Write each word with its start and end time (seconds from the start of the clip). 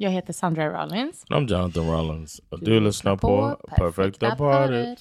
Jag 0.00 0.10
heter 0.10 0.32
Sandra 0.32 0.82
Rollins. 0.82 1.24
I'm 1.30 1.48
Jonathan 1.48 1.90
Rollins. 1.90 2.40
Och 2.48 2.64
du 2.64 2.80
lyssnar 2.80 3.16
på 3.16 3.56
Perfekta 3.76 4.36
paret. 4.36 4.98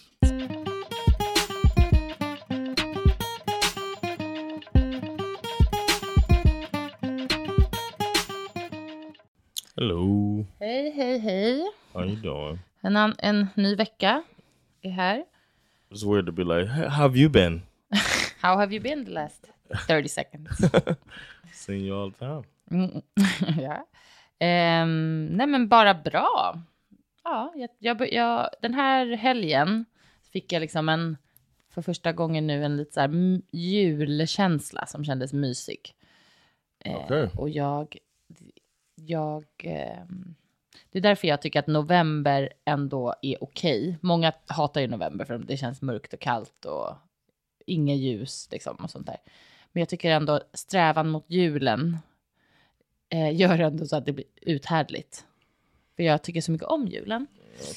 Hello. 9.76 10.46
Hej, 10.60 10.92
hej, 10.92 11.20
hej. 11.20 11.72
How 11.94 12.06
you 12.06 12.16
doing? 12.16 12.60
En, 12.82 13.16
en 13.18 13.48
ny 13.56 13.76
vecka 13.76 14.24
är 14.82 14.90
här. 14.92 15.24
It's 15.92 16.12
weird 16.14 16.26
to 16.26 16.32
be 16.32 16.44
like, 16.44 16.72
"Hey, 16.72 16.88
how 16.88 17.02
have 17.02 17.18
you 17.20 17.30
been? 17.30 17.62
How 18.42 18.58
have 18.58 18.74
you 18.76 18.82
been 18.84 19.06
the 19.06 19.12
last 19.12 19.46
30 19.88 20.10
seconds? 20.10 20.50
Seen 21.54 21.86
you 21.86 21.96
all 21.96 22.12
the 22.12 22.18
time. 22.18 22.44
Mm, 22.72 23.02
Ehm, 24.40 25.26
nej, 25.26 25.48
men 25.48 25.68
bara 25.68 25.94
bra. 25.94 26.62
Ja, 27.24 27.54
jag, 27.56 27.70
jag, 27.80 28.14
jag, 28.14 28.50
den 28.62 28.74
här 28.74 29.16
helgen 29.16 29.86
fick 30.32 30.52
jag 30.52 30.60
liksom 30.60 30.90
en, 30.90 31.18
för 31.70 31.82
första 31.82 32.12
gången 32.12 32.48
nu, 32.48 32.64
en 32.66 32.78
lite 32.78 32.94
så 32.94 33.00
här 33.00 33.42
julkänsla 33.52 34.86
som 34.86 35.06
kändes 35.06 35.34
mysig. 35.34 35.94
Eh, 36.80 36.96
Okej. 36.96 37.30
Och 37.36 37.50
jag, 37.50 37.98
jag, 38.96 39.46
ehm, 39.58 40.36
det 40.92 40.98
är 40.98 41.02
därför 41.02 41.28
jag 41.28 41.42
tycker 41.42 41.60
att 41.60 41.68
november 41.68 42.54
ändå 42.66 43.14
är 43.22 43.44
okej. 43.44 43.98
Många 44.02 44.34
hatar 44.48 44.82
ju 44.82 44.88
november 44.88 45.26
för 45.26 45.38
det 45.38 45.58
känns 45.58 45.82
mörkt 45.82 46.14
och 46.14 46.20
kallt 46.20 46.66
och 46.66 46.96
inget 47.66 47.98
ljus 47.98 48.48
liksom 48.52 48.76
och 48.76 48.90
sånt 48.90 49.08
där. 49.08 49.18
Men 49.72 49.82
jag 49.82 49.90
tycker 49.90 50.12
ändå 50.12 50.42
strävan 50.54 51.10
mot 51.10 51.26
julen 51.28 51.98
eh, 53.10 53.36
gör 53.36 53.60
ändå 53.60 53.86
så 53.86 53.96
att 53.96 54.06
det 54.06 54.14
blir 54.14 54.26
uthärdligt. 54.42 55.26
För 55.96 56.04
jag 56.04 56.24
tycker 56.24 56.42
så 56.42 56.52
mycket 56.52 56.68
om 56.68 56.88
julen. 56.88 57.28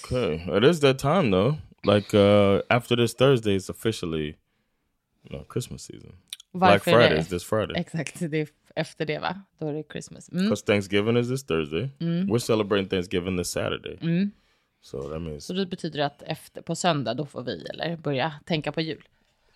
Okay. 0.04 0.58
It 0.58 0.64
is 0.64 0.80
that 0.80 0.98
time 0.98 1.30
though. 1.30 1.54
Like 1.94 2.16
uh 2.18 2.60
after 2.68 2.96
this 2.96 3.14
Thursday 3.14 3.54
is 3.54 3.70
officially 3.70 4.26
you 4.26 5.28
know, 5.28 5.44
Christmas 5.52 5.82
season. 5.82 6.12
Black 6.52 6.70
Varför 6.70 6.90
är 6.90 6.94
Friday 6.94 7.14
det? 7.14 7.20
is 7.20 7.28
this 7.28 7.44
Friday. 7.44 7.80
Exakt, 7.80 8.30
det 8.30 8.40
är 8.40 8.48
efter 8.74 9.06
det 9.06 9.18
va? 9.18 9.40
Då 9.58 9.68
är 9.68 9.72
det 9.72 9.84
Christmas. 9.92 10.28
Mm. 10.32 10.44
Because 10.44 10.64
Thanksgiving 10.66 11.16
is 11.16 11.28
this 11.28 11.46
Thursday. 11.46 11.88
We're 11.98 12.38
celebrating 12.38 12.88
Thanksgiving 12.88 13.38
this 13.38 13.50
Saturday. 13.50 13.98
So 14.82 15.02
that 15.02 15.22
means 15.22 15.44
Så 15.44 15.52
det 15.52 15.66
betyder 15.66 16.00
att 16.00 16.22
efter, 16.22 16.62
på 16.62 16.74
söndag 16.74 17.14
då 17.14 17.26
får 17.26 17.42
vi 17.42 17.66
eller 17.66 17.96
börja 17.96 18.32
tänka 18.44 18.72
på 18.72 18.80
jul. 18.80 19.02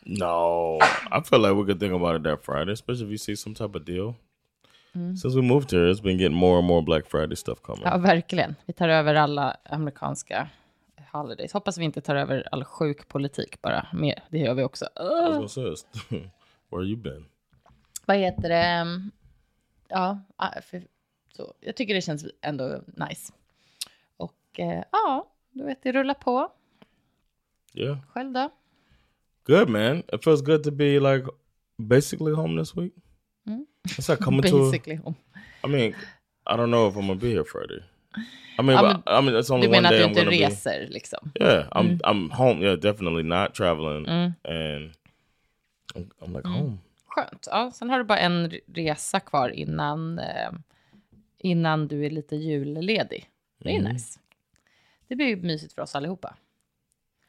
no. 0.07 0.79
I 1.19 1.23
feel 1.25 1.43
like 1.43 1.55
we 1.55 1.65
could 1.65 1.81
think 1.81 1.93
about 1.93 2.21
it 2.21 2.25
that 2.25 2.45
Friday, 2.45 2.73
especially 2.73 3.05
if 3.07 3.11
you 3.11 3.19
see 3.19 3.37
some 3.37 3.55
type 3.55 3.79
of 3.79 3.85
deal. 3.85 4.15
Since 4.95 5.37
we 5.37 5.43
moved 5.43 5.73
here, 5.73 5.91
it's 5.91 6.03
been 6.03 6.19
getting 6.19 6.37
more 6.37 6.59
and 6.59 6.67
more 6.67 6.83
Black 6.83 7.07
Friday 7.07 7.37
stuff 7.37 7.61
coming. 7.63 7.83
Ja, 7.85 7.99
verkligen. 7.99 8.55
Vi 8.67 8.73
tar 8.73 8.89
över 8.89 9.15
alla 9.15 9.57
amerikanska 9.65 10.49
holidays. 11.13 11.53
Hoppas 11.53 11.79
vi 11.79 11.85
inte 11.85 12.01
tar 12.01 12.17
över 12.17 12.49
all 12.53 12.65
sjuk 12.65 13.09
politik 13.09 13.63
bara. 13.63 13.87
Mer, 13.93 14.23
det 14.31 14.39
gör 14.39 14.55
vi 14.55 14.63
också. 14.63 14.85
It's- 14.97 15.77
where 16.71 16.85
you 16.85 16.97
been? 16.97 17.25
Vad 18.07 18.17
heter 18.17 18.49
det? 18.49 18.87
Ja, 19.89 20.21
ah, 20.37 20.61
för, 20.63 20.83
så, 21.37 21.55
jag 21.61 21.77
tycker 21.77 21.95
det 21.95 22.01
känns 22.01 22.27
ändå 22.43 22.81
nice. 22.87 23.33
Och 24.17 24.61
eh, 24.61 24.83
ja, 24.93 25.31
du 25.53 25.65
vet, 25.65 25.83
det 25.83 25.93
rullar 25.93 26.15
på. 26.15 26.53
Yeah, 27.75 27.99
Själv 28.09 28.33
då? 28.33 28.51
good 29.47 29.69
man. 29.69 29.99
It 30.13 30.25
feels 30.25 30.43
good 30.43 30.65
to 30.65 30.71
be 30.71 31.01
like 31.01 31.29
basically 31.77 32.33
home 32.33 32.63
this 32.63 32.77
week. 32.77 32.95
It's 33.85 34.09
like 34.09 34.25
coming 34.25 34.43
to. 34.43 34.59
Basically. 34.59 34.97
home. 34.97 35.15
I 35.65 35.69
mean, 35.69 35.95
I 36.47 36.57
don't 36.57 36.71
know 36.71 36.89
if 36.89 36.95
I'm 36.97 37.07
gonna 37.07 37.15
be 37.21 37.31
here 37.31 37.45
Friday. 37.45 37.83
I 38.59 38.63
mean, 38.63 38.77
Ja, 38.85 39.03
I 39.21 39.23
mean, 39.23 39.37
it's 39.37 39.51
only 39.51 39.67
Du 39.67 39.71
menar 39.71 39.93
att 39.93 39.99
du 39.99 40.05
inte 40.05 40.21
gonna 40.21 40.31
be. 40.31 40.47
reser 40.47 40.87
liksom? 40.91 41.33
Yeah, 41.41 41.69
I'm 41.71 41.99
I'm 42.01 42.31
home. 42.33 42.63
Yeah, 42.65 42.79
definitely 42.79 43.23
not 43.23 43.55
traveling, 43.55 44.07
Mm. 44.07 44.33
and 44.45 44.93
I'm, 45.95 46.11
I'm 46.21 46.37
like 46.37 46.49
home. 46.49 46.79
Skönt. 47.07 47.49
Ja, 47.51 47.71
sen 47.75 47.91
har 47.91 47.99
du 47.99 48.05
bara 48.05 48.19
en 48.19 48.53
resa 48.75 49.21
kvar 49.21 49.49
innan, 49.49 50.19
eh, 50.19 50.51
innan 51.39 51.89
du 51.89 52.07
är 52.07 52.11
lite 52.11 52.37
julledig. 52.37 53.29
Det 53.59 53.71
är 53.75 53.79
Mm. 53.81 53.93
nice. 53.93 54.19
Det 55.09 55.17
blir 55.17 55.27
ju 55.27 55.37
mysigt 55.37 55.73
för 55.75 55.83
oss 55.83 55.95
allihopa. 55.95 56.35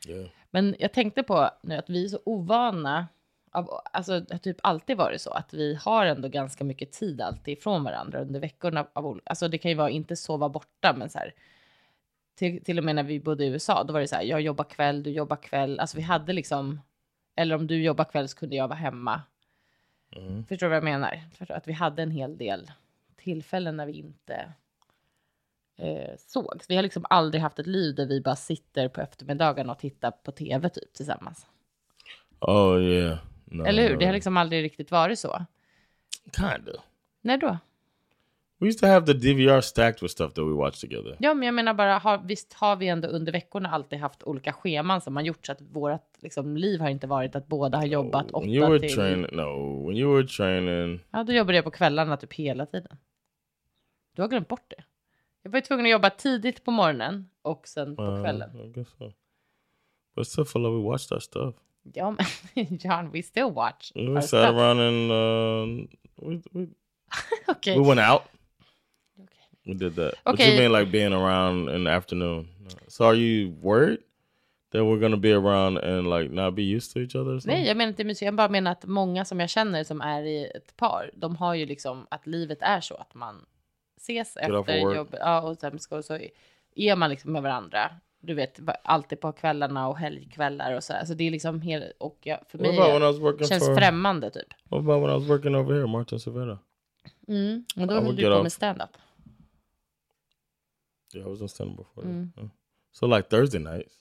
Yeah. 0.08 0.28
Men 0.52 0.76
jag 0.80 0.94
tänkte 0.94 1.24
på 1.24 1.50
nu 1.64 1.76
att 1.76 1.90
vi 1.90 2.06
är 2.06 2.10
så 2.10 2.20
ovana. 2.26 3.08
Av, 3.56 3.82
alltså 3.94 4.22
typ 4.42 4.58
alltid 4.64 4.98
varit 4.98 5.22
så 5.22 5.30
att 5.30 5.54
vi 5.54 5.76
har 5.76 6.06
ändå 6.06 6.28
ganska 6.28 6.64
mycket 6.64 6.92
tid 6.92 7.22
alltid 7.22 7.58
ifrån 7.58 7.84
varandra 7.84 8.22
under 8.22 8.40
veckorna. 8.40 8.88
Av, 8.94 9.22
alltså 9.26 9.48
det 9.48 9.58
kan 9.58 9.72
ju 9.72 9.78
vara 9.78 9.90
inte 9.90 10.16
sova 10.16 10.50
borta, 10.50 10.96
men 10.98 11.10
så 11.10 11.20
här. 11.20 11.34
Till, 12.36 12.64
till 12.64 12.78
och 12.78 12.84
med 12.84 12.96
när 12.96 13.04
vi 13.04 13.20
bodde 13.20 13.46
i 13.46 13.48
USA, 13.48 13.84
då 13.84 13.94
var 13.94 14.00
det 14.00 14.08
så 14.08 14.16
här, 14.16 14.24
jag 14.24 14.42
jobbar 14.42 14.64
kväll, 14.64 15.04
du 15.04 15.10
jobbar 15.10 15.36
kväll. 15.36 15.80
Alltså 15.80 15.98
vi 15.98 16.04
hade 16.04 16.34
liksom, 16.34 16.82
eller 17.36 17.56
om 17.56 17.68
du 17.68 17.84
jobbar 17.84 18.06
kväll 18.06 18.30
så 18.30 18.38
kunde 18.38 18.56
jag 18.56 18.68
vara 18.68 18.80
hemma. 18.80 19.22
Förstår 20.48 20.66
du 20.66 20.70
vad 20.70 20.78
jag 20.78 20.84
menar? 20.84 21.22
Förstår, 21.34 21.56
att 21.56 21.68
vi 21.68 21.74
hade 21.74 22.04
en 22.04 22.12
hel 22.12 22.38
del 22.38 22.72
tillfällen 23.16 23.78
när 23.78 23.86
vi 23.86 23.94
inte 23.94 24.54
eh, 25.78 26.16
sågs. 26.18 26.70
Vi 26.70 26.76
har 26.76 26.84
liksom 26.84 27.06
aldrig 27.10 27.42
haft 27.42 27.60
ett 27.60 27.68
liv 27.68 27.96
där 27.96 28.06
vi 28.06 28.22
bara 28.22 28.36
sitter 28.36 28.88
på 28.88 29.02
eftermiddagen 29.02 29.70
och 29.70 29.80
tittar 29.80 30.12
på 30.12 30.32
tv 30.32 30.70
typ 30.70 30.94
tillsammans. 30.94 31.48
Oh 32.40 32.82
yeah. 32.82 33.18
No, 33.56 33.66
Eller 33.66 33.84
hur? 33.84 33.94
no. 33.94 34.00
Det 34.00 34.06
har 34.06 34.14
liksom 34.14 34.38
aldrig 34.38 34.64
riktigt 34.64 34.92
varit 34.92 35.20
så. 35.20 35.46
Kinda. 36.36 36.72
När 37.22 37.38
då? 37.38 37.58
We 38.60 38.68
used 38.68 38.80
to 38.80 38.88
have 38.88 39.06
the 39.06 39.14
DVR 39.14 39.62
stacked 39.62 40.02
with 40.02 40.12
stuff 40.12 40.34
that 40.34 40.44
we 40.44 40.54
watched 40.54 40.90
together. 40.90 41.18
Ja, 41.20 41.34
men 41.34 41.46
jag 41.46 41.54
menar 41.56 41.74
bara, 41.74 41.98
har, 41.98 42.18
visst 42.18 42.54
har 42.54 42.76
vi 42.76 42.88
ändå 42.88 43.08
under 43.08 43.32
veckorna 43.32 43.70
alltid 43.70 44.00
haft 44.00 44.24
olika 44.24 44.54
scheman 44.54 45.02
som 45.02 45.16
har 45.16 45.24
gjort 45.24 45.46
så 45.46 45.52
att 45.52 45.62
vårt 45.62 46.22
liksom, 46.22 46.58
liv 46.58 46.80
har 46.80 46.90
inte 46.90 47.08
varit 47.08 47.36
att 47.36 47.48
båda 47.48 47.78
har 47.78 47.86
jobbat 47.86 48.26
when 48.34 48.50
you 48.50 48.64
åtta 48.64 48.72
were 48.72 48.80
till... 48.80 48.96
training, 48.96 49.28
no, 49.32 49.88
when 49.88 49.98
you 49.98 50.16
were 50.16 50.28
training, 50.28 51.00
Ja, 51.12 51.24
då 51.24 51.34
jobbade 51.34 51.56
jag 51.58 51.66
på 51.66 51.72
kvällarna 51.72 52.18
typ 52.18 52.34
hela 52.34 52.66
tiden. 52.66 52.98
Du 54.16 54.22
har 54.22 54.30
glömt 54.30 54.48
bort 54.48 54.66
det. 54.68 54.84
Jag 55.42 55.52
var 55.52 55.58
ju 55.58 55.62
tvungen 55.62 55.86
att 55.86 55.92
jobba 55.92 56.10
tidigt 56.10 56.64
på 56.64 56.72
morgonen 56.72 57.30
och 57.42 57.68
sen 57.68 57.96
på 57.96 58.04
uh, 58.04 58.24
kvällen. 58.24 58.60
I 58.60 58.72
guess 58.72 58.88
so. 58.98 59.12
But 60.16 60.28
still 60.28 60.46
feel 60.46 60.64
like 60.64 60.76
we 60.76 60.84
watched 60.84 61.12
our 61.12 61.20
stuff. 61.20 61.56
Ja, 61.94 62.12
men 62.12 62.78
John, 62.84 63.12
we 63.14 63.22
still 63.24 63.52
watch. 63.52 63.92
We 63.96 64.16
sat 64.22 64.28
stuff. 64.28 64.56
around 64.56 64.80
and 64.80 65.12
uh, 65.12 65.88
we, 66.28 66.42
we 66.52 66.68
Okej. 67.48 67.78
we 67.78 67.88
went 67.88 68.00
out. 68.00 68.22
Okej. 69.20 69.48
We 69.66 69.74
did 69.74 69.96
that. 69.96 70.14
But 70.26 70.34
Okay. 70.34 70.52
you 70.52 70.58
mean 70.62 70.80
like 70.80 70.92
being 70.92 71.14
around 71.14 71.70
in 71.70 71.84
the 71.84 71.92
afternoon? 71.92 72.48
So 72.88 73.06
are 73.06 73.16
you 73.16 73.54
worried 73.62 74.00
that 74.72 74.84
we're 74.84 75.00
gonna 75.00 75.18
be 75.18 75.34
around 75.34 75.78
and 75.78 76.10
like 76.10 76.32
not 76.32 76.56
be 76.56 76.64
used 76.76 76.94
to 76.94 77.00
each 77.00 77.16
other? 77.16 77.40
Nej, 77.48 77.68
jag 77.68 77.78
menar 77.78 77.90
inte 77.90 78.04
mysigt. 78.04 78.26
Jag 78.26 78.36
bara 78.36 78.50
menar 78.50 78.72
att 78.72 78.86
många 78.86 79.26
som 79.26 79.40
jag 79.40 79.50
känner 79.50 79.84
som 79.84 80.02
är 80.02 80.24
i 80.24 80.46
ett 80.56 80.78
par, 80.78 81.12
de 81.16 81.36
har 81.36 81.54
ju 81.56 81.66
liksom 81.66 82.08
att 82.10 82.28
livet 82.28 82.62
är 82.62 82.82
så 82.82 82.96
att 82.96 83.14
man 83.14 83.46
ses 83.98 84.36
Get 84.36 84.50
efter 84.50 84.78
jobbet. 84.96 85.20
Ja, 85.24 85.42
och 85.42 85.58
sen 85.58 85.80
ska, 85.80 86.02
så 86.04 86.20
är 86.76 86.96
man 86.96 87.10
liksom 87.10 87.32
med 87.32 87.42
varandra. 87.44 87.92
Du 88.26 88.34
vet, 88.34 88.60
alltid 88.84 89.20
på 89.20 89.32
kvällarna 89.32 89.88
och 89.88 89.98
helgkvällar 89.98 90.74
och 90.76 90.84
så. 90.84 90.94
här. 90.94 91.06
Så 91.06 91.14
det 91.14 91.24
är 91.28 91.32
liksom 91.32 91.62
helt, 91.62 91.86
och 91.98 92.20
jag, 92.22 92.40
för 92.48 92.58
mig 92.58 93.20
working 93.20 93.48
känns 93.48 93.66
for? 93.66 93.76
främmande 93.76 94.32
typ. 94.32 94.48
What 94.70 94.80
about 94.80 95.04
when 95.04 95.10
I 95.10 95.14
was 95.14 95.30
working 95.30 95.56
over 95.56 95.74
here, 95.74 95.88
Martin 95.88 96.20
Severa? 96.20 96.60
Mm. 97.28 97.66
Och 97.76 97.88
då 97.88 97.94
höll 97.94 98.16
du 98.16 98.24
på 98.32 98.44
med 98.44 98.52
stand-up. 98.52 98.90
Yeah, 101.16 101.28
I 101.28 101.30
was 101.30 101.42
in 101.42 101.50
stand 101.50 101.78
before. 101.78 102.06
Mm. 102.06 102.32
Yeah. 102.38 102.50
So 102.92 103.08
like 103.08 103.30
Thursday 103.30 103.60
nights. 103.60 103.94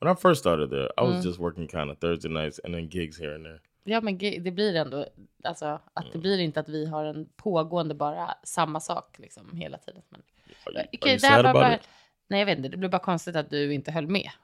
When 0.00 0.12
I 0.12 0.16
first 0.16 0.40
started 0.40 0.70
there, 0.70 0.88
I 0.96 1.02
was 1.02 1.14
Mm. 1.14 1.22
just 1.26 1.38
working 1.38 1.68
kind 1.68 1.90
of 1.90 1.98
Thursday 1.98 2.28
nights 2.30 2.60
and 2.64 2.74
then 2.74 2.88
gigs 2.88 3.20
here 3.20 3.34
and 3.34 3.44
there. 3.44 3.60
Ja, 3.84 4.00
men 4.00 4.18
det 4.18 4.50
blir 4.54 4.74
ändå, 4.76 5.06
alltså 5.44 5.64
att 5.94 6.04
Mm. 6.04 6.12
det 6.12 6.18
blir 6.18 6.38
inte 6.38 6.60
att 6.60 6.68
vi 6.68 6.86
har 6.86 7.04
en 7.04 7.28
pågående 7.36 7.94
bara 7.94 8.34
samma 8.44 8.80
sak 8.80 9.18
liksom 9.18 9.56
hela 9.56 9.78
tiden. 9.78 10.02
Men, 10.08 10.20
Are 10.66 10.72
you, 10.72 10.86
are 11.02 11.10
you 11.10 11.18
sad 11.18 11.46
about 11.46 11.54
bara, 11.54 11.74
it? 11.74 11.80
Nej, 12.32 12.40
jag 12.40 12.46
vet 12.46 12.56
inte, 12.58 12.68
det 12.68 12.76
blir 12.76 12.88
bara 12.88 12.98
konstigt 13.02 13.36
att 13.36 13.50
du 13.50 13.74
inte 13.74 13.92
höll 13.92 14.06
med. 14.06 14.30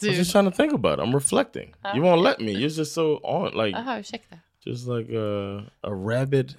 Du, 0.00 0.10
just 0.12 0.32
trying 0.32 0.50
to 0.50 0.56
think 0.56 0.74
about 0.74 0.98
it. 0.98 1.04
I'm 1.04 1.14
reflecting. 1.14 1.74
You 1.94 2.02
won't 2.02 2.22
let 2.22 2.40
me. 2.40 2.52
You're 2.52 2.78
just 2.78 2.92
so 2.94 3.20
on, 3.22 3.52
like 3.54 3.78
Jaha, 3.78 3.98
ursäkta. 3.98 4.38
just 4.66 4.86
like 4.86 5.10
a 5.12 5.58
a 5.82 5.94
rabid 5.94 6.54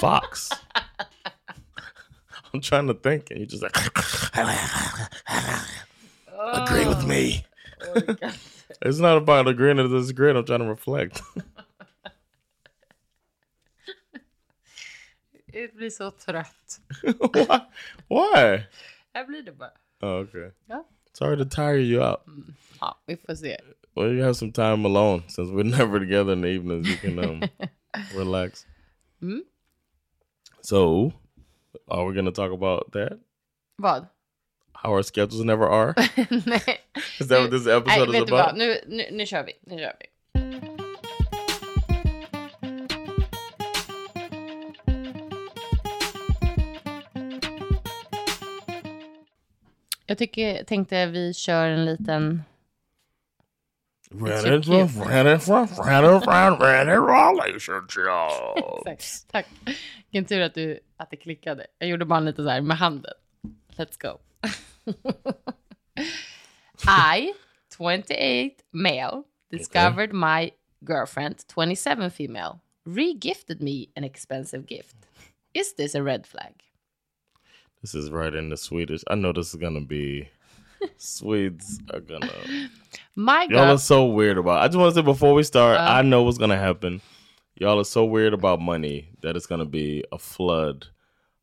fox. 0.00 0.48
I'm 2.54 2.60
trying 2.62 2.86
to 2.88 2.94
think, 2.94 3.30
and 3.30 3.38
you're 3.40 3.46
just 3.46 3.62
like, 3.62 3.76
agree 6.54 6.86
with 6.86 7.06
me. 7.06 7.44
It's 8.82 8.98
not 8.98 9.18
about 9.18 9.46
agreeing 9.46 9.76
to 9.76 9.88
disagree. 9.88 10.30
I'm 10.30 10.44
trying 10.44 10.60
to 10.60 10.68
reflect. 10.68 11.20
Jag 15.52 15.74
blir 15.74 15.90
så 15.90 16.10
trött. 16.10 16.80
Why? 18.08 18.62
Jag 19.12 19.26
blir 19.26 19.42
det 19.42 19.52
bara. 19.52 19.72
Oh, 20.02 20.20
okay. 20.20 20.50
Ja. 20.66 20.84
Sorry 21.12 21.36
to 21.36 21.44
tire 21.44 21.82
you 21.82 22.02
out. 22.10 22.20
Ja, 22.80 23.02
vi 23.06 23.16
får 23.16 23.34
se. 23.34 23.56
Well, 23.96 24.12
you 24.12 24.22
have 24.22 24.34
some 24.34 24.52
time 24.52 24.86
alone 24.86 25.22
since 25.28 25.50
we're 25.50 25.64
never 25.78 25.98
together 25.98 26.32
in 26.32 26.42
the 26.42 26.48
evenings. 26.48 26.88
You 26.88 26.96
can 26.96 27.18
um, 27.18 27.42
relax. 28.14 28.66
Mm. 29.22 29.42
So, 30.62 31.12
are 31.88 32.06
we 32.06 32.14
going 32.14 32.26
to 32.26 32.32
talk 32.32 32.52
about 32.52 32.92
that? 32.92 33.18
Vad? 33.76 34.06
How 34.72 34.92
our 34.92 35.02
schedules 35.02 35.44
never 35.44 35.66
are? 35.66 35.94
Nej. 36.46 36.78
Is 37.18 37.28
that 37.28 37.40
what 37.40 37.50
this 37.50 37.66
Nej, 37.66 37.76
episode 37.76 38.12
vet 38.12 38.22
is 38.22 38.32
about? 38.32 38.56
Nu, 38.56 38.80
nu, 38.86 39.10
nu 39.10 39.26
kör 39.26 39.44
vi. 39.44 39.52
Nu 39.60 39.78
kör 39.78 39.92
vi. 40.00 40.06
Jag 50.10 50.18
tycker, 50.18 50.64
tänkte 50.64 51.06
vi 51.06 51.34
kör 51.34 51.68
en 51.68 51.84
liten... 51.84 52.42
Exakt. 58.86 59.32
Tack. 59.32 59.46
Vilken 60.10 60.24
tur 60.24 60.40
att, 60.40 60.54
du, 60.54 60.80
att 60.96 61.10
det 61.10 61.16
klickade. 61.16 61.66
Jag 61.78 61.88
gjorde 61.88 62.04
bara 62.04 62.20
lite 62.20 62.42
så 62.42 62.48
här 62.48 62.60
med 62.60 62.76
handen. 62.76 63.12
Let's 63.76 64.00
go. 64.00 64.18
I, 67.18 67.32
28 67.76 68.54
male, 68.70 69.22
discovered 69.50 70.12
my 70.12 70.50
girlfriend, 70.88 71.36
27 71.54 72.10
female, 72.10 72.58
re-gifted 72.86 73.62
me 73.62 73.86
an 73.96 74.04
expensive 74.04 74.64
gift. 74.68 74.96
Is 75.54 75.74
this 75.74 75.94
a 75.94 76.02
red 76.02 76.26
flag? 76.26 76.69
This 77.82 77.94
is 77.94 78.10
right 78.10 78.34
in 78.34 78.50
the 78.50 78.56
Swedish. 78.56 79.02
I 79.10 79.14
know 79.14 79.32
this 79.32 79.48
is 79.54 79.56
gonna 79.60 79.80
be. 79.80 80.28
Swedes 80.96 81.78
are 81.92 82.00
gonna. 82.00 82.30
My 83.14 83.46
God. 83.46 83.54
Y'all 83.56 83.74
are 83.74 83.78
so 83.78 84.06
weird 84.06 84.38
about. 84.38 84.62
I 84.62 84.68
just 84.68 84.78
want 84.78 84.94
to 84.94 85.00
say 85.00 85.04
before 85.04 85.34
we 85.34 85.42
start, 85.42 85.78
Uh. 85.78 85.98
I 85.98 86.02
know 86.02 86.22
what's 86.22 86.38
gonna 86.38 86.56
happen. 86.56 87.00
Y'all 87.54 87.78
are 87.78 87.84
so 87.84 88.04
weird 88.04 88.32
about 88.34 88.60
money 88.60 89.08
that 89.22 89.36
it's 89.36 89.46
gonna 89.46 89.66
be 89.66 90.04
a 90.12 90.18
flood 90.18 90.86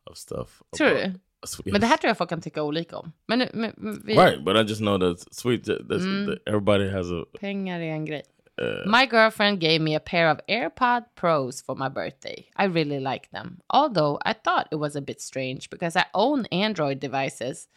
of 0.07 0.17
stuff. 0.17 0.61
tror 0.75 0.87
about- 0.91 1.13
du? 1.13 1.19
Swe- 1.47 1.71
Men 1.71 1.81
det 1.81 1.87
här 1.87 1.97
tror 2.01 2.09
jag 2.09 2.17
folk 2.17 2.29
kan 2.29 2.41
tycka 2.41 2.63
olika 2.63 2.97
om. 2.97 3.11
Men, 3.27 3.49
men, 3.53 3.73
vi, 4.05 4.15
right, 4.15 4.43
but 4.43 4.55
I 4.57 4.61
just 4.63 4.81
know 4.81 4.97
that 4.99 5.33
sweet. 5.33 5.63
That's, 5.65 6.03
Mm. 6.03 6.25
that 6.25 6.39
everybody 6.47 6.89
has 6.89 7.11
a. 7.11 7.25
pengar 7.39 7.79
är 7.79 7.91
en 7.93 8.05
grej. 8.05 8.23
Uh, 8.59 8.81
My 8.85 9.05
girlfriend 9.05 9.59
gave 9.59 9.81
me 9.81 9.93
a 9.95 9.99
pair 9.99 10.29
of 10.29 10.39
AirPod 10.49 11.05
Pros 11.15 11.61
for 11.61 11.75
my 11.75 11.89
birthday. 11.89 12.47
I 12.55 12.65
really 12.65 12.99
like 12.99 13.29
them. 13.31 13.61
Although 13.69 14.17
I 14.25 14.33
thought 14.33 14.67
it 14.71 14.77
was 14.79 14.95
a 14.95 15.01
bit 15.01 15.21
strange 15.21 15.69
because 15.69 15.95
I 15.95 16.05
own 16.13 16.45
Android 16.51 16.99
devices 16.99 17.67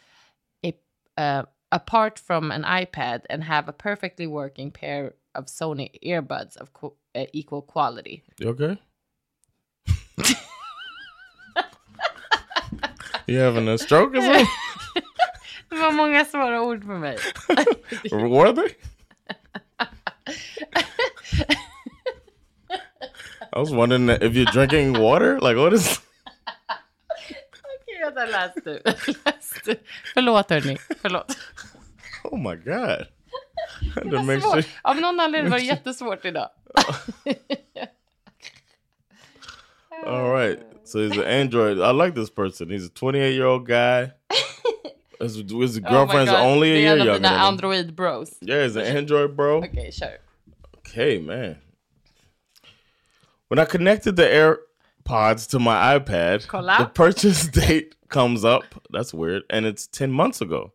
a- 0.65 0.75
uh, 1.17 1.43
apart 1.71 2.17
from 2.19 2.51
an 2.51 2.63
iPad 2.63 3.21
and 3.29 3.43
have 3.43 3.67
a 3.69 3.73
perfectly 3.73 4.25
working 4.27 4.71
pair 4.71 5.13
of 5.35 5.45
Sony 5.45 5.89
earbuds 6.03 6.57
of 6.57 6.73
qu- 6.73 6.95
uh, 7.15 7.25
equal 7.31 7.61
quality. 7.61 8.23
you 8.39 8.49
okay? 8.49 8.77
you 13.27 13.37
having 13.37 13.67
a 13.67 13.77
stroke 13.77 14.15
or 14.15 14.21
something? 14.21 14.47
Det 15.69 15.77
var 15.77 15.91
många 15.91 16.25
svåra 16.25 16.61
ord 16.61 16.83
för 16.85 16.97
mig. 16.99 17.17
Were 18.11 18.51
they? 18.53 18.75
I 23.53 23.59
was 23.59 23.71
wondering 23.71 24.09
if 24.09 24.33
you're 24.35 24.45
drinking 24.51 24.93
water. 25.01 25.39
Like, 25.39 25.57
what 25.57 25.73
is? 25.73 25.99
Okej, 27.63 27.99
vänta, 28.03 28.25
läs 28.25 28.53
du. 28.65 28.81
Läs 29.25 29.53
du. 29.65 29.75
Förlåt 30.13 30.49
hörni, 30.49 30.77
förlåt. 31.01 31.37
Oh 32.23 32.37
my 32.37 32.55
god! 32.55 33.05
Det 33.95 34.17
var 34.17 34.39
svårt. 34.41 34.53
sure. 34.53 34.63
Av 34.81 34.95
någon 34.95 35.19
anledning 35.19 35.51
var 35.51 35.57
det 35.57 35.63
jättesvårt 35.65 36.25
idag. 36.25 36.49
All 40.05 40.31
right. 40.33 40.59
So 40.83 40.99
he's 40.99 41.17
an 41.17 41.23
android. 41.25 41.79
I 41.79 41.91
like 41.91 42.15
this 42.15 42.29
person. 42.29 42.69
He's 42.69 42.85
a 42.85 42.89
28 42.89 43.33
year 43.33 43.45
old 43.45 43.67
guy. 43.67 44.11
His, 45.19 45.35
his 45.35 45.77
Oh 45.77 45.81
girlfriend's 45.91 46.31
God, 46.31 46.45
only 46.45 46.71
a 46.71 46.75
year 46.75 46.81
Det 46.81 46.87
är 46.87 46.93
en 46.95 47.01
av 47.01 47.05
younger 47.07 47.29
dina. 47.29 47.39
Android 47.41 47.93
bros. 47.93 48.29
Yeah, 48.41 48.65
he's 48.67 48.75
an 48.75 48.97
android 48.97 49.35
bro. 49.35 49.57
Okej, 49.57 49.91
kör. 49.91 50.17
Okay, 50.91 51.19
man. 51.19 51.57
When 53.47 53.59
I 53.59 53.65
connected 53.65 54.17
the 54.17 54.23
AirPods 55.05 55.49
to 55.51 55.59
my 55.59 55.97
iPad, 55.97 56.41
the 56.79 56.85
purchase 56.85 57.47
date 57.47 57.95
comes 58.09 58.43
up. 58.43 58.63
That's 58.91 59.13
weird. 59.13 59.43
And 59.49 59.65
it's 59.65 59.87
10 59.87 60.11
months 60.11 60.41
ago. 60.41 60.73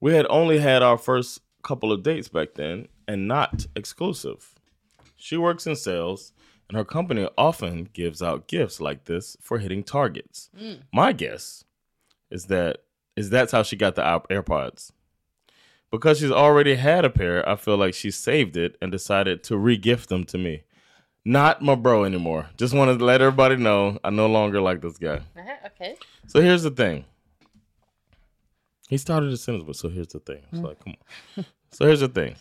We 0.00 0.14
had 0.14 0.26
only 0.28 0.58
had 0.58 0.82
our 0.82 0.98
first 0.98 1.40
couple 1.62 1.92
of 1.92 2.02
dates 2.02 2.28
back 2.28 2.54
then 2.54 2.88
and 3.06 3.28
not 3.28 3.66
exclusive. 3.76 4.54
She 5.16 5.36
works 5.36 5.66
in 5.66 5.74
sales, 5.76 6.32
and 6.68 6.76
her 6.76 6.84
company 6.84 7.28
often 7.36 7.88
gives 7.92 8.22
out 8.22 8.46
gifts 8.48 8.80
like 8.80 9.04
this 9.04 9.36
for 9.40 9.58
hitting 9.58 9.82
targets. 9.84 10.50
Mm. 10.60 10.82
My 10.92 11.12
guess 11.12 11.64
is 12.30 12.46
that 12.46 12.78
is 13.16 13.30
that's 13.30 13.50
how 13.52 13.62
she 13.64 13.74
got 13.76 13.94
the 13.96 14.06
Air- 14.06 14.42
AirPods. 14.42 14.92
Because 15.90 16.18
she's 16.18 16.30
already 16.30 16.74
had 16.74 17.04
a 17.04 17.10
pair, 17.10 17.48
I 17.48 17.56
feel 17.56 17.76
like 17.76 17.94
she 17.94 18.10
saved 18.10 18.56
it 18.56 18.76
and 18.82 18.92
decided 18.92 19.42
to 19.44 19.56
re-gift 19.56 20.08
them 20.08 20.24
to 20.24 20.38
me. 20.38 20.64
Not 21.24 21.62
my 21.62 21.74
bro 21.74 22.04
anymore. 22.04 22.50
Just 22.56 22.74
wanted 22.74 22.98
to 22.98 23.04
let 23.04 23.20
everybody 23.20 23.56
know 23.56 23.98
I 24.04 24.10
no 24.10 24.26
longer 24.26 24.60
like 24.60 24.80
this 24.80 24.98
guy. 24.98 25.16
Uh-huh, 25.16 25.40
Nähä, 25.40 25.70
Okej. 25.70 25.96
So 26.26 26.40
here's 26.40 26.62
the 26.62 26.70
thing. 26.70 27.04
He 28.88 28.96
started 28.96 29.30
his 29.30 29.42
sentence 29.42 29.64
but 29.66 29.76
so 29.76 29.88
here's 29.88 30.08
the 30.08 30.20
thing. 30.20 30.42
It's 30.50 30.60
hmm. 30.60 30.66
like, 30.66 30.82
come 30.82 30.94
on. 31.36 31.44
so 31.70 31.84
here's 31.86 32.00
the 32.00 32.08
thing. 32.08 32.36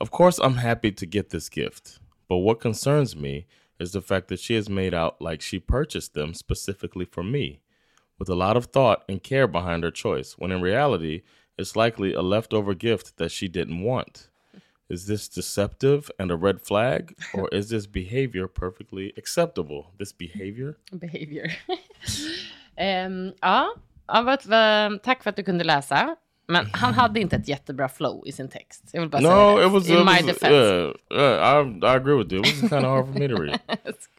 Of 0.00 0.10
course, 0.10 0.38
I'm 0.38 0.56
happy 0.56 0.92
to 0.92 1.06
get 1.06 1.30
this 1.30 1.48
gift, 1.48 1.98
but 2.28 2.36
what 2.36 2.60
concerns 2.60 3.16
me 3.16 3.46
is 3.80 3.92
the 3.92 4.02
fact 4.02 4.28
that 4.28 4.40
she 4.40 4.54
has 4.54 4.68
made 4.68 4.94
out 4.94 5.20
like 5.20 5.40
she 5.40 5.58
purchased 5.58 6.14
them 6.14 6.34
specifically 6.34 7.04
for 7.04 7.22
me, 7.22 7.60
with 8.18 8.28
a 8.28 8.34
lot 8.34 8.56
of 8.56 8.66
thought 8.66 9.04
and 9.08 9.22
care 9.22 9.48
behind 9.48 9.82
her 9.82 9.90
choice, 9.90 10.34
when 10.38 10.52
in 10.52 10.60
reality, 10.60 11.22
it's 11.58 11.76
likely 11.76 12.14
a 12.14 12.22
leftover 12.22 12.74
gift 12.74 13.16
that 13.16 13.30
she 13.32 13.48
didn't 13.48 13.82
want. 13.82 14.28
Is 14.90 15.06
this 15.06 15.28
deceptive 15.28 16.10
and 16.18 16.30
a 16.30 16.36
red 16.36 16.60
flag, 16.62 17.14
or 17.34 17.54
is 17.54 17.68
this 17.68 17.86
behavior 17.86 18.46
perfectly 18.48 19.12
acceptable? 19.18 19.82
This 19.98 20.12
behavior? 20.18 20.76
Behavior. 20.92 21.52
Ehm, 22.76 23.32
ja, 23.40 23.74
vad, 24.06 24.46
vad, 24.46 25.02
tack 25.02 25.22
för 25.22 25.30
att 25.30 25.36
du 25.36 25.42
kunde 25.42 25.64
läsa. 25.64 26.16
Men 26.46 26.66
han 26.72 26.94
hade 26.94 27.20
inte 27.20 27.36
ett 27.36 27.48
jättebra 27.48 27.88
flow 27.88 28.22
i 28.26 28.32
sin 28.32 28.48
text. 28.48 28.84
Jag 28.92 29.00
vill 29.00 29.10
bara 29.10 29.22
säga 29.22 29.34
No, 29.36 29.58
det. 29.58 29.66
it 29.66 29.72
was. 29.72 29.88
In 29.88 29.94
it 29.98 30.04
my 30.04 30.12
was- 30.12 30.26
defense. 30.26 30.54
Yeah, 30.54 30.92
yeah, 31.10 31.66
I 31.66 31.86
I 31.86 31.96
agree 31.96 32.14
with 32.14 32.32
you. 32.32 32.40
It 32.42 32.46
was 32.62 32.70
kind 32.70 32.84
of 32.86 32.90
hard 32.90 33.06
for 33.06 33.18
me 33.20 33.28
to 33.28 33.36
read. 33.42 33.60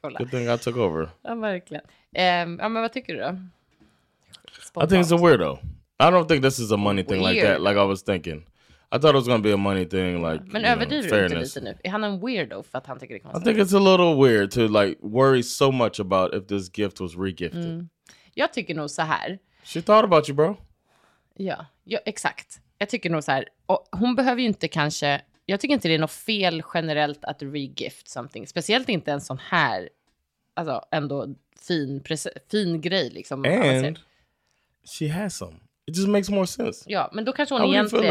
Good 0.17 0.31
thing 0.31 0.49
I 0.49 0.57
took 0.57 0.77
over. 0.77 1.09
Ja, 1.21 1.35
verkligen. 1.35 1.83
Ehm, 2.13 2.57
ja, 2.61 2.69
men 2.69 2.81
vad 2.81 2.93
tycker 2.93 3.13
du 3.13 3.19
då? 3.19 3.29
I 4.83 4.87
think 4.87 5.05
it's 5.05 5.15
a 5.15 5.17
weirdo. 5.21 5.59
I 5.99 6.11
don't 6.11 6.27
think 6.27 6.43
this 6.43 6.59
is 6.59 6.71
a 6.71 6.77
money 6.77 7.03
thing 7.03 7.21
like 7.21 7.41
that. 7.41 7.49
Weird. 7.49 7.61
Like 7.61 7.79
I 7.79 7.85
was 7.85 8.03
thinking. 8.03 8.45
I 8.91 8.97
thought 8.97 9.09
it 9.09 9.15
was 9.15 9.27
gonna 9.27 9.43
be 9.43 9.53
a 9.53 9.57
money 9.57 9.85
thing, 9.85 10.21
like 10.21 10.43
Men 10.45 10.61
know, 10.61 10.71
överdriver 10.71 11.17
du 11.17 11.23
inte 11.23 11.39
lite 11.39 11.61
nu? 11.61 11.77
Är 11.83 11.89
han 11.89 12.03
en 12.03 12.19
weirdo 12.19 12.63
för 12.63 12.77
att 12.77 12.87
han 12.87 12.99
tycker 12.99 13.13
det 13.13 13.17
är 13.17 13.19
I 13.19 13.23
konstigt? 13.31 13.43
think 13.43 13.67
it's 13.67 13.75
a 13.75 13.91
little 13.91 14.15
weird 14.15 14.51
to 14.51 14.67
like 14.67 14.99
worry 15.01 15.43
so 15.43 15.71
much 15.71 15.99
about 15.99 16.33
if 16.33 16.47
this 16.47 16.77
gift 16.77 16.99
was 16.99 17.15
regifted. 17.15 17.65
Mm. 17.65 17.89
Jag 18.33 18.53
tycker 18.53 18.75
nog 18.75 18.89
så 18.89 19.01
här. 19.01 19.39
She 19.63 19.81
thought 19.81 20.03
about 20.03 20.29
you, 20.29 20.35
bro. 20.35 20.57
Ja, 21.35 21.65
ja, 21.83 21.99
exakt. 22.05 22.61
Jag 22.77 22.89
tycker 22.89 23.09
nog 23.09 23.23
så 23.23 23.31
här. 23.31 23.45
Och 23.65 23.87
hon 23.91 24.15
behöver 24.15 24.41
ju 24.41 24.47
inte 24.47 24.67
kanske... 24.67 25.21
Jag 25.45 25.59
tycker 25.59 25.73
inte 25.73 25.87
det 25.87 25.93
är 25.93 25.99
något 25.99 26.11
fel 26.11 26.63
generellt 26.73 27.25
att 27.25 27.41
regift 27.41 28.09
something. 28.09 28.47
Speciellt 28.47 28.89
inte 28.89 29.11
en 29.11 29.21
sån 29.21 29.39
här, 29.49 29.89
alltså 30.53 30.81
ändå 30.91 31.27
fin, 31.59 32.03
fin 32.51 32.81
grej 32.81 33.09
liksom. 33.09 33.45
And 33.45 33.99
she 34.97 35.09
has 35.09 35.37
some. 35.37 35.55
It 35.89 35.95
just 35.95 36.07
makes 36.07 36.29
more 36.29 36.47
sense. 36.47 36.83
Ja, 36.87 37.09
men 37.13 37.25
då 37.25 37.31
kanske 37.31 37.55
How 37.55 37.61
hon 37.61 37.69
she 37.71 37.75
egentligen... 37.77 38.05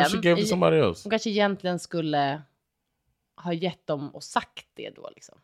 Hon 1.04 1.10
kanske 1.10 1.30
egentligen 1.30 1.78
skulle 1.78 2.42
ha 3.36 3.52
gett 3.52 3.86
dem 3.86 4.14
och 4.14 4.22
sagt 4.22 4.66
det 4.74 4.90
då 4.96 5.10
liksom. 5.14 5.38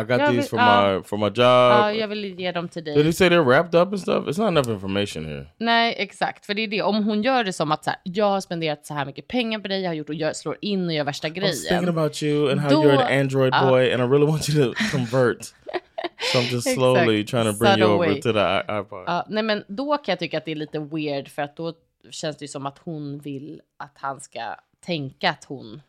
I 0.00 0.02
got 0.04 0.18
Yeah, 0.20 0.30
these 0.32 0.48
for 0.48 0.56
uh, 0.58 0.62
my 0.64 1.02
for 1.02 1.18
my 1.18 1.26
job. 1.26 1.36
Ja, 1.38 1.92
jag 1.92 2.08
vill 2.08 2.40
ge 2.40 2.52
dem 2.52 2.68
till 2.68 2.84
Did 2.84 2.96
he 2.96 3.02
dig. 3.02 3.12
say 3.12 3.28
they're 3.28 3.44
wrapped 3.44 3.74
up 3.80 3.88
and 3.88 4.00
stuff? 4.00 4.26
It's 4.26 4.38
not 4.38 4.48
enough 4.48 4.68
information 4.70 5.24
here. 5.24 5.46
Nej, 5.58 5.94
exakt. 5.98 6.46
För 6.46 6.54
det 6.54 6.62
är 6.62 6.68
det. 6.68 6.82
Om 6.82 7.04
hon 7.04 7.22
gör 7.22 7.44
det 7.44 7.52
som 7.52 7.72
att 7.72 7.84
så 7.84 7.90
här, 7.90 7.98
jag 8.02 8.24
har 8.30 8.40
spenderat 8.40 8.86
så 8.86 8.94
här 8.94 9.04
mycket 9.04 9.28
pengar 9.28 9.58
på 9.58 9.68
dig, 9.68 9.80
jag 9.82 9.90
har 9.90 9.94
gjort 9.94 10.08
och 10.08 10.14
gör, 10.14 10.32
slår 10.32 10.56
in 10.60 10.86
och 10.86 10.92
gör 10.92 11.04
värsta 11.04 11.28
I 11.28 11.30
was 11.30 11.40
thinking 11.40 11.68
grejen. 11.78 11.88
about 11.88 12.22
you 12.22 12.50
and 12.52 12.60
how 12.60 12.70
Då- 12.70 12.82
you're 12.82 12.98
an 13.02 13.20
Android 13.20 13.54
uh, 13.54 13.68
boy, 13.68 13.92
and 13.92 14.02
I 14.02 14.06
really 14.06 14.26
want 14.26 14.48
you 14.48 14.74
to 14.74 14.80
convert. 14.92 15.38
So 16.32 16.38
I'm 16.38 16.52
just 16.54 16.68
slowly 16.74 17.20
Exakt. 17.20 17.30
trying 17.30 17.52
to 17.52 17.58
bring 17.58 17.70
you 17.70 17.78
Subtle 17.78 17.94
over 17.94 18.06
way. 18.08 18.20
to 18.22 18.32
the 18.32 18.72
iPod. 18.80 19.04
Ja, 19.06 19.26
nej 19.28 19.42
men 19.42 19.64
då 19.68 19.96
kan 19.96 20.12
jag 20.12 20.18
tycka 20.18 20.38
att 20.38 20.44
det 20.44 20.50
är 20.50 20.56
lite 20.56 20.78
weird 20.78 21.28
för 21.28 21.42
att 21.42 21.56
då 21.56 21.74
känns 22.10 22.36
det 22.36 22.44
ju 22.44 22.48
som 22.48 22.66
att 22.66 22.78
hon 22.78 23.18
vill 23.18 23.60
att 23.76 23.98
han 23.98 24.20
ska 24.20 24.54
tänka 24.80 25.30
att 25.30 25.44
hon 25.44 25.82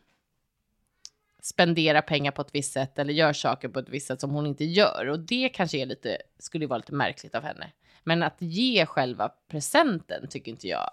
spenderar 1.42 2.00
pengar 2.02 2.30
på 2.30 2.42
ett 2.42 2.54
visst 2.54 2.72
sätt 2.72 2.98
eller 2.98 3.12
gör 3.12 3.32
saker 3.32 3.68
på 3.68 3.78
ett 3.78 3.88
visst 3.88 4.06
sätt 4.06 4.20
som 4.20 4.30
hon 4.30 4.46
inte 4.46 4.64
gör. 4.64 5.06
Och 5.08 5.18
det 5.20 5.48
kanske 5.48 5.78
är 5.78 5.86
lite, 5.86 6.18
skulle 6.38 6.64
ju 6.64 6.68
vara 6.68 6.78
lite 6.78 6.94
märkligt 6.94 7.34
av 7.34 7.42
henne. 7.42 7.70
Men 8.04 8.22
att 8.22 8.36
ge 8.38 8.86
själva 8.86 9.28
presenten 9.48 10.28
tycker 10.28 10.50
inte 10.52 10.68
jag. 10.68 10.90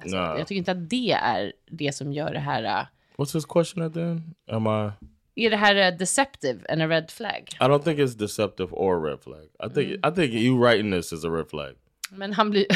Alltså, 0.00 0.16
Nej. 0.16 0.38
Jag 0.38 0.46
tycker 0.46 0.58
inte 0.58 0.72
att 0.72 0.90
det 0.90 1.12
är 1.12 1.52
det 1.66 1.94
som 1.94 2.12
gör 2.12 2.32
det 2.32 2.38
här. 2.40 2.62
äh, 2.64 2.86
What's 3.16 3.34
his 3.34 3.44
question 3.46 3.82
end? 3.82 4.22
Am 4.46 4.66
I? 4.66 4.90
Är 5.34 5.50
det 5.50 5.56
här 5.56 5.74
äh, 5.92 5.96
deceptive 5.98 6.60
and 6.68 6.82
a 6.82 6.86
red 6.88 7.10
flag? 7.10 7.48
I 7.60 7.64
don't 7.64 7.82
think 7.82 7.98
it's 7.98 8.14
deceptive 8.18 8.68
or 8.72 8.96
a 9.06 9.10
red 9.10 9.22
flag. 9.22 9.44
I 9.70 9.74
think 9.74 10.06
I 10.06 10.10
think 10.14 10.32
you 10.34 10.64
writing 10.64 10.90
this 10.92 11.12
is 11.12 11.24
a 11.24 11.28
red 11.28 11.48
flag 11.50 11.74
Men 12.10 12.32
han 12.32 12.50
blir... 12.50 12.66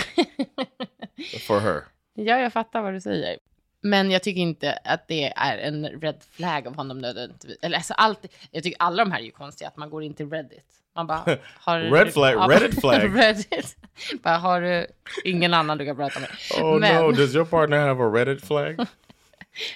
for 1.46 1.60
her. 1.60 1.82
Ja, 2.14 2.38
jag 2.38 2.52
fattar 2.52 2.82
vad 2.82 2.92
du 2.92 3.00
säger. 3.00 3.38
Men 3.80 4.10
jag 4.10 4.22
tycker 4.22 4.40
inte 4.40 4.72
att 4.84 5.08
det 5.08 5.32
är 5.36 5.58
en 5.58 5.86
red 5.86 6.16
flag 6.30 6.66
av 6.66 6.76
honom 6.76 6.98
nödvändigtvis. 6.98 7.58
Eller 7.62 7.76
alltså 7.76 7.94
allt, 7.94 8.26
jag 8.50 8.62
tycker 8.62 8.82
alla 8.82 9.04
de 9.04 9.12
här 9.12 9.18
är 9.20 9.24
ju 9.24 9.30
konstiga, 9.30 9.68
att 9.68 9.76
man 9.76 9.90
går 9.90 10.02
in 10.02 10.14
till 10.14 10.30
Reddit. 10.30 10.64
Man 10.94 11.06
bara, 11.06 11.22
har 11.42 11.80
Red 11.80 12.12
flag- 12.12 12.50
Reddit 12.50 12.80
flag. 12.80 13.16
Reddit. 13.18 13.76
Bara, 14.22 14.36
har 14.36 14.60
du 14.60 14.86
ingen 15.24 15.54
annan 15.54 15.78
du 15.78 15.86
kan 15.86 15.96
prata 15.96 16.20
med? 16.20 16.28
Oh 16.62 16.78
Men- 16.78 17.04
no! 17.04 17.12
Does 17.12 17.34
your 17.34 17.44
partner 17.44 17.78
have 17.78 18.04
a 18.04 18.10
Reddit 18.14 18.44
flag? 18.46 18.86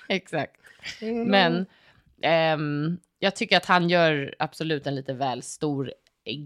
Exakt. 0.08 0.56
Men 1.26 1.66
ehm, 2.22 2.98
jag 3.18 3.36
tycker 3.36 3.56
att 3.56 3.66
han 3.66 3.88
gör 3.88 4.34
absolut 4.38 4.86
en 4.86 4.94
lite 4.94 5.12
väl 5.12 5.42
stor 5.42 5.92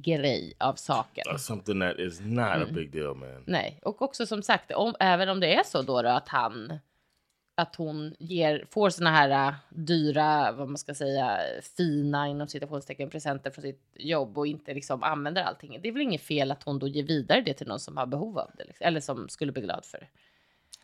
grej 0.03 0.55
av 0.59 0.75
saken. 0.75 1.25
That's 1.25 1.39
something 1.39 1.81
that 1.81 1.99
is 1.99 2.21
not 2.21 2.47
a 2.47 2.67
big 2.71 2.93
deal, 2.93 3.17
man. 3.17 3.45
Nej, 3.47 3.81
och 3.83 4.03
också 4.03 4.27
som 4.27 4.43
sagt, 4.43 4.73
om, 4.73 4.95
även 5.01 5.29
om 5.29 5.41
det 5.41 5.55
är 5.55 5.63
så 5.65 5.83
då, 5.83 6.03
då 6.03 6.09
att 6.09 6.29
han 6.29 6.79
att 7.57 7.77
hon 7.77 8.15
ger, 8.19 8.65
får 8.71 8.91
såna 8.91 9.11
här 9.11 9.49
äh, 9.49 9.55
dyra, 9.71 10.53
vad 10.53 10.69
man 10.69 10.79
ska 10.79 10.95
säga, 10.95 11.39
fina 11.77 12.29
inom 12.29 12.49
citationstecken 12.49 13.11
presenter 13.11 13.51
från 13.51 13.63
sitt 13.63 13.83
jobb 13.95 14.39
och 14.39 14.47
inte 14.47 14.75
liksom 14.75 15.03
använder 15.03 15.43
allting. 15.43 15.79
Det 15.83 15.89
är 15.89 15.93
väl 15.93 16.03
inget 16.03 16.23
fel 16.23 16.51
att 16.51 16.63
hon 16.63 16.79
då 16.79 16.89
ger 16.89 17.03
vidare 17.03 17.41
det 17.41 17.55
till 17.55 17.67
någon 17.67 17.81
som 17.81 17.97
har 17.97 18.07
behov 18.07 18.39
av 18.39 18.51
det, 18.59 18.65
liksom, 18.65 18.87
eller 18.87 19.01
som 19.01 19.29
skulle 19.29 19.53
bli 19.53 19.63
glad 19.63 19.85
för 19.85 19.99
det. 19.99 20.07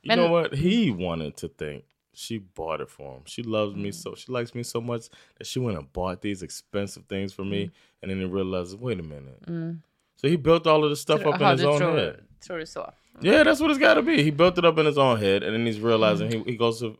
You 0.03 0.17
Men- 0.17 0.19
know 0.19 0.31
what? 0.31 0.55
He 0.59 1.07
wanted 1.07 1.37
to 1.37 1.49
think 1.49 1.85
she 2.13 2.39
bought 2.39 2.81
it 2.81 2.91
for 2.91 3.17
him. 3.17 3.23
She 3.27 3.43
loves 3.43 3.75
me 3.75 3.91
mm-hmm. 3.91 3.93
so 3.93 4.15
she 4.15 4.33
likes 4.33 4.55
me 4.55 4.63
so 4.63 4.81
much 4.81 5.09
that 5.39 5.47
she 5.47 5.59
went 5.59 5.79
and 5.79 5.93
bought 5.93 6.23
these 6.23 6.43
expensive 6.43 7.05
things 7.05 7.33
for 7.33 7.45
me, 7.45 7.67
mm-hmm. 7.67 7.75
and 8.03 8.11
then 8.11 8.19
he 8.19 8.25
realized, 8.25 8.79
wait 8.81 8.99
a 8.99 9.03
minute. 9.03 9.43
Mm. 9.47 9.79
So 10.17 10.29
he 10.29 10.37
built 10.37 10.67
all 10.67 10.85
of 10.85 10.91
the 10.91 10.97
stuff 10.97 11.25
up 11.25 11.41
in 11.41 11.49
his 11.49 11.65
own 11.65 11.79
tror, 11.79 11.97
head. 11.97 12.21
tror 12.41 12.59
du 12.59 12.67
så? 12.67 12.93
Yeah, 13.21 13.43
that's 13.43 13.61
what 13.61 13.71
it's 13.71 13.79
got 13.79 13.95
to 13.95 14.03
be. 14.03 14.23
He 14.23 14.31
built 14.31 14.59
it 14.59 14.65
up 14.65 14.79
in 14.79 14.87
his 14.87 14.99
own 14.99 15.19
head, 15.19 15.43
and 15.43 15.55
then 15.55 15.67
he's 15.67 15.81
realizing 15.81 16.29
mm-hmm. 16.29 16.45
he, 16.45 16.53
he 16.53 16.57
goes 16.57 16.81
to 16.81 16.97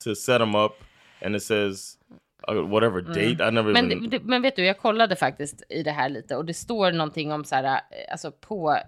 to 0.00 0.14
set 0.14 0.40
him 0.40 0.54
up, 0.54 0.76
and 1.20 1.34
it 1.34 1.40
says 1.40 1.98
whatever 2.46 3.00
date. 3.00 3.20
I 3.20 3.50
never 3.50 3.72
Men, 3.72 3.92
even. 3.92 4.20
men 4.22 4.42
vet 4.42 4.56
du, 4.56 4.64
jag 4.64 4.78
kollade 4.78 5.16
faktiskt 5.16 5.62
i 5.68 5.82
det 5.82 5.90
här 5.90 6.08
lite 6.08 6.36
och 6.36 6.44
det 6.44 6.54
står 6.54 6.92
någonting 6.92 7.32
om 7.32 7.44
så 7.44 7.54
här, 7.54 7.64
eh, 7.64 8.12
alltså 8.12 8.32
på 8.32 8.78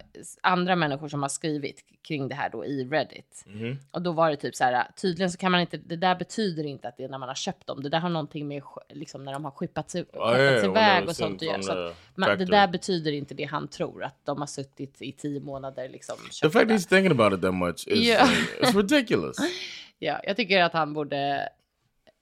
andra 0.41 0.75
människor 0.75 1.07
som 1.07 1.21
har 1.21 1.29
skrivit 1.29 1.85
kring 2.07 2.27
det 2.27 2.35
här 2.35 2.49
då 2.49 2.65
i 2.65 2.83
Reddit. 2.83 3.43
Mhm. 3.47 3.79
Och 3.91 4.01
då 4.01 4.11
var 4.11 4.29
det 4.29 4.35
typ 4.35 4.55
så 4.55 4.63
här, 4.63 4.87
tydligen 5.01 5.31
så 5.31 5.37
kan 5.37 5.51
man 5.51 5.61
inte, 5.61 5.77
det 5.77 5.95
där 5.95 6.15
betyder 6.15 6.63
inte 6.63 6.87
att 6.87 6.97
det 6.97 7.03
är 7.03 7.09
när 7.09 7.17
man 7.17 7.27
har 7.27 7.35
köpt 7.35 7.67
dem. 7.67 7.83
Det 7.83 7.89
där 7.89 7.99
har 7.99 8.09
någonting 8.09 8.47
med 8.47 8.63
liksom 8.89 9.23
när 9.23 9.33
de 9.33 9.45
har 9.45 9.51
skippats, 9.51 9.95
iväg 9.95 11.07
och 11.07 11.15
sånt. 11.15 11.41
Så 11.61 11.71
att 11.71 11.95
man, 12.15 12.37
det 12.37 12.45
där 12.45 12.67
betyder 12.67 13.11
inte 13.11 13.33
det 13.33 13.43
han 13.43 13.67
tror, 13.67 14.03
att 14.03 14.25
de 14.25 14.39
har 14.39 14.47
suttit 14.47 15.01
i 15.01 15.11
tio 15.11 15.39
månader 15.39 15.89
liksom. 15.89 16.15
the 16.41 16.49
fact 16.49 16.71
he's 16.71 16.89
thinking 16.89 17.11
about 17.11 17.33
it 17.33 17.41
that 17.41 17.53
much 17.53 17.87
is 17.87 17.99
Yeah. 18.07 18.29
like, 18.29 18.61
it's 18.61 18.77
ridiculous. 18.77 19.37
Ja, 20.03 20.19
jag 20.23 20.35
tycker 20.35 20.63
att 20.63 20.73
han 20.73 20.93
borde 20.93 21.49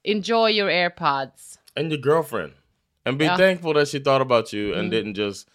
enjoy 0.04 0.48
your 0.50 0.68
airpods. 0.68 1.58
and 1.76 1.90
your 1.90 2.00
girlfriend, 2.00 2.52
and 3.06 3.16
be 3.18 3.24
Yeah. 3.26 3.36
thankful 3.36 3.72
that 3.74 3.86
she 3.88 4.00
thought 4.00 4.20
about 4.20 4.52
you 4.52 4.74
and 4.74 4.88
Mm. 4.88 4.90
didn't 4.90 5.14
just 5.14 5.48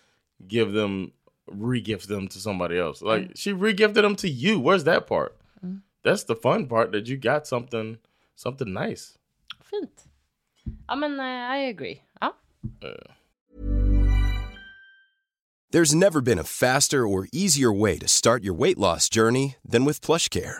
give 0.48 0.72
them 0.72 1.12
regift 1.48 2.08
them 2.08 2.28
to 2.28 2.40
somebody 2.40 2.78
else. 2.80 3.02
Like 3.02 3.32
she 3.36 3.52
regifted 3.54 4.02
them 4.02 4.16
to 4.18 4.28
you. 4.30 4.60
Where's 4.60 4.84
that 4.86 5.06
part? 5.08 5.36
Mm. 5.64 5.82
That's 6.04 6.24
the 6.24 6.36
fun 6.36 6.68
part 6.68 6.92
that 6.94 7.08
you 7.08 7.18
got 7.18 7.46
something 7.48 7.98
something 8.36 8.72
nice. 8.74 9.18
Fint. 9.62 10.08
Ja, 10.90 10.96
men 10.96 11.20
eh, 11.20 11.24
I 11.24 11.58
agree. 11.70 12.02
Ja. 12.22 12.32
There's 15.72 15.94
never 15.94 16.22
been 16.22 16.40
a 16.40 16.44
faster 16.44 17.06
or 17.06 17.28
easier 17.34 17.72
way 17.74 17.98
to 18.00 18.08
start 18.08 18.44
your 18.44 18.54
weight 18.54 18.78
loss 18.78 19.10
journey 19.10 19.56
than 19.68 19.84
with 19.86 20.00
PlushCare. 20.02 20.60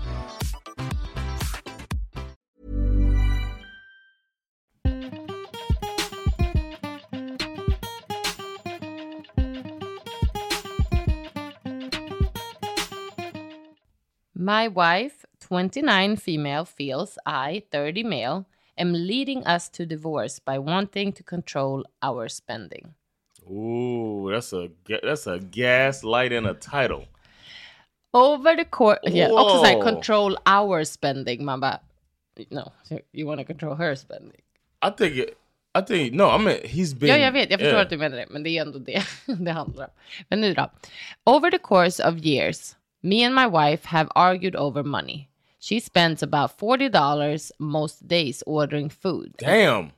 My 14.41 14.67
wife, 14.67 15.23
29 15.41 16.15
female, 16.15 16.65
feels 16.65 17.19
I, 17.27 17.61
30 17.71 18.01
male, 18.01 18.47
am 18.75 18.91
leading 18.91 19.45
us 19.45 19.69
to 19.69 19.85
divorce 19.85 20.39
by 20.39 20.57
wanting 20.57 21.13
to 21.13 21.21
control 21.21 21.85
our 22.01 22.27
spending. 22.27 22.95
Ooh, 23.47 24.31
that's 24.31 24.51
a 24.51 24.69
that's 25.03 25.27
a 25.27 25.37
gaslight 25.37 26.31
in 26.31 26.47
a 26.47 26.55
title. 26.55 27.05
Over 28.15 28.55
the 28.55 28.65
course, 28.65 28.99
yeah, 29.03 29.29
också 29.31 29.57
så 29.57 29.65
här, 29.65 29.81
control 29.81 30.35
our 30.45 30.83
spending. 30.85 31.45
Man 31.45 31.59
bara, 31.59 31.79
no, 32.49 32.71
you 33.13 33.27
want 33.27 33.39
to 33.39 33.45
control 33.45 33.75
her 33.75 33.95
spending. 33.95 34.41
I 34.81 34.89
think 34.89 35.17
it, 35.17 35.37
I 35.75 35.81
think 35.81 36.13
no, 36.13 36.29
I 36.29 36.37
mean 36.39 36.57
he's 36.63 36.95
been 36.95 37.09
Ja, 37.09 37.17
jag 37.17 37.31
vet, 37.31 37.51
jag 37.51 37.59
förstår 37.59 37.73
yeah. 37.73 37.81
att 37.81 37.89
du 37.89 37.97
menar 37.97 38.17
det, 38.17 38.25
men 38.29 38.43
det 38.43 38.49
är 38.49 38.61
ändå 38.61 38.79
det 38.79 39.03
det 39.25 39.51
handlar 39.51 39.85
om. 39.85 39.91
Men 40.29 40.41
nu 40.41 40.53
då. 40.53 40.71
Over 41.25 41.51
the 41.51 41.59
course 41.59 42.09
of 42.09 42.25
years, 42.25 42.75
me 43.03 43.23
and 43.23 43.33
my 43.35 43.47
wife 43.47 43.85
have 43.85 44.09
argued 44.15 44.55
over 44.55 44.83
money. 44.83 45.29
She 45.59 45.79
spends 45.79 46.23
about 46.23 46.57
$40 46.57 47.51
most 47.59 48.07
days 48.07 48.43
ordering 48.47 48.89
food. 48.89 49.35
Damn. 49.37 49.91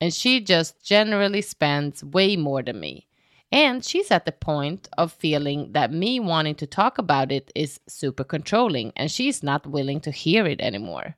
and 0.00 0.12
she 0.12 0.40
just 0.40 0.82
generally 0.84 1.40
spends 1.42 2.02
way 2.04 2.36
more 2.36 2.62
than 2.62 2.80
me. 2.80 3.06
And 3.52 3.84
she's 3.84 4.10
at 4.10 4.24
the 4.24 4.32
point 4.32 4.88
of 4.98 5.12
feeling 5.12 5.72
that 5.72 5.92
me 5.92 6.18
wanting 6.18 6.54
to 6.56 6.66
talk 6.66 6.98
about 6.98 7.30
it 7.30 7.52
is 7.54 7.80
super 7.86 8.24
controlling, 8.24 8.92
and 8.96 9.10
she's 9.10 9.42
not 9.42 9.66
willing 9.66 10.00
to 10.00 10.10
hear 10.10 10.46
it 10.46 10.60
anymore. 10.60 11.16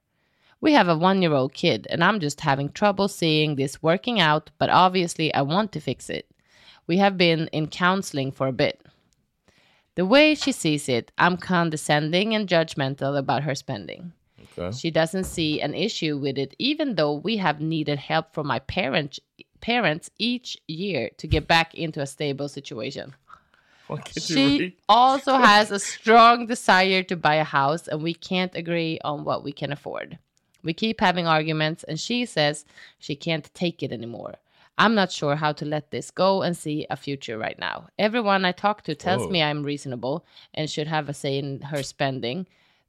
We 0.61 0.73
have 0.73 0.89
a 0.89 0.97
one 0.99 1.23
year 1.23 1.33
old 1.33 1.55
kid, 1.55 1.87
and 1.91 2.03
I'm 2.03 2.21
just 2.21 2.41
having 2.41 2.71
trouble 2.71 3.09
seeing 3.09 3.55
this 3.57 3.83
working 3.83 4.21
out, 4.21 4.51
but 4.59 4.69
obviously 4.71 5.33
I 5.33 5.43
want 5.43 5.73
to 5.73 5.81
fix 5.81 6.11
it. 6.11 6.29
We 6.87 6.99
have 6.99 7.17
been 7.17 7.49
in 7.53 7.69
counseling 7.69 8.33
for 8.33 8.49
a 8.49 8.53
bit. 8.53 8.84
The 9.97 10.05
way 10.05 10.35
she 10.35 10.53
sees 10.53 10.89
it, 10.89 11.13
I'm 11.19 11.37
condescending 11.37 12.35
and 12.35 12.49
judgmental 12.49 13.17
about 13.17 13.45
her 13.45 13.55
spending. 13.55 14.13
Okay. 14.59 14.77
She 14.77 14.91
doesn't 14.91 15.25
see 15.25 15.61
an 15.61 15.75
issue 15.75 16.17
with 16.17 16.37
it, 16.39 16.55
even 16.59 16.97
though 16.97 17.15
we 17.15 17.37
have 17.39 17.61
needed 17.61 17.99
help 17.99 18.35
from 18.35 18.47
my 18.47 18.59
parents 18.61 19.21
parents 19.61 20.11
each 20.19 20.59
year 20.69 21.09
to 21.17 21.27
get 21.27 21.49
back 21.49 21.75
into 21.75 22.03
a 22.03 22.07
stable 22.07 22.49
situation. 22.49 23.15
Why 23.87 23.97
can't 23.97 24.29
you 24.29 24.37
She 24.37 24.77
also 24.89 25.39
has 25.39 25.71
a 25.71 25.79
strong 25.79 26.47
desire 26.47 27.03
to 27.05 27.17
buy 27.17 27.37
a 27.37 27.45
house, 27.45 27.89
and 27.89 28.03
we 28.03 28.13
can't 28.13 28.55
agree 28.55 28.99
on 29.05 29.25
what 29.25 29.43
we 29.43 29.53
can 29.53 29.73
afford. 29.73 30.19
We 30.63 30.75
keep 30.75 31.01
having 31.01 31.27
arguments, 31.27 31.83
and 31.83 31.99
she 31.99 32.27
says 32.27 32.65
she 32.99 33.17
can't 33.17 33.53
take 33.55 33.83
it 33.83 33.93
anymore. 33.93 34.35
I'm 34.79 34.95
not 34.95 35.13
sure 35.13 35.37
how 35.37 35.53
to 35.53 35.65
let 35.65 35.91
this 35.91 36.11
go 36.11 36.43
and 36.43 36.57
see 36.57 36.87
a 36.91 36.97
future 36.97 37.39
right 37.39 37.59
now. 37.59 37.87
Everyone 37.99 38.45
I 38.45 38.53
talk 38.53 38.83
to 38.83 38.95
tells 38.95 39.23
Whoa. 39.23 39.31
me 39.31 39.43
I'm 39.43 39.63
reasonable 39.63 40.25
and 40.55 40.69
should 40.71 40.89
have 40.89 41.09
a 41.09 41.15
say 41.15 41.39
in 41.39 41.61
her 41.61 41.83
spending. 41.83 42.47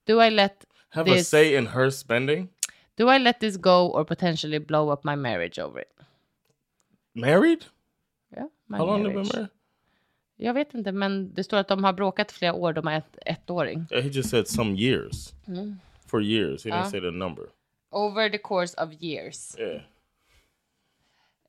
Do 0.08 0.20
I 0.20 0.30
let 0.30 0.66
Have 0.90 1.08
a 1.08 1.24
say 1.24 1.56
in 1.56 1.66
her 1.68 1.92
spending? 1.92 2.50
do 2.98 3.10
I 3.10 3.18
let 3.20 3.40
this 3.40 3.58
go 3.58 3.88
or 3.88 4.06
potentially 4.06 4.60
blow 4.60 4.90
up 4.90 5.04
my 5.06 5.16
marriage 5.16 5.60
over 5.60 5.80
it? 5.80 5.92
Married? 7.14 7.66
Yeah, 8.36 8.48
my 8.68 8.78
How 8.78 8.86
long 8.86 9.04
have 9.04 9.14
they 9.14 9.14
been 9.14 9.16
marriage. 9.24 9.34
married? 9.36 9.50
Jag 10.38 10.54
vet 10.54 10.74
inte, 10.74 10.92
men 10.92 11.34
det 11.34 11.44
står 11.44 11.58
att 11.58 11.68
de 11.68 11.84
har 11.84 11.94
bråkat 11.94 12.32
flera 12.32 12.54
år. 12.54 12.74
De 12.74 12.88
har 12.88 12.94
ett 12.94 13.18
ettåring. 13.26 13.86
Yeah, 13.92 14.04
he 14.04 14.10
just 14.10 14.30
said 14.30 14.48
some 14.48 14.76
years. 14.76 15.34
Mm. 15.48 15.80
For 16.06 16.22
years. 16.22 16.64
He 16.66 16.72
didn't 16.72 16.90
say 16.92 17.00
the 17.00 17.12
number. 17.12 17.44
Over 17.92 18.30
the 18.30 18.38
course 18.38 18.74
of 18.78 18.94
years. 19.04 19.56
Yeah. 19.60 19.82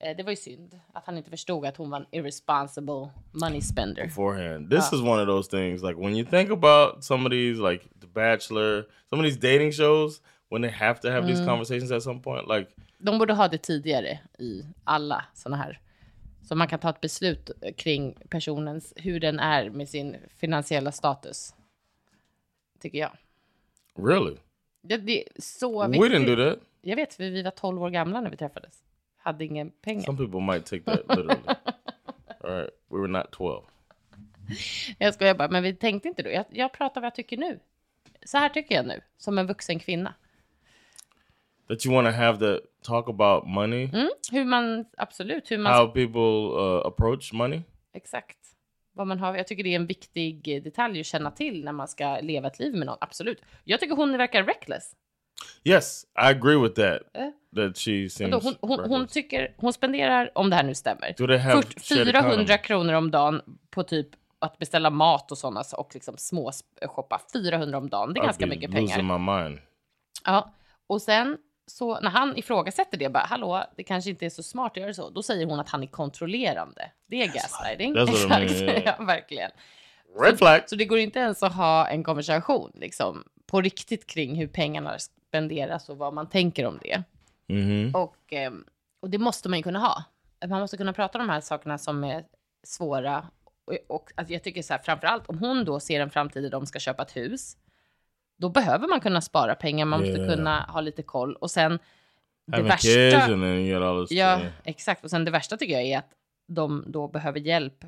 Eh, 0.01 0.17
Det 0.17 0.23
var 0.23 0.31
ju 0.31 0.37
synd 0.37 0.81
att 0.93 1.07
han 1.07 1.17
inte 1.19 1.31
förstod 1.31 1.67
att 1.67 1.77
hon 1.77 1.91
var 1.91 1.99
en 2.01 2.07
irresponsible 2.11 3.09
money 3.33 3.61
spender. 3.61 4.05
Beforehand. 4.05 4.71
This 4.71 4.93
is 4.93 5.01
one 5.01 5.23
of 5.23 5.27
those 5.29 5.51
things 5.51 5.83
like 5.83 5.95
when 6.01 6.17
you 6.17 6.27
think 6.31 6.51
about 6.51 7.05
some 7.05 7.27
of 7.27 7.31
these 7.31 7.63
like 7.71 7.85
The 8.01 8.07
Bachelor, 8.07 8.85
some 9.11 9.23
of 9.23 9.29
these 9.29 9.41
dating 9.53 9.73
shows 9.73 10.23
when 10.51 10.63
they 10.63 10.71
have 10.71 11.01
to 11.01 11.09
have 11.11 11.27
these 11.27 11.45
conversations 11.47 11.91
at 11.93 12.03
some 12.03 12.21
point 12.21 12.49
like 12.49 12.71
De 12.99 13.19
borde 13.19 13.35
ha 13.35 13.49
det 13.49 13.59
tidigare 13.59 14.19
i 14.39 14.65
alla 14.85 15.25
såna 15.35 15.57
här. 15.57 15.81
Så 16.49 16.55
man 16.55 16.69
kan 16.69 16.79
ta 16.79 16.91
ett 16.91 17.01
beslut 17.01 17.51
kring 17.77 18.15
personens, 18.29 18.93
hur 18.97 19.21
den 19.21 19.39
är 19.39 19.71
med 19.71 19.89
sin 19.89 20.17
finansiella 20.37 20.93
status. 20.93 21.55
Tycker 22.81 22.99
jag. 22.99 23.11
really? 23.99 24.37
Det, 24.83 24.97
det 24.97 25.23
är 25.23 25.29
så 25.43 25.83
We 25.83 25.89
viktigt. 25.89 26.13
didn't 26.13 26.37
do 26.37 26.51
that. 26.51 26.59
Jag 26.81 26.97
vet, 26.97 27.15
för 27.15 27.25
vi 27.25 27.43
var 27.43 27.51
12 27.51 27.83
år 27.83 27.91
gamla 27.91 28.21
när 28.21 28.31
vi 28.31 28.37
träffades. 28.37 28.83
Hade 29.27 29.45
ingen 29.45 29.71
pengar. 29.71 30.03
Some 30.03 30.19
people 30.19 30.41
might 30.41 30.67
take 30.67 30.85
that 30.85 31.09
literally. 31.09 31.41
All 32.45 32.51
right. 32.51 32.71
We 32.89 32.99
were 32.99 33.09
not 33.09 33.31
12. 33.31 33.63
Jag 34.99 35.15
skojar 35.15 35.35
bara, 35.35 35.49
men 35.49 35.63
vi 35.63 35.75
tänkte 35.75 36.09
inte 36.09 36.23
då. 36.23 36.31
Jag, 36.31 36.45
jag 36.51 36.73
pratar 36.73 37.01
vad 37.01 37.07
jag 37.07 37.15
tycker 37.15 37.37
nu. 37.37 37.61
Så 38.25 38.39
här 38.39 38.49
tycker 38.49 38.75
jag 38.75 38.87
nu, 38.87 39.01
som 39.17 39.39
en 39.39 39.47
vuxen 39.47 39.79
kvinna. 39.79 40.15
That 41.69 41.87
you 41.87 41.95
want 41.95 42.09
to 42.09 42.13
have 42.21 42.39
the 42.39 42.67
talk 42.83 43.09
about 43.09 43.47
money, 43.47 43.85
Mm, 43.93 44.09
hur 44.33 44.45
man, 44.45 44.85
absolut, 44.97 45.51
hur 45.51 45.59
man, 45.59 45.73
how 45.73 45.89
people 45.89 46.61
uh, 46.61 46.87
approach 46.87 47.33
money. 47.33 47.63
exakt. 47.93 48.39
Vad 48.93 49.07
man 49.07 49.19
har, 49.19 49.37
jag 49.37 49.47
tycker 49.47 49.65
det 49.65 49.71
är 49.71 49.77
en 49.77 49.87
viktig 49.87 50.63
detalj 50.65 51.01
att 51.01 51.07
känna 51.07 51.31
till 51.31 51.65
när 51.65 51.73
man 51.73 51.89
ska 51.89 52.21
leva 52.21 52.49
ett 52.49 52.59
liv 52.59 52.75
med 52.75 52.87
någon, 52.87 52.99
absolut. 53.01 53.43
Jag 53.65 53.81
tycker 53.81 53.97
hon 53.97 54.19
verkar 54.19 54.45
reckless. 54.45 54.97
Yes, 55.65 56.05
I 56.05 56.31
agree 56.31 56.57
with 56.57 56.75
that. 56.75 57.03
Eh? 57.15 57.31
That 57.57 57.77
she 57.79 58.09
seems. 58.09 58.31
Då 58.31 58.39
hon, 58.39 58.55
hon, 58.61 58.81
hon 58.91 59.07
tycker, 59.07 59.55
hon 59.57 59.73
spenderar, 59.73 60.31
om 60.35 60.51
det 60.51 60.57
här 60.57 60.63
nu 60.63 60.75
stämmer, 60.75 61.15
Do 61.19 61.27
they 61.27 61.39
have 61.39 61.63
fyrt- 61.63 61.81
shared 61.81 62.07
400 62.07 62.33
economy? 62.33 62.59
kronor 62.63 62.93
om 62.95 63.11
dagen 63.11 63.43
på 63.71 63.83
typ 63.83 64.09
att 64.39 64.59
beställa 64.59 64.91
mat 64.91 65.33
och 65.33 65.39
sådana 65.39 65.65
och 65.77 65.91
liksom 65.95 66.15
små 66.19 66.53
shoppa 66.87 67.21
400 67.33 67.79
om 67.79 67.89
dagen. 67.89 68.15
Det 68.15 68.19
är 68.21 68.23
I'd 68.23 68.27
ganska 68.27 68.47
mycket 68.47 68.71
pengar. 68.71 69.63
Ja, 70.25 70.55
och 70.87 71.03
sen 71.03 71.39
så 71.67 72.01
när 72.01 72.11
han 72.11 72.37
ifrågasätter 72.37 72.99
det, 72.99 73.09
bara 73.09 73.25
hallå, 73.25 73.65
det 73.77 73.83
kanske 73.83 74.11
inte 74.11 74.27
är 74.27 74.31
så 74.31 74.43
smart 74.43 74.73
att 74.73 74.83
göra 74.83 74.95
så, 74.95 75.11
då 75.11 75.23
säger 75.23 75.47
hon 75.47 75.61
att 75.61 75.69
han 75.69 75.83
är 75.83 75.87
kontrollerande. 75.87 76.91
Det 77.07 77.23
är 77.23 77.27
gaslighting. 77.27 77.97
Exakt, 77.97 78.85
ja, 78.87 79.05
verkligen. 79.05 79.51
Red 80.21 80.39
flag. 80.39 80.61
Så 80.67 80.77
det 80.77 80.85
går 80.85 80.99
inte 80.99 81.19
ens 81.19 81.43
att 81.43 81.55
ha 81.55 81.89
en 81.89 82.05
konversation 82.05 82.71
liksom, 82.75 83.25
på 83.47 83.61
riktigt 83.61 84.07
kring 84.07 84.35
hur 84.35 84.47
pengarna 84.47 84.99
spenderas 84.99 85.89
och 85.89 85.99
vad 85.99 86.15
man 86.15 86.29
tänker 86.29 86.67
om 86.67 86.79
det. 86.83 87.03
Mm-hmm. 87.49 87.95
Och, 87.95 88.33
ehm, 88.33 88.65
och 89.01 89.11
det 89.11 89.19
måste 89.19 89.49
man 89.49 89.59
ju 89.59 89.63
kunna 89.63 89.79
ha. 89.79 90.05
Man 90.49 90.61
måste 90.61 90.77
kunna 90.77 90.93
prata 90.93 91.19
om 91.19 91.27
de 91.27 91.33
här 91.33 91.41
sakerna 91.41 91.79
som 91.79 92.05
är 92.05 92.25
svåra. 92.67 93.27
Och, 93.65 93.97
och 93.97 94.13
alltså 94.15 94.33
jag 94.33 94.43
tycker 94.43 94.63
så 94.63 94.75
här, 94.75 94.81
framför 94.81 95.07
allt 95.07 95.27
om 95.27 95.39
hon 95.39 95.65
då 95.65 95.81
ser 95.81 96.01
en 96.01 96.11
framtid 96.11 96.43
där 96.43 96.51
de 96.51 96.67
ska 96.67 96.79
köpa 96.79 97.03
ett 97.03 97.17
hus, 97.17 97.57
då 98.39 98.49
behöver 98.49 98.89
man 98.89 99.01
kunna 99.01 99.21
spara 99.21 99.55
pengar, 99.55 99.87
man 99.87 100.01
måste 100.01 100.15
Yeah. 100.21 100.35
kunna 100.35 100.61
ha 100.61 100.81
lite 100.81 101.03
koll. 101.03 101.35
Och 101.37 101.51
sen 101.51 101.79
det 102.47 102.63
värsta... 102.63 102.89
Ja, 104.11 104.41
exakt. 104.65 105.05
Och 105.05 105.11
sen 105.11 105.25
det 105.25 105.31
värsta 105.31 105.57
tycker 105.57 105.75
jag 105.75 105.83
är 105.83 105.99
att 105.99 106.11
de 106.49 106.85
då 106.87 107.09
behöver 107.09 107.41
hjälp 107.41 107.85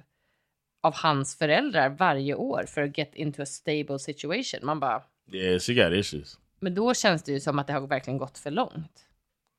av 0.82 0.94
hans 0.94 1.36
föräldrar 1.38 1.88
varje 1.88 2.34
år 2.34 2.64
för 2.68 2.82
att 2.82 2.98
get 2.98 3.14
into 3.14 3.42
a 3.42 3.46
stable 3.46 3.98
situation. 3.98 4.60
Man 4.62 4.80
bara, 4.80 5.02
Yeah, 5.32 5.58
she 5.58 5.74
got 5.74 5.92
issues. 5.92 6.38
men 6.60 6.74
då 6.74 6.94
känns 6.94 7.22
det 7.22 7.32
ju 7.32 7.40
som 7.40 7.58
att 7.58 7.66
det 7.66 7.72
har 7.72 7.86
verkligen 7.86 8.18
gått 8.18 8.38
för 8.38 8.50
långt. 8.50 9.04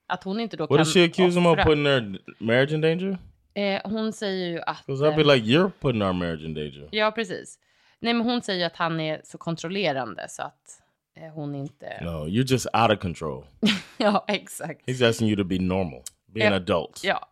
Att 0.07 0.23
hon 0.23 0.39
inte 0.39 0.57
då 0.57 0.63
What 0.63 0.69
kan 0.69 0.77
does 0.77 0.93
she 0.93 1.05
accuse 1.05 1.39
him 1.39 1.45
of 1.45 1.57
putting 1.57 1.83
their 1.83 2.19
marriage 2.39 2.71
in 2.71 2.81
danger? 2.81 3.17
Eh, 3.53 3.81
hon 3.83 4.13
säger 4.13 4.47
ju 4.49 4.61
att... 4.61 4.85
Because 4.85 5.05
I'd 5.05 5.15
be 5.15 5.21
eh, 5.21 5.27
like, 5.35 5.47
you're 5.47 5.71
putting 5.79 6.01
our 6.01 6.13
marriage 6.13 6.43
in 6.43 6.53
danger. 6.53 6.89
Ja, 6.91 7.11
precis. 7.11 7.59
Nej, 7.99 8.13
men 8.13 8.25
hon 8.25 8.41
säger 8.41 8.65
att 8.65 8.75
han 8.75 8.99
är 8.99 9.21
så 9.23 9.37
kontrollerande 9.37 10.25
så 10.29 10.41
att 10.43 10.81
eh, 11.17 11.33
hon 11.33 11.55
inte... 11.55 11.97
No, 12.03 12.27
you're 12.27 12.51
just 12.51 12.65
out 12.73 12.91
of 12.91 12.99
control. 12.99 13.45
Ja, 13.97 14.25
exakt. 14.27 14.87
He's 14.87 15.09
asking 15.09 15.27
you 15.27 15.37
to 15.37 15.43
be 15.43 15.59
normal, 15.59 16.01
be 16.27 16.47
an 16.47 16.51
Ja. 16.53 16.55
adult. 16.55 17.01
Ja, 17.03 17.29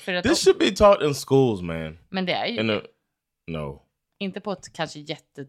för 0.00 0.14
att, 0.14 0.24
This 0.24 0.44
should 0.44 0.58
be 0.58 0.70
taught 0.70 1.02
in 1.02 1.14
schools, 1.14 1.60
man. 1.62 1.98
men 2.08 2.26
det 2.26 2.32
är 2.32 2.46
ju 2.46 2.60
In 2.60 2.70
a, 2.70 2.80
no, 3.46 3.82
inte 4.18 4.40
på 4.40 4.52
ett 4.52 4.72
kanske 4.72 4.98
jätte... 5.00 5.46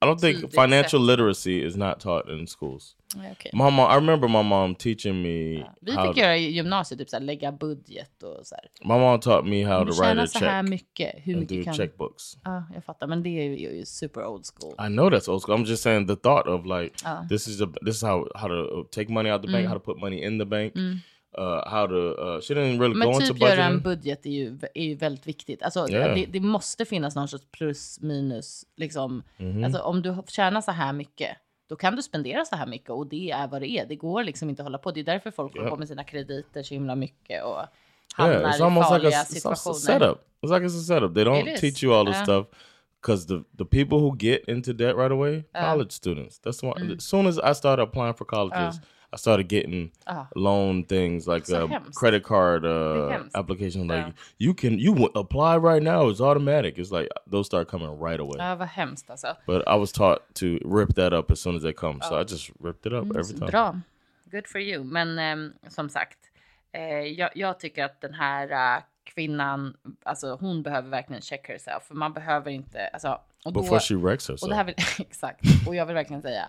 I 0.00 0.06
don't 0.06 0.20
think 0.20 0.52
financial 0.54 1.00
literacy 1.00 1.66
is 1.66 1.76
not 1.76 2.00
taught 2.00 2.28
in 2.28 2.46
schools. 2.46 2.96
Nej, 3.16 3.32
okej. 3.32 3.50
My 3.52 3.70
mom, 3.70 3.90
I 3.90 3.94
remember 3.94 4.28
my 4.28 4.42
mom 4.42 4.74
teaching 4.74 5.22
me 5.22 5.64
Vi 5.80 5.92
how. 5.92 6.06
fick 6.08 6.16
göra 6.22 6.36
i 6.36 6.50
gymnasiet, 6.52 6.98
typ 7.00 7.08
så 7.10 7.16
här, 7.16 7.24
lägga 7.24 7.52
budget 7.52 8.22
och 8.22 8.46
så 8.46 8.54
här. 8.54 8.88
my 8.94 9.00
mom 9.04 9.20
taught 9.20 9.46
me 9.48 9.64
how 9.64 9.84
to 9.84 9.90
write 9.92 10.22
a 10.22 10.26
så 10.26 10.38
här 10.38 10.62
check 10.62 10.70
mycket, 10.70 11.14
hur 11.24 11.36
mycket 11.36 11.64
kan... 11.64 11.74
checkbooks. 11.74 12.36
Ja, 12.44 12.64
jag 12.74 12.84
fattar, 12.84 13.06
men 13.06 13.22
det 13.22 13.28
är 13.28 13.44
ju, 13.44 13.76
ju 13.76 13.84
super 13.86 14.24
old 14.26 14.44
school. 14.46 14.72
I 14.86 14.88
know 14.88 15.10
that's 15.10 15.30
old 15.30 15.42
school. 15.42 15.58
I'm 15.58 15.66
just 15.66 15.82
saying 15.82 16.06
the 16.06 16.16
thought 16.16 16.46
of 16.46 16.66
like 16.66 16.94
Oh. 17.06 17.28
this 17.28 17.48
is 17.48 17.60
a 17.60 17.66
this 17.84 17.96
is 17.96 18.02
how 18.02 18.28
how 18.34 18.48
to 18.48 18.84
take 18.90 19.12
money 19.12 19.30
out 19.32 19.42
the 19.42 19.48
bank, 19.52 19.64
Mm. 19.64 19.68
how 19.68 19.74
to 19.78 19.84
put 19.84 19.98
money 20.00 20.22
in 20.22 20.38
the 20.38 20.44
bank, 20.46 20.74
uh, 21.38 21.70
how 21.70 21.86
to. 21.86 21.94
Uh, 21.94 22.40
she 22.40 22.54
didn't 22.54 22.78
really 22.80 22.92
go 22.94 22.98
Men 22.98 23.08
into 23.08 23.26
typ 23.26 23.40
göra 23.40 23.64
en 23.64 23.80
budget 23.80 24.26
är 24.26 24.30
ju, 24.30 24.58
är 24.74 24.84
ju 24.84 24.94
väldigt 24.94 25.26
viktigt. 25.26 25.62
Alltså, 25.62 25.86
Ja. 25.88 26.14
det, 26.14 26.26
det 26.26 26.40
måste 26.40 26.84
finnas 26.84 27.16
någon 27.16 27.28
sorts 27.28 27.44
plus 27.52 28.00
minus. 28.00 28.64
Liksom. 28.76 29.22
Mhm. 29.36 29.64
Alltså, 29.64 29.80
om 29.80 30.02
du 30.02 30.16
tjänar 30.26 30.60
så 30.60 30.70
här 30.72 30.92
mycket, 30.92 31.36
då 31.68 31.76
kan 31.76 31.96
du 31.96 32.02
spendera 32.02 32.44
så 32.44 32.56
här 32.56 32.66
mycket 32.66 32.90
och 32.90 33.06
det 33.06 33.30
är 33.30 33.48
vad 33.48 33.62
det 33.62 33.68
är. 33.70 33.86
Det 33.86 33.96
går 33.96 34.24
liksom 34.24 34.50
inte 34.50 34.62
att 34.62 34.66
hålla 34.66 34.78
på. 34.78 34.90
Det 34.90 35.00
är 35.00 35.04
därför 35.04 35.30
folk 35.30 35.52
håller 35.52 35.64
Ja. 35.66 35.70
på 35.70 35.76
med 35.76 35.88
sina 35.88 36.04
krediter 36.04 36.62
så 36.62 36.74
himla 36.74 36.94
mycket 36.94 37.44
och 37.44 37.50
yeah, 37.56 37.68
hamnar 38.14 38.50
it's 38.50 38.58
i 38.60 38.62
almost 38.62 38.90
like 38.90 39.00
farliga 39.02 39.18
a, 39.20 39.22
it's 39.22 39.34
situationer. 39.34 39.74
setup. 39.74 40.24
It's 40.42 40.54
like 40.54 40.66
it's 40.66 40.78
a 40.80 40.82
setup. 40.82 41.14
They 41.14 41.24
don't 41.24 41.42
It 41.48 41.54
is. 41.54 41.60
teach 41.60 41.82
you 41.84 41.94
all 41.94 42.06
this 42.06 42.14
Yeah. 42.16 42.24
stuff 42.24 42.46
because 43.02 43.26
the 43.26 43.42
the 43.58 43.64
people 43.64 43.98
who 43.98 44.16
get 44.18 44.48
into 44.48 44.72
debt 44.72 44.96
right 44.96 45.12
away, 45.12 45.36
Uh. 45.38 45.70
college 45.70 45.90
students. 45.90 46.40
That's 46.40 46.62
one. 46.66 46.80
Mm. 46.82 46.96
As 46.96 47.04
soon 47.04 47.26
as 47.26 47.38
I 47.38 47.54
started 47.54 47.82
applying 47.82 48.14
for 48.14 48.24
colleges, 48.26 48.80
I 49.12 49.16
started 49.16 49.52
getting 49.52 49.90
Ah. 50.06 50.26
loan 50.34 50.84
things 50.84 51.26
like 51.26 51.52
uh, 51.52 51.66
hemskt. 51.68 51.98
credit 52.00 52.22
card 52.24 52.64
uh, 52.64 53.24
application. 53.34 53.88
Like 53.88 53.98
Ja. 54.06 54.12
you 54.38 54.54
can 54.54 54.78
you 54.78 55.08
apply 55.14 55.56
right 55.56 55.82
now. 55.82 56.10
It's 56.10 56.20
automatic. 56.20 56.78
It's 56.78 56.90
like 57.00 57.08
those 57.30 57.46
start 57.46 57.68
coming 57.70 57.88
right 58.00 58.20
away. 58.20 58.36
Ja, 58.38 58.54
vad 58.54 58.68
hemskt 58.68 59.10
alltså. 59.10 59.36
But 59.46 59.62
I 59.66 59.78
was 59.78 59.92
taught 59.92 60.18
to 60.34 60.46
rip 60.76 60.94
that 60.94 61.12
up 61.12 61.30
as 61.30 61.40
soon 61.40 61.56
as 61.56 61.62
they 61.62 61.72
come, 61.72 62.00
so 62.02 62.20
I 62.20 62.24
just 62.24 62.50
ripped 62.60 62.86
it 62.86 62.92
up 62.92 63.04
every 63.16 63.24
time. 63.38 63.38
Mm, 63.42 63.50
Bra. 63.50 63.80
Good 64.30 64.46
for 64.48 64.60
you. 64.60 64.84
Men 64.84 65.18
ehm, 65.18 65.52
som 65.68 65.88
sagt, 65.88 66.18
eh, 66.72 66.82
jag, 66.98 67.30
jag 67.34 67.60
tycker 67.60 67.84
att 67.84 68.00
den 68.00 68.14
här 68.14 68.76
eh, 68.76 68.82
kvinnan, 69.04 69.76
alltså 70.02 70.34
hon 70.40 70.62
behöver 70.62 70.88
verkligen 70.90 71.22
check 71.22 71.48
herself. 71.48 71.82
För 71.82 71.94
man 71.94 72.12
behöver 72.12 72.50
inte, 72.50 72.88
alltså. 72.88 73.18
Och 73.44 73.52
då, 73.52 73.60
Before 73.62 73.80
she 73.80 73.94
wrecks 73.96 74.28
och 74.28 74.32
herself. 74.32 74.48
det 74.50 74.54
här 74.56 74.64
vill, 74.64 74.74
exakt. 74.98 75.40
Och 75.66 75.74
jag 75.74 75.86
vill 75.86 75.94
verkligen 75.94 76.22
säga, 76.22 76.48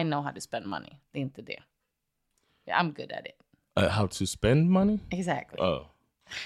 I 0.00 0.02
know 0.02 0.22
how 0.24 0.32
to 0.32 0.40
spend 0.40 0.66
money. 0.66 0.90
Det 1.12 1.18
är 1.18 1.22
inte 1.22 1.42
det. 1.42 1.58
I'm 2.72 2.92
good 2.92 3.12
at 3.12 3.26
it. 3.26 3.36
uh, 3.76 3.88
how 3.88 4.06
to 4.06 4.26
spend 4.26 4.70
money? 4.70 4.98
Exactly. 5.10 5.58
Oh, 5.60 5.86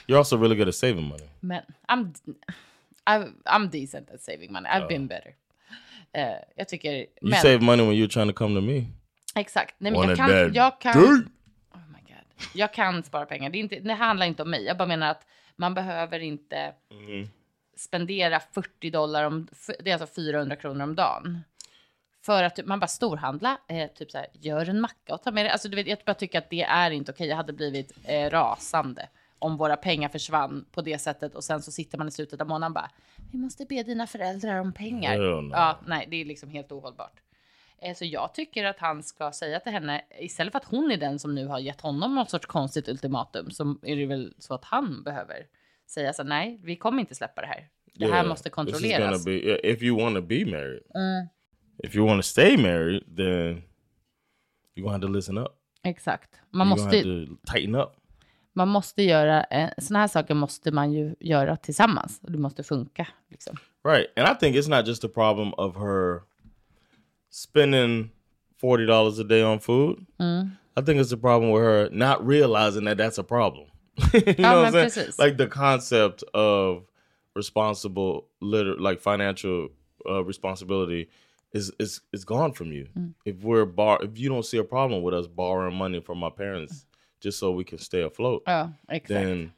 you're 0.06 0.18
also 0.18 0.37
really 0.37 0.56
good 0.56 0.68
at 0.68 0.74
saving 0.74 1.04
money. 1.08 1.28
Men 1.40 1.62
I'm, 1.88 2.12
I'm, 3.06 3.34
I'm 3.46 3.68
decent 3.68 4.10
at 4.10 4.22
saving 4.22 4.52
money. 4.52 4.68
I've 4.68 4.82
Ja. 4.82 4.88
been 4.88 5.06
better. 5.06 5.34
Eh, 6.12 6.37
jag 6.56 6.68
tycker, 6.68 6.92
You 6.92 7.06
men, 7.20 7.40
save 7.40 7.58
money 7.60 7.82
when 7.82 7.94
you're 7.96 8.08
trying 8.12 8.28
to 8.28 8.34
come 8.38 8.54
to 8.60 8.66
me. 8.66 8.87
exakt. 9.34 9.74
Nej, 9.78 9.92
men 9.92 10.08
jag 10.08 10.16
kan, 10.16 10.54
jag 10.54 10.80
kan. 10.80 11.04
Oh 11.04 11.80
my 11.88 12.00
god. 12.08 12.48
Jag 12.54 12.72
kan 12.74 13.02
spara 13.02 13.26
pengar. 13.26 13.50
Det, 13.50 13.58
är 13.58 13.60
inte, 13.60 13.80
det 13.80 13.94
handlar 13.94 14.26
inte 14.26 14.42
om 14.42 14.50
mig. 14.50 14.64
Jag 14.64 14.76
bara 14.76 14.88
menar 14.88 15.10
att 15.10 15.26
man 15.56 15.74
behöver 15.74 16.18
inte 16.20 16.74
spendera 17.76 18.40
40 18.40 18.90
dollar 18.90 19.24
om... 19.24 19.48
Det 19.80 19.90
är 19.90 19.94
alltså 20.00 20.14
400 20.22 20.56
kronor 20.56 20.82
om 20.84 20.94
dagen. 20.94 21.40
För 22.26 22.42
att 22.42 22.66
man 22.66 22.80
bara 22.80 22.87
storhandla, 22.87 23.58
eh, 23.68 23.90
typ 23.90 24.10
så 24.10 24.18
här, 24.18 24.26
gör 24.32 24.68
en 24.68 24.80
macka 24.80 25.14
och 25.14 25.22
ta 25.22 25.30
med 25.30 25.44
det. 25.44 25.52
Alltså 25.52 25.68
du 25.68 25.76
vet, 25.76 25.87
jag 25.87 25.98
bara 26.06 26.14
tycker 26.14 26.38
att 26.38 26.50
det 26.50 26.62
är 26.62 26.90
inte 26.90 27.12
okej. 27.12 27.28
Jag 27.28 27.37
hade 27.37 27.52
blivit 27.52 27.92
eh, 28.04 28.30
rasande 28.30 29.08
om 29.38 29.56
våra 29.56 29.76
pengar 29.76 30.08
försvann 30.08 30.64
på 30.72 30.82
det 30.82 30.98
sättet 30.98 31.34
och 31.34 31.44
sen 31.44 31.62
så 31.62 31.72
sitter 31.72 31.98
man 31.98 32.08
i 32.08 32.10
slutet 32.10 32.40
av 32.40 32.46
månaden 32.48 32.72
bara, 32.72 32.90
vi 33.32 33.38
måste 33.38 33.64
be 33.64 33.82
dina 33.82 34.06
föräldrar 34.06 34.60
om 34.60 34.72
pengar. 34.72 35.18
Ja, 35.52 35.78
nej, 35.87 36.06
det 36.10 36.20
är 36.20 36.24
liksom 36.24 36.50
helt 36.50 36.72
ohållbart. 36.72 37.20
Eh, 37.78 37.94
Så 37.94 38.04
jag 38.04 38.34
tycker 38.34 38.64
att 38.64 38.78
han 38.78 39.02
ska 39.02 39.32
säga 39.32 39.60
till 39.60 39.72
henne, 39.72 40.02
istället 40.20 40.52
för 40.52 40.58
att 40.58 40.64
hon 40.64 40.90
är 40.90 40.96
den 40.96 41.18
som 41.18 41.34
nu 41.34 41.46
har 41.46 41.58
gett 41.58 41.80
honom 41.80 42.14
något 42.14 42.30
sorts 42.30 42.46
konstigt 42.46 42.88
ultimatum, 42.88 43.50
så 43.50 43.76
är 43.82 43.96
det 43.96 44.06
väl 44.06 44.34
så 44.38 44.54
att 44.54 44.64
han 44.64 45.02
behöver 45.02 45.46
säga 45.87 46.12
så 46.12 46.22
nej, 46.22 46.60
vi 46.62 46.76
kommer 46.76 47.00
inte 47.00 47.14
släppa 47.14 47.40
det 47.40 47.46
här. 47.46 47.68
Det 47.94 48.04
här 48.06 48.12
Yeah, 48.14 48.28
måste 48.28 48.50
kontrolleras. 48.50 49.24
be 49.24 49.70
if 49.70 49.82
you 49.82 50.02
want 50.02 50.16
to 50.16 50.22
be 50.22 50.44
married. 50.46 50.82
Mm. 50.94 51.28
If 51.78 51.94
you 51.94 52.04
want 52.04 52.22
to 52.22 52.28
stay 52.28 52.56
married, 52.56 53.02
then 53.16 53.62
you're 54.74 54.84
gonna 54.84 54.92
have 54.92 55.00
to 55.00 55.08
listen 55.08 55.38
up. 55.38 55.56
Exakt. 55.84 56.40
Man 56.52 56.68
you're 56.68 56.76
måste, 56.76 56.96
have 56.96 57.04
to 57.04 57.38
tighten 57.46 57.74
up. 57.74 57.96
man 58.54 58.68
måste 58.68 59.02
göra, 59.02 59.44
eh, 59.44 59.70
såna 59.78 59.98
här 59.98 60.08
saker 60.08 60.34
måste 60.34 60.70
man 60.70 60.92
ju 60.92 61.14
göra 61.20 61.56
tillsammans. 61.56 62.20
Det 62.20 62.38
måste 62.38 62.62
funka. 62.62 63.06
Liksom. 63.30 63.56
Right. 63.84 64.06
And 64.16 64.28
I 64.28 64.34
think 64.34 64.56
it's 64.56 64.68
not 64.68 64.87
just 64.87 65.04
a 65.04 65.08
problem 65.08 65.52
of 65.58 65.76
her 65.76 66.22
spending 67.30 68.10
forty 68.60 68.87
dollars 68.87 69.18
a 69.18 69.24
day 69.24 69.42
on 69.42 69.60
food. 69.60 70.06
I 70.76 70.82
think 70.82 71.00
it's 71.00 71.12
a 71.12 71.16
problem 71.16 71.52
with 71.52 71.62
her 71.62 71.88
not 71.90 72.26
realizing 72.26 72.84
that 72.84 72.98
that's 72.98 73.18
a 73.18 73.24
problem. 73.24 73.66
you 74.12 74.34
know 74.38 74.56
what 74.56 74.66
I'm 74.66 74.72
saying? 74.72 74.90
precis. 74.90 75.18
Like 75.18 75.37
the 75.37 75.46
concept 75.46 76.24
of 76.34 76.82
responsible 77.37 78.28
liter 78.40 78.76
like 78.78 79.00
financial 79.00 79.68
uh, 80.08 80.24
responsibility 80.24 81.08
is 81.54 81.70
is 81.78 82.00
is 82.12 82.24
gone 82.24 82.52
from 82.52 82.72
you. 82.72 82.86
If 83.24 83.36
we're 83.42 83.64
bar 83.66 83.98
if 84.04 84.18
you 84.18 84.28
don't 84.30 84.44
see 84.44 84.58
a 84.60 84.64
problem 84.64 85.02
with 85.02 85.14
us 85.14 85.26
borrowing 85.28 85.76
money 85.76 86.00
from 86.00 86.18
my 86.18 86.30
parents 86.30 86.86
just 87.24 87.38
so 87.38 87.50
we 87.58 87.64
can 87.64 87.78
stay 87.78 88.02
afloat, 88.02 88.42
Ja, 88.46 88.72
exakt. 88.88 89.08
then 89.08 89.52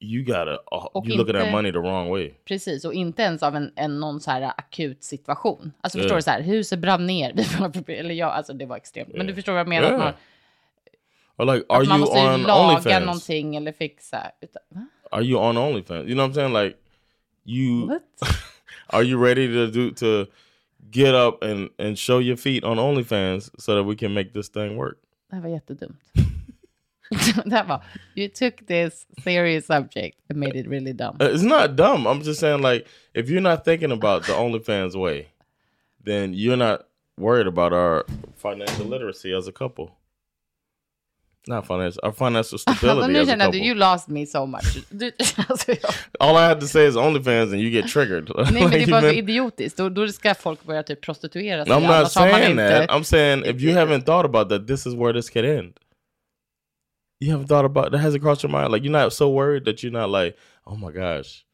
you 0.00 0.22
gotta 0.24 0.58
uh, 0.72 0.88
you 1.04 1.16
look 1.16 1.28
at 1.28 1.34
that 1.34 1.42
inte- 1.46 1.52
money 1.52 1.72
the 1.72 1.78
wrong 1.78 2.10
way. 2.10 2.34
Precis, 2.44 2.84
och 2.84 2.94
inte 2.94 3.22
ens 3.22 3.42
av 3.42 3.56
en, 3.56 3.72
en 3.76 4.00
någon 4.00 4.20
så 4.20 4.30
här 4.30 4.42
akut 4.58 5.04
situation. 5.04 5.72
Alltså 5.80 5.98
förstår 5.98 6.16
du 6.16 6.22
så 6.22 6.30
här, 6.30 6.42
huset 6.42 6.78
brann 6.78 7.06
ner, 7.06 7.32
vi 7.86 7.94
eller 7.96 8.14
ja, 8.14 8.26
alltså 8.26 8.52
det 8.52 8.66
var 8.66 8.76
extremt. 8.76 9.14
Men 9.14 9.26
du 9.26 9.34
förstår 9.34 9.52
vad 9.52 9.60
jag 9.60 9.68
menar? 9.68 9.98
Man, 9.98 10.12
Or 11.38 11.44
like, 11.54 11.66
are 11.68 11.84
man 11.84 11.88
you 11.88 11.98
måste 11.98 12.18
on 12.18 12.42
laga 12.42 12.74
OnlyFans? 12.74 13.06
någonting 13.06 13.56
eller 13.56 13.72
fixa. 13.72 14.30
Utan? 14.40 14.62
Are 15.10 15.22
you 15.24 15.38
on 15.40 15.56
OnlyFans? 15.56 16.06
You 16.08 16.14
know 16.14 16.26
what 16.28 16.30
I'm 16.30 16.34
saying? 16.34 16.52
Like, 16.64 16.76
you 17.44 17.86
What? 17.88 18.02
are 18.86 19.02
you 19.04 19.24
ready 19.24 19.46
to 19.48 19.66
do 19.66 19.90
to 19.90 20.30
get 20.90 21.14
up 21.14 21.42
and 21.42 21.70
and 21.78 21.98
show 21.98 22.18
your 22.18 22.36
feet 22.36 22.64
on 22.64 22.76
OnlyFans 22.78 23.50
so 23.58 23.74
that 23.74 23.84
we 23.84 23.96
can 23.96 24.14
make 24.14 24.32
this 24.32 24.48
thing 24.48 24.76
work? 24.76 24.98
Det 25.30 25.36
här 25.36 25.42
var 25.42 25.48
jättedumt. 25.48 26.00
det 27.44 27.50
här 27.56 27.64
var, 27.64 27.84
you 28.16 28.28
took 28.28 28.66
this 28.66 29.06
serious 29.24 29.66
subject 29.66 30.18
and 30.30 30.38
made 30.40 30.56
it 30.58 30.66
really 30.66 30.92
dumb. 30.92 31.16
Uh, 31.20 31.26
It's 31.28 31.42
not 31.44 31.76
dumb. 31.76 32.06
I'm 32.06 32.22
just 32.22 32.40
saying, 32.40 32.62
like, 32.62 32.86
if 33.14 33.28
you're 33.30 33.40
not 33.40 33.64
thinking 33.64 33.92
about 33.92 34.24
the 34.26 34.32
OnlyFans 34.32 34.94
way, 34.96 35.26
then 36.04 36.34
you're 36.34 36.56
not 36.56 36.80
worried 37.18 37.46
about 37.46 37.72
our 37.72 38.04
financial 38.36 38.86
literacy 38.86 39.32
as 39.32 39.48
a 39.48 39.52
couple. 39.52 39.90
Not 41.48 41.66
financial, 41.66 42.00
our 42.02 42.12
financial 42.12 42.58
stability 42.58 43.12
nu 43.12 43.18
as 43.20 43.28
a 43.28 43.32
känner 43.32 43.44
couple. 43.44 43.60
you 43.60 43.74
lost 43.74 44.08
me 44.08 44.26
so 44.26 44.46
much. 44.46 44.64
Du, 44.90 45.12
alltså, 45.48 45.70
jag, 45.72 45.78
All 46.20 46.36
I 46.36 46.48
had 46.48 46.60
to 46.60 46.66
say 46.66 46.86
is 46.88 46.96
OnlyFans, 46.96 47.52
and 47.52 47.60
you 47.60 47.70
get 47.70 47.88
triggered. 47.88 48.30
nej, 48.50 48.52
men 48.62 48.70
det 48.70 48.78
Like, 48.78 48.90
var 48.92 49.00
så 49.00 49.06
you've 49.06 49.12
been- 49.12 49.18
idiotiskt. 49.30 49.76
Då, 49.78 49.88
då 49.88 50.08
ska 50.08 50.34
folk 50.34 50.64
börja 50.64 50.82
typ 50.82 51.00
prostituera 51.00 51.64
sig. 51.64 51.72
I'm 51.74 51.80
not 51.80 51.90
annars 51.90 52.14
har 52.16 52.26
man 52.30 52.40
saying 52.40 52.56
that. 52.56 52.90
I'm 52.90 53.04
saying 53.04 53.44
if 53.44 53.60
you 53.62 53.72
haven't 53.74 54.02
thought 54.06 54.24
about 54.26 54.48
that, 54.48 54.66
this 54.66 54.86
is 54.86 54.94
where 54.94 55.12
this 55.12 55.30
could 55.30 55.44
end. 55.44 55.72
You 57.20 57.30
haven't 57.32 57.46
thought 57.48 57.64
about 57.64 57.92
that 57.92 58.00
hasn't 58.00 58.22
crossed 58.22 58.42
your 58.42 58.50
mind. 58.52 58.72
Like 58.72 58.82
you're 58.84 59.02
not 59.02 59.12
so 59.12 59.30
worried 59.30 59.64
that 59.64 59.82
you're 59.82 59.92
not 60.00 60.10
like, 60.10 60.36
oh 60.66 60.76
my 60.76 60.90
gosh, 60.92 61.44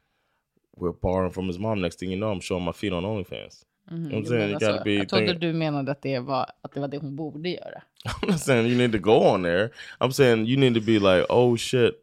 we're 0.74 0.92
borrowing 0.92 1.32
from 1.32 1.46
his 1.48 1.58
mom. 1.58 1.80
Next 1.80 1.98
thing 2.00 2.10
you 2.10 2.16
know, 2.18 2.30
I'm 2.32 2.40
showing 2.40 2.64
my 2.64 2.72
feet 2.72 2.92
on 2.92 3.04
OnlyFans. 3.04 3.62
I'm 3.92 4.22
Du 4.22 4.28
saying? 4.28 4.50
You 4.50 4.58
gotta 4.58 4.84
be 4.84 4.92
jag 4.94 5.08
trodde 5.08 5.32
du 5.32 5.52
menade 5.52 5.92
att 5.92 6.02
det, 6.02 6.18
var, 6.18 6.46
att 6.62 6.72
det 6.72 6.80
var 6.80 6.88
det 6.88 6.98
hon 6.98 7.16
borde 7.16 7.48
göra. 7.48 7.82
I'm 8.04 8.30
not 8.30 8.40
saying 8.40 8.66
you 8.66 8.76
need 8.78 8.92
to 8.92 8.98
go 8.98 9.12
on 9.34 9.42
there. 9.42 9.70
I'm 10.00 10.10
saying 10.12 10.46
you 10.46 10.56
need 10.60 10.74
to 10.74 10.80
be 10.80 10.98
like, 10.98 11.26
oh 11.28 11.56
shit. 11.56 11.94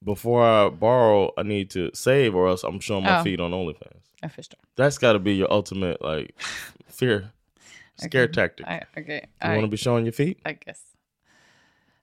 Before 0.00 0.42
I 0.66 0.70
borrow, 0.70 1.32
I 1.36 1.42
need 1.42 1.70
to 1.70 1.90
save, 1.94 2.30
or 2.36 2.48
else 2.48 2.66
I'm 2.66 2.80
showing 2.80 3.02
my 3.04 3.18
Oh. 3.18 3.24
feet 3.24 3.40
on 3.40 3.52
OnlyFans. 3.54 4.02
Jag 4.20 4.32
förstår. 4.32 4.58
That's 4.76 4.98
got 5.00 5.12
to 5.12 5.18
be 5.18 5.30
your 5.32 5.52
ultimate 5.52 5.98
like 6.00 6.32
fear, 6.88 7.28
scare 7.96 8.28
tactic. 8.28 8.66
Nej, 8.66 8.86
Okej, 8.96 9.28
You 9.44 9.64
I, 9.64 9.66
be 9.68 9.76
showing 9.76 10.04
your 10.06 10.12
feet? 10.12 10.38
I 10.44 10.52
guess. 10.66 10.82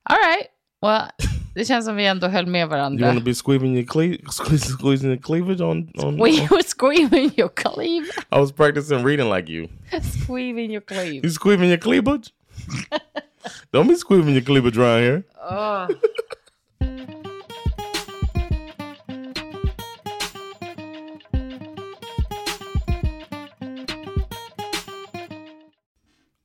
All 0.04 0.18
right. 0.18 0.48
Well, 0.82 1.10
det 1.56 1.66
känns 1.66 1.86
som 1.86 1.96
vi 1.96 2.06
ändå 2.06 2.28
höll 2.28 2.48
med 2.48 2.62
You 2.62 3.06
want 3.06 3.20
to 3.20 3.24
be 3.24 3.34
squeezing 3.34 3.76
your 3.76 3.86
cle- 3.86 4.30
squeeze, 4.30 4.66
squeezing 4.66 5.10
your 5.10 5.22
cleavage 5.22 5.62
on 5.62 5.90
on. 5.98 6.20
We 6.20 6.48
were 6.52 6.64
squeezing 6.64 7.32
your 7.38 7.50
cleavage? 7.50 8.12
I 8.32 8.40
was 8.40 8.52
practicing 8.52 9.04
reading 9.04 9.30
like 9.30 9.50
you. 9.50 9.70
Squeezing 10.02 10.72
your 10.72 10.82
cleavage. 10.82 11.24
You 11.24 11.30
squeezing 11.30 11.70
your 11.70 11.78
cleavage? 11.78 12.34
Don't 13.72 13.88
be 13.88 13.96
squeezing 13.96 14.34
your 14.34 14.44
cleavage 14.44 14.78
around 14.78 15.04
here. 15.04 15.24
Oh. 15.42 15.88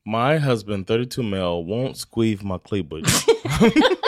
My 0.05 0.37
husband, 0.37 0.87
32 0.87 1.21
male, 1.23 1.63
won't 1.65 1.97
squeeze 1.97 2.41
my 2.43 2.57
cleavage. 2.57 3.05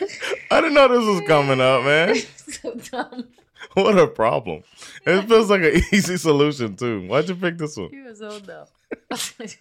I 0.50 0.60
didn't 0.60 0.69
know 0.88 0.98
this 0.98 1.06
was 1.06 1.28
coming 1.28 1.60
up, 1.60 1.84
man. 1.84 2.16
so 2.36 2.74
dumb. 2.74 3.28
What 3.74 3.98
a 3.98 4.06
problem. 4.06 4.62
It 5.06 5.28
feels 5.28 5.50
like 5.50 5.62
an 5.62 5.82
easy 5.92 6.16
solution, 6.16 6.76
too. 6.76 7.06
Why'd 7.06 7.28
you 7.28 7.36
pick 7.36 7.58
this 7.58 7.76
one? 7.76 7.90
You 7.92 8.08
are 8.08 8.14
so 8.14 8.40
dumb. 8.40 8.66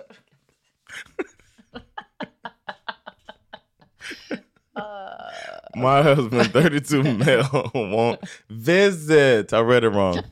Uh. 4.76 5.30
My 5.76 6.02
husband, 6.02 6.54
32 6.54 7.04
male, 7.04 7.72
won't 7.74 8.22
visit. 8.50 9.52
I 9.52 9.60
read 9.60 9.84
it 9.84 9.90
wrong. 9.90 10.24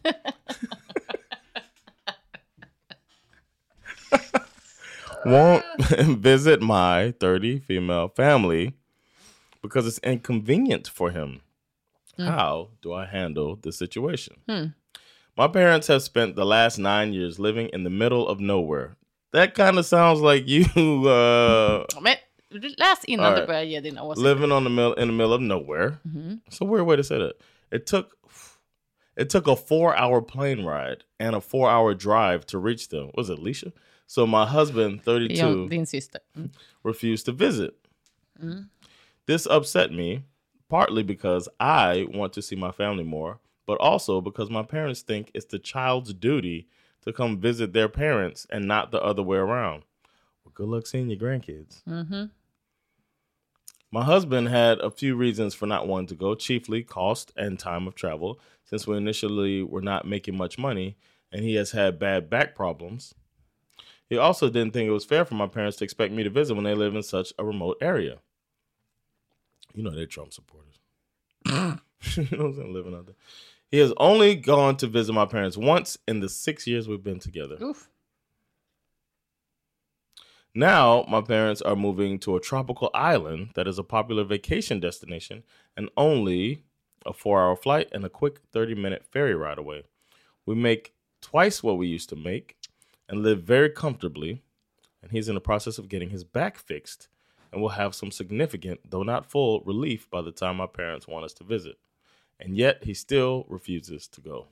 won't 5.26 5.65
visit 5.82 6.62
my 6.62 7.13
30 7.19 7.60
female 7.60 8.08
family 8.08 8.73
because 9.67 9.88
it's 9.88 9.99
inconvenient 9.99 10.88
for 10.88 11.12
him. 11.12 11.41
How 12.17 12.69
do 12.82 12.93
I 12.93 13.06
handle 13.06 13.56
the 13.62 13.71
situation? 13.71 14.38
My 15.38 15.47
parents 15.47 15.88
have 15.88 16.01
spent 16.01 16.36
the 16.36 16.45
last 16.45 16.80
nine 16.80 17.13
years 17.13 17.38
living 17.38 17.69
in 17.73 17.84
the 17.84 17.91
middle 17.91 18.27
of 18.27 18.39
nowhere. 18.39 18.95
That 19.34 19.53
kind 19.53 19.77
of 19.77 19.86
sounds 19.86 20.19
like 20.21 20.47
you 20.53 20.63
uh, 21.08 21.86
läs 22.51 23.03
innan 23.08 23.34
du 23.34 23.39
right. 23.39 23.47
börjar 23.47 23.65
ge 23.65 23.80
dina 23.84 24.01
åsikter. 24.03 24.23
living 24.23 24.51
on 24.51 24.63
the 24.63 24.69
middle 24.69 24.93
in 24.93 25.08
the 25.08 25.13
middle 25.13 25.34
of 25.34 25.41
nowhere. 25.41 25.99
It's 26.47 26.62
a 26.62 26.65
weird 26.65 26.86
way 26.88 26.95
to 26.95 27.03
say 27.03 27.17
that. 27.19 27.34
It 27.71 27.86
took 27.86 28.17
it 29.17 29.30
took 29.30 29.47
a 29.47 29.56
four 29.56 29.95
hour 29.95 30.21
plane 30.21 30.63
ride 30.65 31.03
and 31.19 31.36
a 31.36 31.41
four 31.41 31.69
hour 31.69 31.93
drive 31.93 32.45
to 32.47 32.58
reach 32.58 32.88
them. 32.89 33.12
Was 33.15 33.30
it 33.30 33.39
Alicia? 33.39 33.73
So 34.08 34.25
my 34.25 34.45
husband, 34.45 35.03
32, 35.03 35.34
Ja, 35.36 35.47
two, 35.51 35.69
din 35.69 35.86
syster. 35.86 36.19
Mm. 36.38 36.49
refused 36.84 37.25
to 37.25 37.32
visit. 37.34 37.73
This 39.27 39.45
upset 39.45 39.91
me, 39.91 40.23
partly 40.69 41.03
because 41.03 41.49
I 41.59 42.07
want 42.09 42.33
to 42.33 42.41
see 42.41 42.55
my 42.55 42.71
family 42.71 43.03
more, 43.03 43.39
but 43.65 43.77
also 43.79 44.21
because 44.21 44.49
my 44.49 44.63
parents 44.63 45.01
think 45.01 45.31
it's 45.33 45.45
the 45.45 45.59
child's 45.59 46.13
duty 46.13 46.67
to 47.01 47.13
come 47.13 47.39
visit 47.39 47.73
their 47.73 47.89
parents 47.89 48.47
and 48.49 48.67
not 48.67 48.91
the 48.91 49.01
other 49.01 49.21
way 49.21 49.37
around. 49.37 49.83
Well, 50.43 50.53
good 50.55 50.69
luck 50.69 50.87
seeing 50.87 51.09
your 51.09 51.19
grandkids. 51.19 51.83
Mm-hmm. 51.83 52.25
My 53.91 54.03
husband 54.03 54.47
had 54.49 54.79
a 54.79 54.91
few 54.91 55.15
reasons 55.15 55.53
for 55.53 55.65
not 55.65 55.87
wanting 55.87 56.07
to 56.07 56.15
go, 56.15 56.35
chiefly 56.35 56.83
cost 56.83 57.31
and 57.35 57.59
time 57.59 57.87
of 57.87 57.95
travel, 57.95 58.39
since 58.65 58.87
we 58.87 58.97
initially 58.97 59.63
were 59.63 59.81
not 59.81 60.07
making 60.07 60.37
much 60.37 60.57
money 60.57 60.97
and 61.31 61.43
he 61.43 61.55
has 61.55 61.71
had 61.71 61.99
bad 61.99 62.29
back 62.29 62.55
problems. 62.55 63.13
He 64.09 64.17
also 64.17 64.49
didn't 64.49 64.71
think 64.71 64.87
it 64.87 64.91
was 64.93 65.05
fair 65.05 65.25
for 65.25 65.35
my 65.35 65.47
parents 65.47 65.77
to 65.77 65.83
expect 65.83 66.13
me 66.13 66.23
to 66.23 66.29
visit 66.29 66.55
when 66.55 66.63
they 66.63 66.73
live 66.73 66.95
in 66.95 67.03
such 67.03 67.33
a 67.37 67.43
remote 67.43 67.77
area. 67.81 68.19
You 69.77 69.83
know 69.83 69.91
they're 69.91 70.07
Trump 70.07 70.33
supporters. 70.33 70.79
you 71.45 71.51
know 71.55 71.75
what 71.75 72.47
I'm 72.47 72.55
saying? 72.55 72.73
Living 72.73 72.95
out 72.95 73.05
there. 73.05 73.15
He 73.69 73.77
has 73.77 73.93
only 73.97 74.33
gone 74.33 74.75
to 74.77 74.87
visit 74.87 75.13
my 75.13 75.27
parents 75.27 75.55
once 75.55 75.99
in 76.07 76.19
the 76.19 76.29
six 76.29 76.65
years 76.65 76.87
we've 76.87 77.03
been 77.03 77.19
together. 77.19 77.57
Uff. 77.61 77.87
Now, 80.55 81.05
my 81.07 81.21
parents 81.21 81.61
are 81.61 81.75
moving 81.75 82.17
to 82.21 82.35
a 82.35 82.39
tropical 82.39 82.89
island 82.95 83.51
that 83.53 83.67
is 83.67 83.77
a 83.77 83.83
popular 83.83 84.23
vacation 84.23 84.79
destination 84.79 85.43
and 85.75 85.89
only 85.95 86.63
a 87.05 87.13
four 87.13 87.39
hour 87.39 87.55
flight 87.55 87.87
and 87.91 88.03
a 88.03 88.09
quick 88.09 88.39
30 88.51 88.73
minute 88.73 89.05
ferry 89.05 89.35
ride 89.35 89.59
away. 89.59 89.83
We 90.47 90.55
make 90.55 90.95
twice 91.21 91.61
what 91.61 91.77
we 91.77 91.85
used 91.85 92.09
to 92.09 92.15
make 92.15 92.57
and 93.07 93.21
live 93.21 93.43
very 93.43 93.69
comfortably. 93.69 94.41
and 95.03 95.11
he's 95.11 95.29
in 95.29 95.35
the 95.35 95.41
process 95.41 95.77
of 95.77 95.87
getting 95.87 96.09
his 96.09 96.23
back 96.23 96.57
fixed 96.57 97.09
and 97.51 97.62
will 97.62 97.69
have 97.69 97.93
some 97.93 98.12
significant, 98.12 98.79
though 98.89 99.03
not 99.03 99.25
full, 99.25 99.62
relief 99.65 100.10
by 100.10 100.21
the 100.21 100.31
time 100.31 100.57
my 100.57 100.67
parents 100.67 101.07
want 101.07 101.25
us 101.25 101.33
to 101.33 101.43
visit. 101.43 101.77
And 102.39 102.55
yet 102.55 102.83
he 102.83 102.93
still 102.93 103.45
refuses 103.49 104.07
to 104.10 104.21
go. 104.21 104.45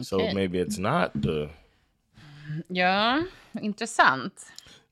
So 0.00 0.16
okay. 0.16 0.34
maybe 0.34 0.58
it's 0.58 0.78
not 0.78 1.12
the. 1.22 1.50
Ja, 2.68 3.22
intressant. 3.60 4.32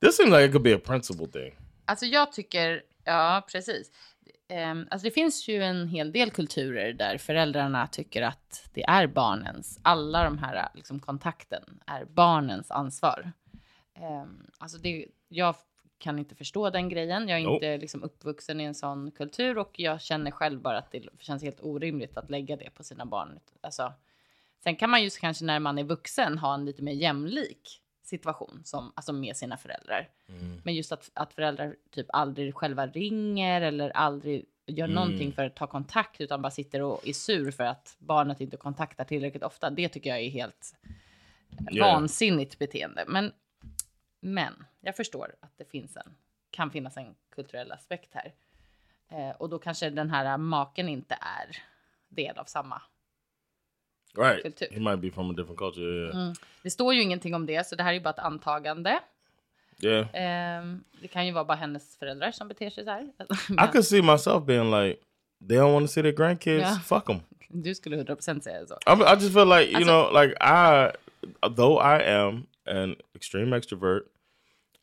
This 0.01 0.17
seems 0.17 0.31
like 0.31 0.45
it 0.45 0.53
could 0.53 0.63
be 0.63 0.73
a 0.73 0.79
principle 0.79 1.27
thing. 1.27 1.53
Alltså 1.85 2.07
jag 2.07 2.33
tycker, 2.33 2.83
ja 3.05 3.47
precis. 3.53 3.91
Ehm, 4.49 4.89
alltså 4.91 5.05
det 5.05 5.11
finns 5.11 5.49
ju 5.49 5.63
en 5.63 5.89
hel 5.89 6.13
del 6.13 6.31
kulturer 6.31 6.93
där 6.93 7.19
föräldrarna 7.19 7.87
tycker 7.87 8.23
att 8.23 8.71
det 8.73 8.83
är 8.83 9.07
barnens, 9.07 9.81
alla 9.83 10.25
de 10.25 10.39
här 10.39 10.69
liksom, 10.75 11.01
kontakten 11.01 11.81
är 11.87 12.05
barnens 12.05 12.71
ansvar. 12.71 13.33
Ehm, 13.95 14.47
alltså 14.59 14.79
det, 14.79 15.07
jag 15.29 15.57
kan 16.01 16.19
inte 16.19 16.35
förstå 16.35 16.71
den 16.71 16.89
grejen. 16.89 17.29
Jag 17.29 17.41
är 17.41 17.45
Nope. 17.45 17.55
inte 17.55 17.79
liksom, 17.79 18.03
uppvuxen 18.03 18.61
i 18.61 18.65
en 18.65 18.75
sån 18.75 19.11
kultur 19.11 19.59
och 19.59 19.71
jag 19.81 20.01
känner 20.01 20.31
själv 20.31 20.61
bara 20.61 20.79
att 20.79 20.91
det 20.91 21.03
känns 21.19 21.43
helt 21.43 21.61
orimligt 21.63 22.17
att 22.17 22.31
lägga 22.31 22.57
det 22.57 22.71
på 22.71 22.85
sina 22.85 23.07
barn. 23.07 23.39
Alltså, 23.61 23.93
sen 24.65 24.77
kan 24.77 24.91
man 24.91 25.03
ju 25.03 25.11
kanske 25.11 25.45
när 25.45 25.59
man 25.61 25.79
är 25.79 25.85
vuxen 25.85 26.39
ha 26.39 26.55
en 26.55 26.65
lite 26.65 26.83
mer 26.83 26.93
jämlik 26.93 27.81
situation 28.03 28.61
som, 28.65 28.93
alltså 28.97 29.13
med 29.13 29.37
sina 29.37 29.57
föräldrar. 29.57 30.09
Men 30.65 30.75
just 30.75 30.93
att, 30.93 31.11
att 31.15 31.33
föräldrar 31.33 31.77
typ 31.91 32.07
aldrig 32.09 32.55
själva 32.55 32.87
ringer 32.87 33.61
eller 33.61 33.91
aldrig 33.91 34.45
gör 34.67 34.87
någonting 34.89 35.33
för 35.33 35.45
att 35.45 35.57
ta 35.57 35.67
kontakt 35.67 36.21
utan 36.21 36.43
bara 36.43 36.51
sitter 36.51 36.83
och 36.83 37.09
är 37.09 37.13
sur 37.13 37.51
för 37.51 37.65
att 37.65 37.97
barnet 37.99 38.41
inte 38.41 38.57
kontaktar 38.57 39.05
tillräckligt 39.05 39.43
ofta. 39.43 39.71
Det 39.71 39.89
tycker 39.89 40.11
jag 40.11 40.21
är 40.21 40.31
helt 40.31 40.75
Yeah. 41.73 41.93
vansinnigt 41.95 42.59
beteende. 42.59 43.05
Men, 43.09 43.33
men 44.21 44.65
jag 44.81 44.97
förstår 44.97 45.35
att 45.41 45.53
det 45.57 45.71
finns 45.71 45.97
en, 45.97 46.15
kan 46.51 46.71
finnas 46.71 46.97
en 46.97 47.15
kulturell 47.35 47.73
aspekt 47.73 48.15
här. 48.15 48.33
Eh, 49.09 49.37
och 49.37 49.49
då 49.49 49.59
kanske 49.59 49.91
den 49.91 50.11
här 50.11 50.37
maken 50.37 50.89
inte 50.89 51.15
är 51.15 51.57
del 52.09 52.39
av 52.39 52.45
samma. 52.45 52.83
Right. 54.17 54.43
Kultur. 54.43 54.69
He 54.73 54.81
might 54.81 55.01
be 55.01 55.11
from 55.11 55.31
a 55.31 55.33
different 55.33 55.59
culture. 55.59 55.85
Yeah. 55.85 56.33
Det 56.63 56.71
står 56.71 56.95
ju 56.95 57.03
ingenting 57.03 57.35
om 57.35 57.47
det, 57.47 57.67
så 57.67 57.77
det 57.77 57.83
här 57.83 57.91
är 57.91 57.95
ju 57.95 58.01
bara 58.01 58.11
ett 58.11 58.19
antagande. 58.19 59.01
Yeah. 59.83 60.07
Ehm, 60.13 60.85
det 61.01 61.09
kan 61.09 61.27
ju 61.27 61.33
vara 61.33 61.45
bara 61.45 61.57
hennes 61.57 61.97
föräldrar 61.97 62.31
som 62.31 62.49
beter 62.49 62.71
sig 62.71 62.85
så 62.85 62.91
här. 62.91 63.03
I 63.65 63.73
could 63.73 63.87
see 63.87 64.03
myself 64.03 64.45
being 64.45 64.71
like, 64.71 65.01
they 65.49 65.57
don't 65.57 65.73
want 65.73 65.87
to 65.87 65.93
see 65.93 66.03
their 66.03 66.13
grandkids. 66.13 66.61
Yeah. 66.61 66.81
Fuck 66.81 67.07
them. 67.07 67.21
Du 67.49 67.75
skulle 67.75 68.03
100% 68.03 68.41
säga 68.41 68.67
så. 68.67 68.75
I, 68.75 68.93
I 68.93 69.15
just 69.15 69.35
feel 69.35 69.49
like 69.49 69.73
you 69.73 69.81
That's 69.81 69.85
know, 69.85 70.23
like 70.23 70.35
I, 70.41 70.91
though 71.57 71.79
I 71.79 72.03
am 72.03 72.47
an 72.71 72.97
extreme 73.15 73.51
extrovert, 73.51 74.03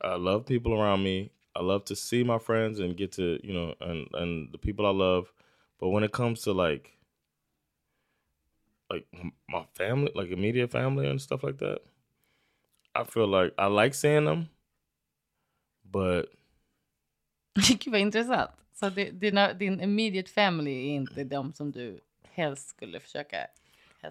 I 0.02 0.16
love 0.16 0.46
people 0.46 0.74
around 0.74 1.04
me. 1.04 1.32
I 1.56 1.64
love 1.64 1.86
to 1.86 1.96
see 1.96 2.24
my 2.24 2.38
friends 2.38 2.80
and 2.80 2.96
get 2.96 3.14
to 3.14 3.40
you 3.44 3.54
know 3.54 3.74
and 3.82 4.08
and 4.14 4.52
the 4.52 4.58
people 4.58 4.86
I 4.86 4.92
love. 4.92 5.32
But 5.80 5.90
when 5.90 6.04
it 6.04 6.12
comes 6.12 6.42
to 6.42 6.54
like, 6.54 6.98
like 8.90 9.06
my 9.48 9.66
family, 9.76 10.12
like 10.16 10.32
immediate 10.32 10.72
family 10.72 11.08
and 11.08 11.22
stuff 11.22 11.44
like 11.44 11.60
that, 11.60 11.80
I 12.96 13.04
feel 13.04 13.28
like 13.28 13.54
I 13.58 13.68
like 13.68 13.94
seeing 13.94 14.26
them, 14.26 14.50
but 15.90 16.30
Gud 17.56 17.92
vad 17.92 18.02
intressant. 18.02 18.52
Så 18.74 18.90
dina, 18.90 19.54
din 19.54 19.82
immediate 19.82 20.30
family 20.30 20.72
är 20.72 20.96
inte 20.96 21.24
de 21.24 21.54
som 21.54 21.72
du 21.72 22.00
helst 22.24 22.70
skulle 22.70 23.00
försöka. 23.00 23.48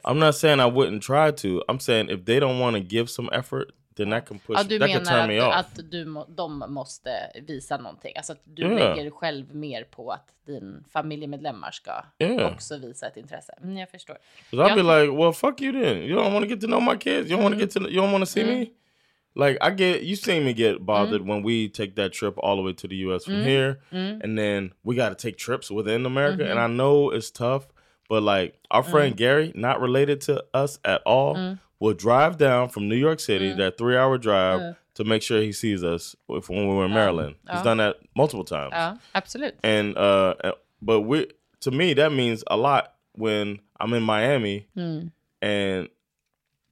I'm 0.04 0.18
not 0.18 0.34
saying 0.34 0.60
I 0.60 0.66
wouldn't 0.66 1.02
try 1.02 1.30
to. 1.32 1.62
I'm 1.68 1.80
saying 1.80 2.10
if 2.10 2.24
they 2.24 2.40
don't 2.40 2.58
want 2.58 2.76
to 2.76 2.80
give 2.80 3.08
some 3.08 3.28
effort, 3.32 3.72
then 3.96 4.10
that 4.10 4.26
can 4.26 4.38
push. 4.38 4.56
Ja, 4.56 4.62
du 4.62 4.78
that 4.78 4.88
can 4.90 5.04
turn 5.04 5.28
me 5.28 5.38
att, 5.38 5.48
off. 5.48 5.54
att 5.54 5.90
du 5.90 6.04
må, 6.04 6.26
de 6.28 6.64
måste 6.68 7.10
visa 7.46 7.76
någonting? 7.76 8.12
Alltså 8.16 8.32
att 8.32 8.42
du 8.44 8.62
Ja. 8.62 8.68
lägger 8.68 9.10
själv 9.10 9.54
mer 9.54 9.84
på 9.84 10.10
att 10.12 10.28
din 10.46 10.84
familjemedlemmar 10.92 11.70
ska 11.70 11.92
Ja. 12.18 12.50
också 12.50 12.76
visa 12.76 13.06
ett 13.06 13.16
intresse? 13.16 13.54
Mm, 13.62 13.76
jag 13.76 13.90
förstår. 13.90 14.16
I'll 14.52 14.74
be 14.74 14.82
like, 14.82 15.16
well, 15.16 15.32
fuck 15.32 15.60
you 15.60 15.72
then. 15.72 16.02
You 16.02 16.16
don't 16.18 16.32
want 16.32 16.44
to 16.44 16.48
get 16.48 16.60
to 16.60 16.66
know 16.66 16.82
my 16.82 16.98
kids. 16.98 17.30
You 17.30 17.36
don't 17.36 17.42
want 17.42 17.54
to 17.54 17.60
mm. 17.60 17.64
get 17.64 17.70
to. 17.70 17.80
You 17.88 18.02
don't 18.02 18.12
want 18.12 18.22
to 18.22 18.30
see 18.30 18.44
me. 18.44 18.60
Mm. 18.60 18.70
Like 19.38 19.58
I 19.60 19.70
get, 19.70 20.02
you 20.02 20.16
seen 20.16 20.44
me 20.46 20.54
get 20.54 20.86
bothered 20.86 21.20
mm. 21.20 21.26
when 21.26 21.42
we 21.42 21.68
take 21.68 21.94
that 21.96 22.12
trip 22.14 22.38
all 22.38 22.56
the 22.56 22.62
way 22.62 22.72
to 22.72 22.88
the 22.88 22.96
U.S. 22.96 23.24
from 23.24 23.42
here, 23.44 23.80
and 23.90 24.38
then 24.38 24.72
we 24.82 24.96
got 24.96 25.10
to 25.10 25.14
take 25.14 25.36
trips 25.36 25.70
within 25.70 26.06
America. 26.06 26.42
Mm-hmm. 26.42 26.52
And 26.52 26.58
I 26.58 26.66
know 26.68 27.10
it's 27.10 27.30
tough, 27.30 27.66
but 28.08 28.22
like 28.22 28.58
our 28.70 28.82
mm. 28.82 28.90
friend 28.90 29.16
Gary, 29.16 29.52
not 29.54 29.80
related 29.80 30.20
to 30.22 30.44
us 30.54 30.78
at 30.84 31.02
all, 31.06 31.34
mm. 31.34 31.58
will 31.80 31.94
drive 31.94 32.38
down 32.38 32.68
from 32.68 32.88
New 32.88 32.96
York 32.96 33.20
City, 33.20 33.52
mm. 33.52 33.56
that 33.56 33.78
three-hour 33.78 34.18
drive, 34.18 34.76
to 34.96 35.04
make 35.04 35.22
sure 35.22 35.40
he 35.40 35.52
sees 35.52 35.84
us 35.84 36.16
if, 36.28 36.48
when 36.48 36.66
we 36.68 36.74
were 36.74 36.86
in 36.86 36.92
oh. 36.92 36.94
Maryland. 36.94 37.36
He's 37.50 37.60
oh. 37.60 37.64
done 37.64 37.76
that 37.78 37.96
multiple 38.14 38.44
times 38.44 38.72
oh, 38.74 38.78
Ja, 38.78 38.96
absolut. 39.14 39.54
and 39.62 39.96
uh, 39.96 40.34
uh 40.42 40.52
but 40.82 41.02
we 41.02 41.26
to 41.60 41.70
me 41.70 41.94
that 41.94 42.12
means 42.12 42.44
a 42.46 42.56
lot 42.56 42.94
when 43.12 43.58
i'm 43.80 43.94
in 43.94 44.02
miami 44.02 44.66
and 45.42 45.88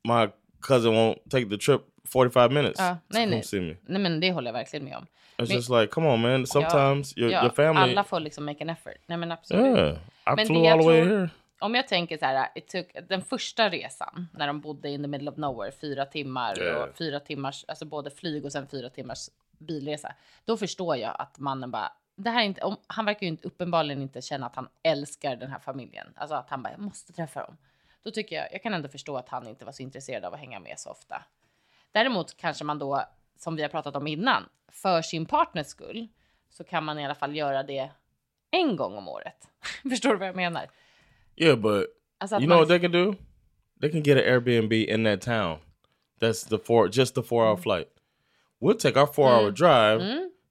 my 0.04 0.30
cousin 0.60 0.92
won't 0.92 1.18
take 1.30 1.48
the 1.48 1.56
trip 1.56 1.86
45 2.04 2.52
minutes 2.52 2.80
Ja, 2.80 2.98
to 3.10 3.18
nej, 3.18 3.26
nej. 3.26 3.42
see 3.42 3.60
me 3.60 3.76
Nej, 3.86 4.02
men 4.02 4.20
det 4.20 4.32
håller 4.32 4.48
jag 4.48 4.52
verkligen 4.52 4.84
med 4.84 4.96
om. 4.96 5.06
it's 5.38 5.48
Men- 5.48 5.56
just 5.56 5.70
like 5.70 5.90
come 5.90 6.06
on 6.06 6.20
man 6.20 6.46
sometimes 6.46 7.16
your, 7.16 7.30
ja, 7.30 7.42
your 7.42 7.52
family 7.52 7.92
Alla 7.92 8.04
får 8.04 8.20
liksom 8.20 8.44
make 8.44 8.64
an 8.64 8.70
effort. 8.70 8.96
Nej, 9.06 9.18
men 9.18 9.32
absolut. 9.32 9.76
yeah 9.76 9.98
i 10.26 10.36
Men 10.36 10.46
flew 10.46 10.72
all 10.72 10.78
the 10.78 10.84
way 10.84 11.04
here 11.04 11.28
Om 11.58 11.74
jag 11.74 11.88
tänker 11.88 12.18
så 12.18 12.24
här, 12.24 12.48
took, 12.60 13.08
den 13.08 13.22
första 13.22 13.68
resan 13.70 14.28
när 14.32 14.46
de 14.46 14.60
bodde 14.60 14.88
in 14.90 15.02
the 15.02 15.08
middle 15.08 15.30
of 15.30 15.36
nowhere, 15.36 15.72
fyra 15.72 16.06
timmar 16.06 16.58
Yeah. 16.58 16.82
och 16.82 16.96
fyra 16.96 17.20
timmars, 17.20 17.64
alltså 17.68 17.84
både 17.84 18.10
flyg 18.10 18.44
och 18.44 18.52
sen 18.52 18.66
fyra 18.66 18.90
timmars 18.90 19.28
bilresa. 19.58 20.14
Då 20.44 20.56
förstår 20.56 20.96
jag 20.96 21.16
att 21.18 21.38
mannen 21.38 21.70
bara, 21.70 21.92
det 22.16 22.30
här 22.30 22.40
är 22.40 22.46
inte, 22.46 22.60
om, 22.60 22.76
han 22.86 23.04
verkar 23.04 23.20
ju 23.20 23.28
inte, 23.28 23.46
uppenbarligen 23.46 24.02
inte 24.02 24.22
känna 24.22 24.46
att 24.46 24.56
han 24.56 24.68
älskar 24.82 25.36
den 25.36 25.50
här 25.50 25.58
familjen. 25.58 26.06
Alltså 26.16 26.34
att 26.34 26.50
han 26.50 26.62
bara, 26.62 26.70
jag 26.70 26.80
måste 26.80 27.12
träffa 27.12 27.42
dem. 27.42 27.56
Då 28.02 28.10
tycker 28.10 28.36
jag, 28.36 28.52
jag 28.52 28.62
kan 28.62 28.74
ändå 28.74 28.88
förstå 28.88 29.16
att 29.16 29.28
han 29.28 29.48
inte 29.48 29.64
var 29.64 29.72
så 29.72 29.82
intresserad 29.82 30.24
av 30.24 30.34
att 30.34 30.40
hänga 30.40 30.60
med 30.60 30.78
så 30.78 30.90
ofta. 30.90 31.22
Däremot 31.92 32.36
kanske 32.36 32.64
man 32.64 32.78
då, 32.78 33.02
som 33.38 33.56
vi 33.56 33.62
har 33.62 33.68
pratat 33.68 33.96
om 33.96 34.06
innan, 34.06 34.48
för 34.68 35.02
sin 35.02 35.26
partners 35.26 35.66
skull, 35.66 36.08
så 36.50 36.64
kan 36.64 36.84
man 36.84 36.98
i 36.98 37.04
alla 37.04 37.14
fall 37.14 37.36
göra 37.36 37.62
det 37.62 37.90
en 38.54 38.76
gång 38.76 38.94
om 38.96 39.08
året. 39.08 39.36
Förstår 39.90 40.10
du 40.10 40.16
vad 40.16 40.28
jag 40.28 40.36
menar? 40.36 40.66
yeah 41.36 41.58
but 41.58 41.86
Alltså 42.20 42.36
you 42.36 42.46
know 42.46 42.58
what 42.58 42.68
they 42.68 42.78
can 42.80 42.92
do 42.92 43.14
they 43.80 43.90
can 43.90 44.02
get 44.02 44.16
an 44.18 44.24
airbnb 44.24 44.72
in 44.72 45.04
that 45.04 45.20
town 45.22 45.58
that's 46.20 46.48
the 46.48 46.58
four 46.58 46.88
just 46.92 47.14
the 47.14 47.22
four 47.22 47.42
Mm. 47.42 47.50
hour 47.50 47.56
flight 47.56 47.88
we'll 48.60 48.78
take 48.78 49.00
our 49.00 49.06
four 49.06 49.28
hour 49.30 49.50
drive 49.50 50.00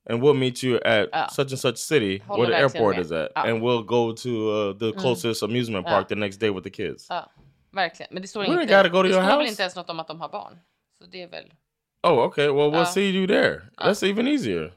and 0.10 0.22
we'll 0.24 0.34
meet 0.34 0.64
you 0.64 0.80
at 0.86 1.10
Ja. 1.14 1.28
such 1.30 1.52
and 1.52 1.60
such 1.60 1.78
city 1.78 2.18
Håller 2.28 2.44
where 2.44 2.58
the 2.58 2.62
airport 2.64 2.96
med. 2.96 3.06
is 3.06 3.12
at, 3.12 3.32
Ja. 3.36 3.42
and 3.42 3.62
we'll 3.64 3.84
go 3.86 4.14
to 4.16 4.30
uh, 4.30 4.78
the 4.80 4.92
closest 5.00 5.44
amusement 5.44 5.86
park 5.86 6.08
the 6.08 6.16
next 6.16 6.40
day 6.40 6.50
with 6.50 6.64
the 6.64 6.70
kids. 6.70 7.08
Ja, 7.10 7.32
verkligen. 7.72 8.10
Men 8.14 8.22
det 8.22 8.28
står 8.28 8.42
We 8.42 8.48
ain't 8.48 8.62
inte. 8.62 8.90
go 8.90 9.04
det 9.04 9.10
står 9.14 9.38
väl 9.38 9.48
inte 9.48 9.62
ens 9.64 9.76
något 9.76 9.90
om 9.90 10.00
att 10.00 10.08
de 10.08 10.22
har 10.22 10.30
barn. 10.30 10.60
Så 10.98 11.06
det 11.06 11.22
är 11.22 11.28
väl. 11.28 11.54
Oh, 12.04 12.20
okay. 12.28 12.46
Well, 12.48 12.72
we'll 12.72 12.78
Ja. 12.78 12.86
see 12.86 13.10
you 13.10 13.28
there. 13.28 13.62
That's 13.78 14.10
even 14.12 14.28
easier. 14.28 14.74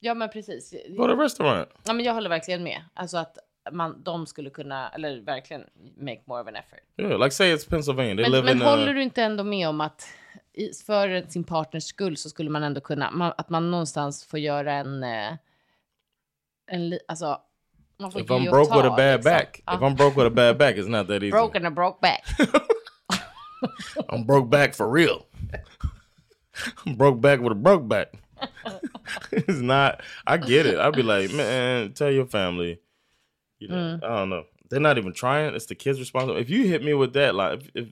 Ja, 0.00 0.14
men 0.14 0.28
precis. 0.28 0.74
Go 0.88 1.06
to 1.06 1.12
a 1.12 1.24
restaurant. 1.24 1.68
Ja, 1.84 1.92
men 1.92 2.04
jag 2.04 2.14
håller 2.14 2.30
verkligen 2.30 2.62
med. 2.62 2.82
Alltså 2.94 3.18
att 3.18 3.38
man, 3.72 4.02
de 4.02 4.26
skulle 4.26 4.50
kunna, 4.50 4.88
eller 4.88 5.20
verkligen 5.20 5.64
make 5.96 6.20
more 6.24 6.42
of 6.42 6.48
an 6.48 6.56
effort. 6.56 6.80
Yeah, 6.96 7.18
like 7.18 7.30
say 7.30 7.54
it's 7.54 7.68
Pennsylvania. 7.70 8.16
They 8.24 8.30
Men, 8.30 8.44
men 8.44 8.60
håller 8.62 8.88
Uh, 8.88 8.94
du 8.94 9.02
inte 9.02 9.22
ändå 9.22 9.44
med 9.44 9.68
om 9.68 9.80
att 9.80 10.08
i, 10.52 10.72
för 10.86 11.30
sin 11.30 11.44
partners 11.44 11.84
skull 11.84 12.16
så 12.16 12.28
skulle 12.28 12.50
man 12.50 12.62
ändå 12.62 12.80
kunna, 12.80 13.10
man, 13.10 13.32
att 13.38 13.50
man 13.50 13.70
någonstans 13.70 14.24
får 14.24 14.38
göra 14.38 14.72
en, 14.72 15.02
eh, 15.02 15.32
en 16.66 16.98
alltså, 17.08 17.40
man 17.98 18.12
får 18.12 18.20
if 18.20 18.28
I'm 18.28 18.50
broke 18.50 18.70
ta, 18.70 18.76
with 18.76 18.92
a 18.92 18.96
bad 18.96 19.14
liksom. 19.16 19.32
back, 19.32 19.62
Ja. 19.66 19.74
if 19.74 19.80
I'm 19.80 19.96
broke 19.96 20.16
with 20.20 20.26
a 20.26 20.30
bad 20.30 20.58
back, 20.58 20.76
it's 20.76 20.88
not 20.88 21.06
that 21.08 21.16
easy. 21.22 21.30
broken 21.30 21.66
a 21.66 21.70
broke 21.70 21.98
back. 22.00 22.24
I'm 24.08 24.26
broke 24.26 24.48
back 24.50 24.74
for 24.74 24.90
real. 24.94 25.26
I'm 26.86 26.96
broke 26.96 27.20
back 27.20 27.40
with 27.40 27.52
a 27.52 27.54
broke 27.54 27.84
back. 27.88 28.08
it's 29.32 29.60
not. 29.60 30.00
I 30.26 30.36
get 30.36 30.66
it. 30.66 30.78
I'd 30.78 30.94
be 30.94 31.02
like, 31.02 31.32
man, 31.32 31.92
tell 31.92 32.10
your 32.10 32.26
family. 32.26 32.80
You 33.58 33.68
know, 33.68 33.76
Mm. 33.76 34.04
I 34.04 34.08
don't 34.18 34.28
know. 34.30 34.44
They're 34.70 34.80
not 34.80 34.98
even 34.98 35.12
trying. 35.12 35.54
It's 35.54 35.66
the 35.66 35.74
kids' 35.74 35.98
responsibility. 35.98 36.42
If 36.42 36.50
you 36.50 36.68
hit 36.68 36.82
me 36.84 36.94
with 36.94 37.12
that 37.12 37.34
line, 37.34 37.58
if 37.58 37.70
if, 37.74 37.88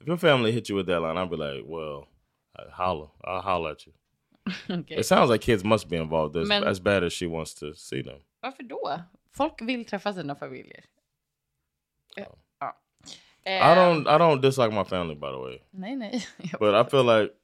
if 0.00 0.06
your 0.06 0.16
family 0.18 0.52
hit 0.52 0.68
you 0.68 0.76
with 0.76 0.86
that 0.86 1.00
line, 1.00 1.16
I'd 1.18 1.30
be 1.30 1.36
like, 1.36 1.62
well, 1.66 2.06
I 2.56 2.62
holler. 2.70 3.08
I'll 3.24 3.40
holler 3.42 3.70
at 3.70 3.86
you. 3.86 3.92
Okay. 4.70 4.96
It 4.96 5.06
sounds 5.06 5.30
like 5.30 5.40
kids 5.40 5.64
must 5.64 5.88
be 5.88 5.96
involved 5.96 6.36
as, 6.36 6.48
Men- 6.48 6.64
as 6.68 6.80
bad 6.80 7.02
as 7.02 7.12
she 7.12 7.26
wants 7.26 7.54
to 7.54 7.74
see 7.74 8.02
them. 8.02 8.20
Varför 8.42 8.62
då? 8.62 9.00
Folk 9.32 9.62
vill 9.62 9.84
träffa 9.84 10.12
sina 10.12 10.34
familjer. 10.34 10.84
Ja. 12.16 12.26
Ja. 13.44 13.50
I 13.52 13.56
Eh, 13.56 13.76
don't. 13.78 14.00
I 14.16 14.18
don't 14.18 14.40
dislike 14.40 14.74
my 14.74 14.84
family, 14.84 15.14
by 15.14 15.26
the 15.26 15.36
way. 15.38 15.58
Nej, 15.70 15.96
nej. 15.96 16.26
But 16.60 16.86
I 16.86 16.90
feel 16.90 17.06
like 17.06 17.34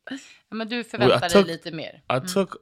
Men 0.50 0.68
du 0.68 0.84
förväntar 0.84 1.26
I 1.26 1.32
dig 1.32 1.44
lite 1.44 1.70
mer. 1.72 2.02
I 2.16 2.28
took, 2.34 2.56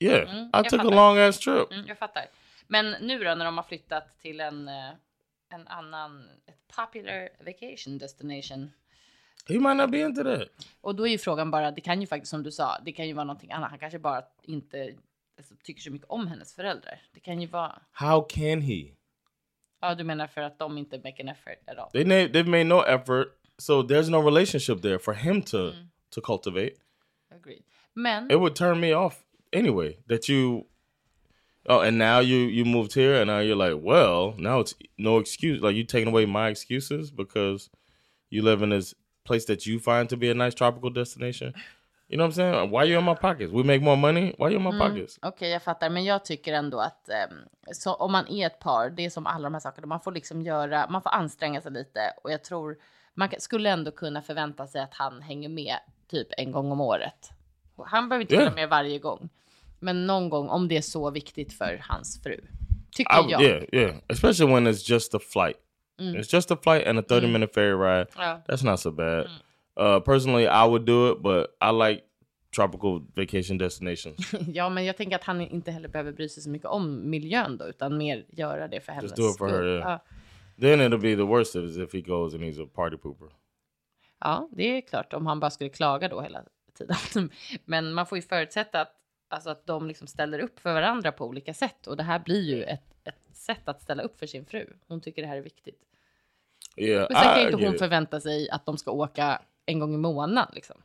yeah, 0.00 0.18
I 0.18 0.30
Mm. 0.38 0.50
jag 0.52 0.64
took 0.68 0.80
a 0.80 0.82
fattar. 0.82 0.96
long 0.96 1.18
ass 1.18 1.38
trip. 1.38 1.72
Mm, 1.72 1.86
jag 1.86 1.98
fattar. 1.98 2.24
Men 2.66 2.90
nu 2.90 3.18
då 3.24 3.34
när 3.34 3.44
de 3.44 3.56
har 3.56 3.64
flyttat 3.64 4.18
till 4.18 4.40
en, 4.40 4.68
eh, 4.68 4.90
en 5.54 5.68
annan, 5.68 6.28
ett 6.46 6.76
popular 6.76 7.28
vacation 7.44 7.98
destination. 7.98 8.70
He 9.48 9.54
might 9.58 9.76
not 9.76 9.90
be 9.90 9.98
into 9.98 10.22
that. 10.24 10.48
Och 10.80 10.94
då 10.94 11.06
är 11.06 11.10
ju 11.10 11.18
frågan 11.18 11.50
bara, 11.50 11.70
det 11.70 11.80
kan 11.80 12.00
ju 12.00 12.06
faktiskt 12.06 12.30
som 12.30 12.42
du 12.42 12.50
sa, 12.52 12.78
det 12.84 12.92
kan 12.92 13.06
ju 13.06 13.12
vara 13.12 13.24
någonting 13.24 13.52
annat. 13.52 13.70
Han 13.70 13.78
kanske 13.78 13.98
bara 13.98 14.22
inte 14.42 14.94
alltså, 15.38 15.54
tycker 15.62 15.80
så 15.82 15.90
mycket 15.90 16.08
om 16.10 16.26
hennes 16.28 16.54
föräldrar. 16.54 17.02
Det 17.14 17.20
kan 17.20 17.40
ju 17.40 17.46
vara, 17.46 17.78
How 17.92 18.22
can 18.22 18.60
he? 18.62 18.82
Ja 19.80 19.94
du 19.94 20.04
menar 20.04 20.26
för 20.26 20.40
att 20.40 20.58
de 20.58 20.78
inte 20.78 20.96
make 20.96 21.22
an 21.22 21.28
effort 21.28 21.58
at 21.66 21.78
all. 21.78 21.90
They 21.92 22.04
na- 22.04 22.32
they've 22.32 22.50
made 22.50 22.64
no 22.64 22.82
effort, 22.82 23.28
so 23.58 23.82
there's 23.82 24.10
no 24.10 24.22
relationship 24.22 24.82
there 24.82 24.98
for 24.98 25.14
him 25.14 25.42
to 25.42 25.56
mm. 25.56 25.88
to 26.10 26.20
cultivate. 26.20 26.76
Agreed. 27.30 27.62
Men, 27.94 28.30
It 28.30 28.36
would 28.36 28.56
turn 28.56 28.80
me 28.80 28.92
off 28.92 29.24
anyway. 29.52 29.98
That 30.06 30.28
you, 30.28 30.66
oh, 31.66 31.80
and 31.80 31.98
now 31.98 32.20
you 32.20 32.36
you 32.36 32.64
moved 32.64 32.94
here, 32.94 33.20
and 33.20 33.26
now 33.26 33.40
you're 33.40 33.56
like, 33.56 33.82
well, 33.82 34.34
now 34.38 34.60
it's 34.60 34.74
no 34.96 35.18
excuse. 35.18 35.60
Like 35.60 35.76
you 35.76 35.84
taking 35.84 36.08
away 36.08 36.26
my 36.26 36.48
excuses 36.48 37.10
because 37.10 37.70
you 38.30 38.42
live 38.42 38.62
in 38.62 38.70
this 38.70 38.94
place 39.24 39.44
that 39.46 39.66
you 39.66 39.78
find 39.78 40.08
to 40.08 40.16
be 40.16 40.30
a 40.30 40.34
nice 40.34 40.54
tropical 40.54 40.90
destination. 40.90 41.54
You 42.10 42.16
know 42.16 42.26
what 42.26 42.32
I'm 42.32 42.52
saying? 42.52 42.70
Why 42.70 42.84
you 42.84 42.98
in 42.98 43.04
my 43.04 43.14
pockets? 43.14 43.52
We 43.52 43.62
make 43.62 43.80
more 43.80 43.96
money. 43.96 44.34
Why 44.36 44.50
you 44.50 44.56
in 44.56 44.62
my 44.62 44.78
pockets? 44.78 45.18
okej 45.22 45.50
jag 45.50 45.62
fattar, 45.62 45.90
men 45.90 46.04
jag 46.04 46.24
tycker 46.24 46.52
ändå 46.52 46.80
att 46.80 47.08
så 47.72 47.94
om 47.94 48.12
man 48.12 48.28
är 48.28 48.46
ett 48.46 48.58
par, 48.58 48.90
det 48.90 49.04
är 49.04 49.10
som 49.10 49.26
alla 49.26 49.44
de 49.44 49.54
här 49.54 49.60
sakerna, 49.60 49.86
man 49.86 50.00
får 50.00 50.12
liksom 50.12 50.42
göra, 50.42 50.86
man 50.90 51.02
får 51.02 51.10
anstränga 51.10 51.60
sig 51.60 51.72
lite 51.72 52.00
och 52.22 52.32
jag 52.32 52.44
tror 52.44 52.76
man 53.14 53.28
skulle 53.38 53.70
ändå 53.70 53.90
kunna 53.90 54.22
förvänta 54.22 54.66
sig 54.66 54.80
att 54.80 54.94
han 54.94 55.22
hänger 55.22 55.48
med 55.48 55.76
typ 56.10 56.28
en 56.36 56.52
gång 56.52 56.72
om 56.72 56.80
året. 56.80 57.30
Han 57.86 58.08
behöver 58.08 58.22
inte 58.22 58.36
följa 58.36 58.54
med 58.54 58.68
varje 58.68 58.98
gång, 58.98 59.28
men 59.78 60.06
någon 60.06 60.28
gång 60.28 60.48
om 60.48 60.68
det 60.68 60.76
är 60.76 60.82
så 60.82 61.10
viktigt 61.10 61.52
för 61.52 61.82
hans 61.88 62.22
fru. 62.22 62.40
Tycker 62.90 63.28
I, 63.28 63.30
jag. 63.30 63.42
yeah, 63.42 63.64
yeah. 63.72 63.96
Especially 64.08 64.54
when 64.54 64.66
it's 64.66 64.90
just 64.90 65.14
a 65.14 65.18
flight. 65.18 65.56
It's 65.98 66.34
just 66.34 66.50
a 66.50 66.56
flight 66.62 66.86
and 66.86 66.98
a 66.98 67.02
30 67.02 67.26
minute 67.26 67.52
ferry 67.52 67.74
ride. 67.74 68.06
Ja. 68.16 68.42
That's 68.48 68.64
not 68.64 68.80
so 68.80 68.90
bad. 68.90 69.28
Uh, 69.80 70.00
personally, 70.00 70.44
I 70.46 70.66
would 70.68 70.84
do 70.86 71.12
it, 71.12 71.22
but 71.22 71.56
I 71.60 71.70
like 71.72 72.02
tropical 72.56 73.00
vacation 73.14 73.58
destinations. 73.58 74.32
Ja, 74.48 74.68
men 74.68 74.84
jag 74.84 74.96
tänker 74.96 75.16
att 75.16 75.24
han 75.24 75.40
inte 75.40 75.70
heller 75.70 75.88
behöver 75.88 76.12
bry 76.12 76.28
sig 76.28 76.42
så 76.42 76.50
mycket 76.50 76.68
om 76.68 77.10
miljön 77.10 77.56
då, 77.58 77.68
utan 77.68 77.98
mer 77.98 78.24
göra 78.28 78.68
det 78.68 78.80
för 78.80 78.92
hennes 78.92 79.12
do 79.14 79.30
it 79.30 79.38
for 79.38 79.46
her, 79.48 79.54
skull. 79.54 79.66
yeah. 79.68 79.90
Ja. 79.90 80.00
then 80.60 80.80
it'll 80.80 81.00
be 81.00 81.16
the 81.16 81.22
worst 81.22 81.56
is 81.56 81.76
if 81.76 81.92
he 81.94 82.00
goes 82.00 82.34
and 82.34 82.42
he's 82.42 82.64
a 82.64 82.68
party 82.74 82.96
pooper. 82.96 83.28
ja, 84.20 84.48
det 84.52 84.76
är 84.76 84.80
klart 84.80 85.12
om 85.12 85.26
han 85.26 85.40
bara 85.40 85.50
skulle 85.50 85.70
klaga 85.70 86.08
då 86.08 86.20
hela 86.20 86.44
tiden. 86.78 86.96
Men 87.64 87.92
man 87.92 88.06
får 88.06 88.18
ju 88.18 88.22
förutsätta 88.22 88.80
att, 88.80 88.92
alltså 89.28 89.50
att 89.50 89.66
de 89.66 89.86
liksom 89.88 90.06
ställer 90.06 90.38
upp 90.38 90.60
för 90.60 90.74
varandra 90.74 91.12
på 91.12 91.26
olika 91.26 91.54
sätt 91.54 91.86
och 91.86 91.96
det 91.96 92.02
här 92.02 92.18
blir 92.18 92.42
ju 92.42 92.62
ett, 92.62 92.94
ett 93.04 93.36
sätt 93.36 93.68
att 93.68 93.82
ställa 93.82 94.02
upp 94.02 94.18
för 94.18 94.26
sin 94.26 94.46
fru. 94.46 94.66
Hon 94.88 95.00
tycker 95.00 95.22
det 95.22 95.28
här 95.28 95.36
är 95.36 95.42
viktigt. 95.42 95.80
Yeah, 96.76 97.06
Men 97.10 97.22
sen 97.22 97.34
kan 97.34 97.40
ju 97.40 97.50
inte 97.50 97.66
hon 97.66 97.78
förvänta 97.78 98.20
sig 98.20 98.50
att 98.50 98.66
de 98.66 98.78
ska 98.78 98.90
åka 98.90 99.42
en 99.70 99.78
gång 99.78 99.94
i 99.94 99.96
månaden 99.96 100.52
liksom. 100.54 100.76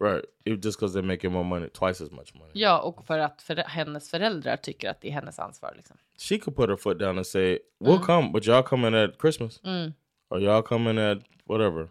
right. 0.00 0.24
If, 0.44 0.64
just 0.64 0.78
because 0.80 0.98
they're 0.98 1.06
making 1.06 1.32
more 1.32 1.44
money, 1.44 1.68
twice 1.68 2.04
as 2.04 2.10
much 2.10 2.34
money. 2.34 2.50
Ja, 2.54 2.80
och 2.80 3.04
för 3.06 3.18
att 3.18 3.42
för 3.42 3.56
hennes 3.56 4.10
föräldrar 4.10 4.56
tycker 4.56 4.90
att 4.90 5.00
det 5.00 5.08
är 5.08 5.12
hennes 5.12 5.38
ansvar 5.38 5.72
liksom. 5.76 5.96
She 6.18 6.38
could 6.38 6.56
put 6.56 6.68
her 6.70 6.76
foot 6.76 6.98
down 6.98 7.16
and 7.16 7.26
say, 7.26 7.58
"We'll 7.80 7.98
come, 8.00 8.30
but 8.32 8.44
y'all 8.46 8.62
coming 8.62 8.94
at 8.94 9.20
Christmas, 9.20 9.60
Mm. 9.64 9.92
or 10.30 10.40
y'all 10.40 10.62
coming 10.62 10.98
at 10.98 11.18
whatever, 11.44 11.88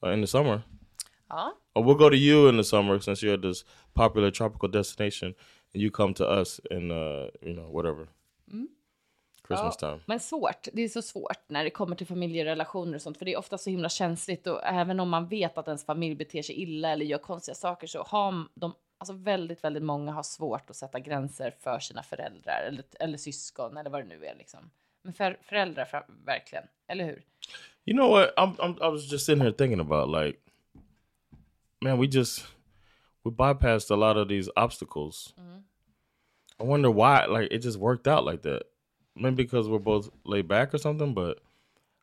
or 0.00 0.12
in 0.12 0.20
the 0.22 0.26
summer." 0.26 0.62
Ja, 1.28 1.52
Or 1.74 1.84
we'll 1.84 1.98
go 1.98 2.10
to 2.10 2.16
you 2.16 2.48
in 2.48 2.56
the 2.56 2.64
summer 2.64 2.98
since 3.00 3.26
you're 3.26 3.40
this 3.52 3.64
popular 3.94 4.30
tropical 4.30 4.68
destination, 4.70 5.34
and 5.74 5.82
you 5.82 5.90
come 5.90 6.14
to 6.14 6.24
us 6.40 6.60
in 6.70 6.90
uh, 6.90 7.28
you 7.42 7.54
know 7.54 7.70
whatever 7.72 8.06
Christmas 9.52 9.76
time. 9.76 10.00
Men 10.06 10.20
svårt. 10.20 10.68
Det 10.72 10.82
är 10.82 10.88
så 10.88 11.02
svårt 11.02 11.38
när 11.46 11.64
det 11.64 11.70
kommer 11.70 11.96
till 11.96 12.06
familjerelationer 12.06 12.94
och 12.94 13.02
sånt, 13.02 13.18
för 13.18 13.24
det 13.24 13.32
är 13.32 13.38
ofta 13.38 13.58
så 13.58 13.70
himla 13.70 13.88
känsligt 13.88 14.46
och 14.46 14.60
även 14.64 15.00
om 15.00 15.08
man 15.08 15.28
vet 15.28 15.58
att 15.58 15.66
ens 15.66 15.86
familj 15.86 16.14
beter 16.14 16.42
sig 16.42 16.62
illa 16.62 16.88
eller 16.90 17.04
gör 17.04 17.18
konstiga 17.18 17.54
saker 17.54 17.86
så 17.86 18.02
har 18.02 18.44
de, 18.54 18.74
alltså 18.98 19.14
väldigt, 19.14 19.64
väldigt 19.64 19.82
många 19.82 20.12
har 20.12 20.22
svårt 20.22 20.70
att 20.70 20.76
sätta 20.76 20.98
gränser 21.00 21.54
för 21.60 21.78
sina 21.78 22.02
föräldrar 22.02 22.64
eller, 22.68 22.84
eller 23.00 23.18
syskon 23.18 23.76
eller 23.76 23.90
vad 23.90 24.00
det 24.00 24.08
nu 24.08 24.26
är 24.26 24.34
liksom. 24.34 24.70
Men 25.02 25.12
för 25.12 25.38
föräldrar 25.42 25.84
för, 25.84 26.04
verkligen, 26.24 26.64
eller 26.86 27.04
hur? 27.04 27.22
You 27.84 27.96
know 27.96 28.10
what? 28.10 28.34
I'm, 28.36 28.56
I'm 28.56 28.88
I 28.88 28.90
was 28.90 29.12
just 29.12 29.26
sitting 29.26 29.42
here 29.42 29.52
thinking 29.52 29.80
about 29.80 30.24
like, 30.24 30.38
man, 31.80 31.98
we 31.98 32.06
just 32.06 32.46
we 33.24 33.30
bypassed 33.30 33.90
a 33.90 33.96
lot 33.96 34.16
of 34.16 34.28
these 34.28 34.50
obstacles. 34.56 35.34
I 36.62 36.64
wonder 36.64 36.90
why. 36.90 37.26
Like, 37.26 37.48
it 37.50 37.62
just 37.62 37.78
worked 37.78 38.06
out 38.06 38.24
like 38.24 38.42
that. 38.42 38.62
Maybe 39.14 39.42
because 39.42 39.68
we're 39.68 39.78
both 39.78 40.10
laid 40.24 40.48
back 40.48 40.72
or 40.74 40.78
something, 40.78 41.12
but 41.14 41.40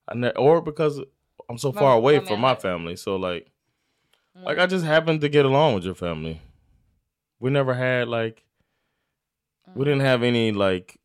I 0.08 0.16
ne- 0.16 0.32
or 0.32 0.62
because 0.62 1.02
I'm 1.50 1.58
so 1.58 1.72
far 1.72 1.96
away 1.96 2.18
mean, 2.18 2.26
from 2.26 2.40
my 2.40 2.56
family. 2.56 2.96
So 2.96 3.16
like, 3.16 3.48
like 4.36 4.60
I 4.60 4.68
just 4.68 4.86
happened 4.86 5.22
to 5.22 5.30
get 5.30 5.46
along 5.46 5.76
with 5.76 5.84
your 5.84 5.96
family. 5.96 6.42
We 7.40 7.50
never 7.50 7.74
had 7.74 8.08
like, 8.08 8.44
we 9.76 9.86
didn't 9.86 10.02
have 10.02 10.24
any 10.24 10.52
like, 10.52 11.00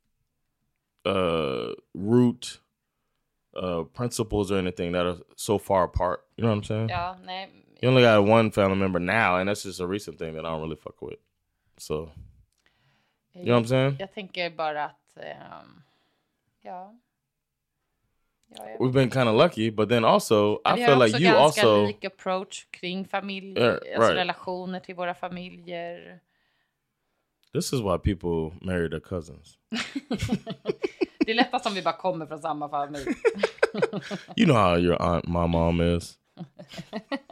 uh, 1.05 1.73
root 1.95 2.61
uh 3.57 3.85
principles 3.85 4.51
or 4.51 4.59
anything 4.59 4.93
that 4.93 5.07
are 5.07 5.17
so 5.37 5.59
far 5.59 5.85
apart. 5.85 6.25
You 6.37 6.43
know 6.43 6.51
what 6.51 6.57
I'm 6.57 6.65
saying? 6.65 6.89
Nej. 6.89 7.49
You 7.83 7.89
only 7.89 8.03
got 8.03 8.25
one 8.25 8.51
family 8.51 8.77
member 8.77 8.99
now, 8.99 9.37
and 9.37 9.49
that's 9.49 9.63
just 9.63 9.81
a 9.81 9.87
recent 9.87 10.19
thing 10.19 10.35
that 10.35 10.47
I 10.47 10.51
don't 10.51 10.63
really 10.63 10.77
fuck 10.77 11.01
with. 11.03 11.19
So 11.77 12.11
you 13.35 13.47
know 13.47 13.53
what 13.53 13.59
I'm 13.59 13.67
saying? 13.67 13.97
Jag 13.99 14.15
tänker 14.15 14.51
bara 14.51 14.85
att, 14.85 15.17
ehm, 15.17 15.83
ja. 16.65 16.95
We've 18.79 18.93
been 18.93 19.11
kind 19.11 19.29
of 19.29 19.35
lucky, 19.35 19.71
but 19.71 19.89
then 19.89 20.05
also 20.05 20.61
I 20.65 20.75
Vi 20.75 20.85
feel 20.85 20.95
har 20.95 21.07
like 21.07 21.19
you 21.19 21.33
ganska 21.33 21.61
also 21.63 21.87
lik 21.87 22.05
approach 22.05 22.67
kring 22.71 23.05
familj, 23.05 23.59
Yeah, 23.59 23.73
alltså 23.75 24.01
right. 24.01 24.17
relationer 24.17 24.81
till 24.81 24.95
våra 24.95 25.15
familjer. 25.15 26.21
this 27.53 27.73
is 27.73 27.81
why 27.81 27.99
people 27.99 28.59
marry 28.67 28.89
their 28.91 29.01
cousins. 29.01 29.59
Det 31.27 31.31
är 31.31 31.35
lättast 31.35 31.67
om 31.67 31.75
vi 31.75 31.83
bara 31.83 31.97
kommer 31.97 32.27
från 32.27 32.39
samma 32.39 32.69
familj. 32.69 33.05
You 34.37 34.47
know 34.47 34.57
how 34.57 34.77
your 34.79 35.03
aunt, 35.03 35.25
my 35.29 35.47
mom 35.47 35.81
is. 35.81 36.19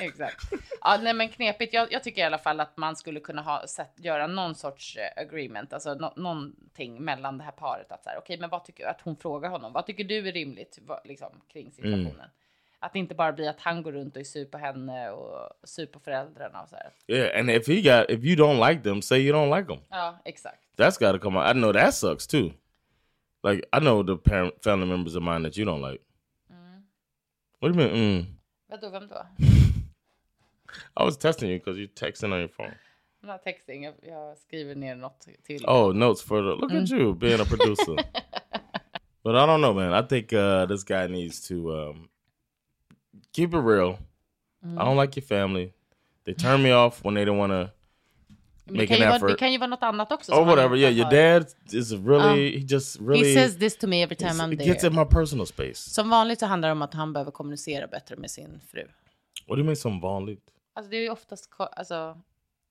Exakt. 0.00 0.52
Ja, 0.80 0.98
nej, 1.02 1.14
men 1.14 1.28
knepigt. 1.28 1.74
Jag, 1.74 1.92
jag 1.92 2.02
tycker 2.02 2.20
i 2.20 2.24
alla 2.24 2.38
fall 2.38 2.60
att 2.60 2.76
man 2.76 2.96
skulle 2.96 3.20
kunna 3.20 3.42
ha 3.42 3.66
sett, 3.66 3.92
göra 3.96 4.26
någon 4.26 4.54
sorts 4.54 4.96
eh, 4.96 5.22
agreement, 5.22 5.72
alltså 5.72 5.94
no, 5.94 6.12
någonting 6.16 7.04
mellan 7.04 7.38
det 7.38 7.44
här 7.44 7.52
paret. 7.52 7.92
Att 7.92 8.04
så 8.04 8.10
här, 8.10 8.18
okej, 8.18 8.38
men 8.38 8.50
vad 8.50 8.64
tycker 8.64 8.86
att 8.86 9.00
hon 9.00 9.16
frågar 9.16 9.50
honom? 9.50 9.72
Vad 9.72 9.86
tycker 9.86 10.04
du 10.04 10.28
är 10.28 10.32
rimligt 10.32 10.78
vad, 10.82 11.00
liksom, 11.04 11.40
kring 11.52 11.72
situationen? 11.72 12.30
Att 12.78 12.92
det 12.92 12.98
inte 12.98 13.14
bara 13.14 13.32
blir 13.32 13.48
att 13.48 13.60
han 13.60 13.82
går 13.82 13.92
runt 13.92 14.16
och 14.16 14.20
är 14.20 14.24
sur 14.24 14.44
på 14.44 14.58
henne 14.58 15.10
och 15.10 15.50
sur 15.64 15.86
på 15.86 16.00
föräldrarna 16.00 16.62
och 16.62 16.68
så 16.68 16.76
här. 16.76 16.90
Yeah, 17.06 17.40
and 17.40 17.50
if 17.50 17.68
he 17.68 17.74
got 17.74 18.10
if 18.10 18.24
you 18.24 18.36
don't 18.36 18.68
like 18.70 18.82
them, 18.82 19.02
say 19.02 19.18
you 19.18 19.36
don't 19.36 19.56
like 19.56 19.68
them. 19.68 19.80
Ja, 19.90 20.18
exakt. 20.24 20.62
That's 20.76 20.98
got 20.98 21.12
to 21.12 21.18
come 21.18 21.38
out. 21.38 21.48
I 21.48 21.52
know 21.52 21.72
that 21.72 21.94
sucks 21.94 22.26
too. 22.26 22.52
Like 23.42 23.68
I 23.72 23.80
know 23.80 24.06
the 24.06 24.30
parent 24.30 24.64
family 24.64 24.86
members 24.86 25.16
of 25.16 25.22
mine 25.22 25.42
that 25.42 25.58
you 25.58 25.66
don't 25.66 25.90
like. 25.90 26.02
What 27.60 27.72
do 27.72 27.80
you 27.80 27.88
mean? 27.88 27.96
Mm. 27.96 28.35
Vadå, 28.68 28.90
vem 28.90 29.08
då? 29.08 29.26
I 31.00 31.04
was 31.04 31.16
testing 31.16 31.50
you 31.50 31.58
because 31.58 31.78
you're 31.78 31.94
texting 31.94 32.32
on 32.32 32.38
your 32.40 32.48
phone. 32.48 32.74
I'm 33.22 33.26
not 33.28 33.44
texting, 33.44 33.84
jag, 33.84 33.94
jag 34.02 34.38
skriver 34.38 34.74
ner 34.74 34.94
något 34.96 35.28
till. 35.46 35.64
Oh, 35.66 35.92
notes 35.92 36.22
for 36.22 36.42
the 36.42 36.54
look 36.60 36.72
at 36.72 36.90
you 36.90 37.14
being 37.14 37.40
a 37.40 37.44
producer. 37.48 37.96
but 39.24 39.34
I 39.34 39.46
don't 39.46 39.60
know, 39.60 39.74
man. 39.74 39.92
I 39.92 40.02
think 40.02 40.32
uh, 40.32 40.66
this 40.66 40.84
guy 40.84 41.06
needs 41.06 41.48
to 41.48 41.72
um, 41.72 42.08
keep 43.32 43.54
it 43.54 43.58
real. 43.60 43.98
I 44.76 44.84
don't 44.84 44.96
like 44.96 45.16
your 45.16 45.26
family. 45.26 45.72
They 46.24 46.34
turn 46.34 46.62
me 46.62 46.72
off 46.72 47.04
when 47.04 47.14
they 47.14 47.24
don't 47.24 47.38
want 47.38 47.52
to. 47.52 47.72
Men 48.66 48.74
det, 48.74 48.80
make 48.80 48.86
kan 48.86 48.96
an 48.96 49.00
ju 49.00 49.06
vara, 49.06 49.16
effort. 49.16 49.28
det 49.28 49.36
kan 49.36 49.52
ju 49.52 49.58
vara 49.58 49.70
något 49.70 49.82
annat 49.82 50.12
också. 50.12 50.32
Som 50.32 50.38
han 50.38 50.56
whatever. 50.56 50.76
Yeah, 50.76 50.94
your 50.94 51.10
dad 51.10 51.46
is 51.72 51.92
really. 51.92 52.58
he 52.58 52.66
just 52.68 53.00
really. 53.00 53.34
He 53.34 53.42
says 53.42 53.58
this 53.58 53.78
to 53.78 53.86
me 53.86 54.02
every 54.02 54.16
time 54.16 54.30
I'm 54.30 54.52
it 54.52 54.58
there. 54.58 54.72
gets 54.72 54.84
in 54.84 54.94
my 54.94 55.04
personal 55.04 55.46
space. 55.46 55.74
Som 55.74 56.10
vanligt 56.10 56.40
så 56.40 56.46
handlar 56.46 56.68
det 56.68 56.72
om 56.72 56.82
att 56.82 56.94
han 56.94 57.12
behöver 57.12 57.30
kommunicera 57.30 57.86
bättre 57.86 58.16
med 58.16 58.30
sin 58.30 58.60
fru. 58.70 58.82
What 59.46 59.56
do 59.56 59.56
you 59.56 59.64
mean, 59.64 59.76
some 59.76 60.00
vanligt? 60.00 60.44
Alltså 60.74 60.90
det 60.90 60.96
är 60.96 61.02
ju 61.02 61.10
oftast 61.10 61.50
alltså, 61.58 62.18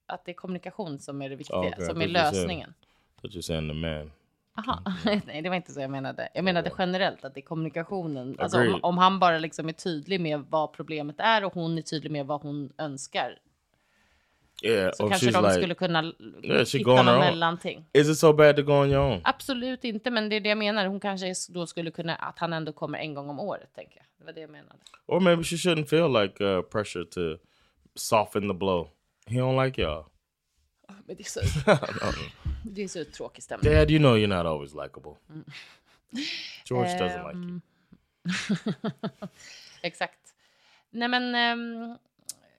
att 0.07 0.25
det 0.25 0.31
är 0.31 0.33
kommunikation 0.33 0.99
som 0.99 1.21
är 1.21 1.29
det 1.29 1.35
viktiga, 1.35 1.57
Ja, 1.57 1.71
okej, 1.73 1.85
som 1.85 2.01
är 2.01 2.07
lösningen. 2.07 2.73
That 3.21 3.31
you're 3.31 3.41
saying 3.41 3.69
the 3.69 3.73
man. 3.73 4.11
Aha. 4.57 4.81
Nej, 5.25 5.41
det 5.41 5.49
var 5.49 5.55
inte 5.55 5.71
så 5.71 5.81
jag 5.81 5.89
menade. 5.91 6.29
Jag 6.33 6.43
menade 6.43 6.71
generellt 6.77 7.25
att 7.25 7.33
det 7.33 7.39
är 7.39 7.45
kommunikationen. 7.45 8.35
Alltså 8.39 8.59
om, 8.59 8.79
om 8.83 8.97
han 8.97 9.19
bara 9.19 9.37
liksom 9.37 9.69
är 9.69 9.73
tydlig 9.73 10.21
med 10.21 10.45
vad 10.49 10.73
problemet 10.73 11.15
är 11.19 11.45
och 11.45 11.53
hon 11.53 11.77
är 11.77 11.81
tydlig 11.81 12.11
med 12.11 12.25
vad 12.25 12.41
hon 12.41 12.73
önskar. 12.77 13.37
Yeah, 14.65 14.91
Så 14.93 15.09
kanske 15.09 15.31
de 15.31 15.43
like, 15.43 15.53
skulle 15.53 15.75
kunna 15.75 16.03
Yeah, 16.43 16.65
hitta 16.73 17.03
någon 17.03 17.19
mellanting. 17.19 17.85
is 17.93 18.09
it 18.09 18.17
so 18.17 18.33
bad 18.33 18.55
to 18.55 18.61
go 18.61 18.73
on 18.73 18.89
your 18.89 19.01
own? 19.01 19.21
Absolut 19.23 19.83
inte, 19.83 20.11
men 20.11 20.29
det 20.29 20.35
är 20.35 20.39
det 20.39 20.49
jag 20.49 20.57
menar. 20.57 20.85
Hon 20.85 20.99
kanske 20.99 21.33
då 21.49 21.67
skulle 21.67 21.91
kunna, 21.91 22.15
att 22.15 22.39
han 22.39 22.53
ändå 22.53 22.73
kommer 22.73 22.99
en 22.99 23.13
gång 23.13 23.29
om 23.29 23.39
året, 23.39 23.69
tänker 23.75 23.95
jag. 23.97 24.05
Det 24.17 24.25
var 24.25 24.33
det 24.33 24.41
jag 24.41 24.49
menade. 24.49 24.79
Or 25.05 25.19
maybe 25.19 25.43
she 25.43 25.55
shouldn't 25.55 25.85
feel 25.85 26.13
like 26.23 26.43
uh, 26.43 26.61
pressure 26.61 27.05
to 27.05 27.37
soften 27.95 28.47
the 28.47 28.53
blow. 28.53 28.89
He 29.27 29.35
don't 29.35 29.65
like 29.65 29.81
y'all. 29.81 30.05
Men 31.05 31.15
det 31.15 31.23
är 31.23 31.29
så, 31.29 31.39
det 32.63 32.83
är 32.83 32.87
så 32.87 33.05
tråkig 33.05 33.43
stämning. 33.43 33.73
Dad, 33.73 33.91
you 33.91 33.99
know 33.99 34.17
you're 34.17 34.27
not 34.37 34.45
always 34.45 34.73
likable. 34.73 35.11
Mm. 35.29 35.45
George 36.65 36.89
doesn't 36.99 37.27
like 37.27 37.37
Um, 37.37 37.61
you. 38.23 38.71
Exakt. 39.81 40.19
Nej 40.89 41.07
men, 41.07 41.35
ehm, 41.35 41.97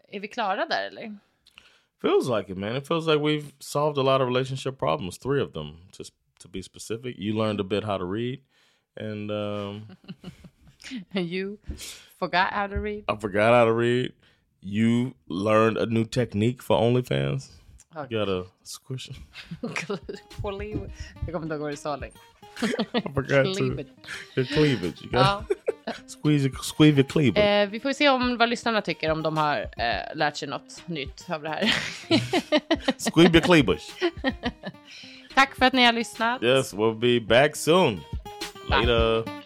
är 0.09 0.21
vi 0.21 0.29
klara 0.29 0.67
där 0.67 0.87
eller? 0.87 1.19
Feels 2.07 2.29
like 2.29 2.49
it, 2.51 2.57
man. 2.57 2.77
It 2.77 2.87
feels 2.87 3.07
like 3.09 3.19
we've 3.21 3.53
solved 3.59 3.99
a 3.99 4.03
lot 4.03 4.21
of 4.21 4.29
relationship 4.29 4.79
problems. 4.79 5.17
Three 5.17 5.41
of 5.41 5.53
them, 5.53 5.79
just 5.91 6.13
to 6.39 6.49
be 6.49 6.63
specific. 6.63 7.17
You 7.19 7.35
learned 7.37 7.59
a 7.61 7.65
bit 7.65 7.83
how 7.85 7.99
to 7.99 8.05
read, 8.05 8.43
and 8.97 9.31
um, 9.31 9.87
You 11.13 11.59
forgot 12.19 12.53
how 12.53 12.69
to 12.69 12.79
read? 12.79 13.05
I 13.09 13.17
forgot 13.17 13.53
how 13.55 13.65
to 13.65 13.73
read. 13.73 14.13
You 14.61 15.15
learned 15.29 15.79
a 15.79 15.87
new 15.87 16.05
technique 16.05 16.63
for 16.63 16.79
OnlyFans. 16.81 17.51
Okay. 17.97 18.07
You 18.15 18.19
got 18.19 18.29
a 18.29 18.45
squish. 18.63 19.11
Cleavage. 19.75 20.91
Jag 21.27 21.33
kommer 21.33 21.43
inte 21.43 21.55
ihåg 21.55 21.61
vad 21.63 21.73
du 21.73 21.77
sa 21.77 21.97
längre. 21.97 22.15
I 22.95 23.01
forgot 23.15 23.45
to. 23.57 23.85
Your 24.37 24.47
cleavage. 24.47 25.03
You 25.03 25.11
got 25.11 25.45
Ja. 25.49 25.56
Squeeze, 26.07 26.51
squeeze 26.63 26.97
your 26.97 27.09
cleavage. 27.09 27.45
Eh, 27.45 27.69
vi 27.69 27.81
får 27.81 27.93
se 27.93 28.09
om 28.09 28.37
vad 28.37 28.49
lyssnarna 28.49 28.83
tycker, 28.83 29.11
om 29.11 29.23
de 29.23 29.37
har 29.37 29.61
eh, 29.61 30.17
lärt 30.17 30.37
sig 30.37 30.49
något 30.49 30.83
nytt 30.87 31.27
av 31.31 31.43
det 31.43 31.49
här. 31.49 31.75
squeeze 33.11 33.33
your. 33.33 33.93
Tack 35.35 35.57
för 35.57 35.67
att 35.67 35.73
ni 35.73 35.85
har 35.85 35.93
lyssnat. 35.93 36.43
Yes, 36.43 36.75
we'll 36.75 36.99
be 36.99 37.21
back 37.27 37.57
soon. 37.57 38.01
Later. 38.69 39.46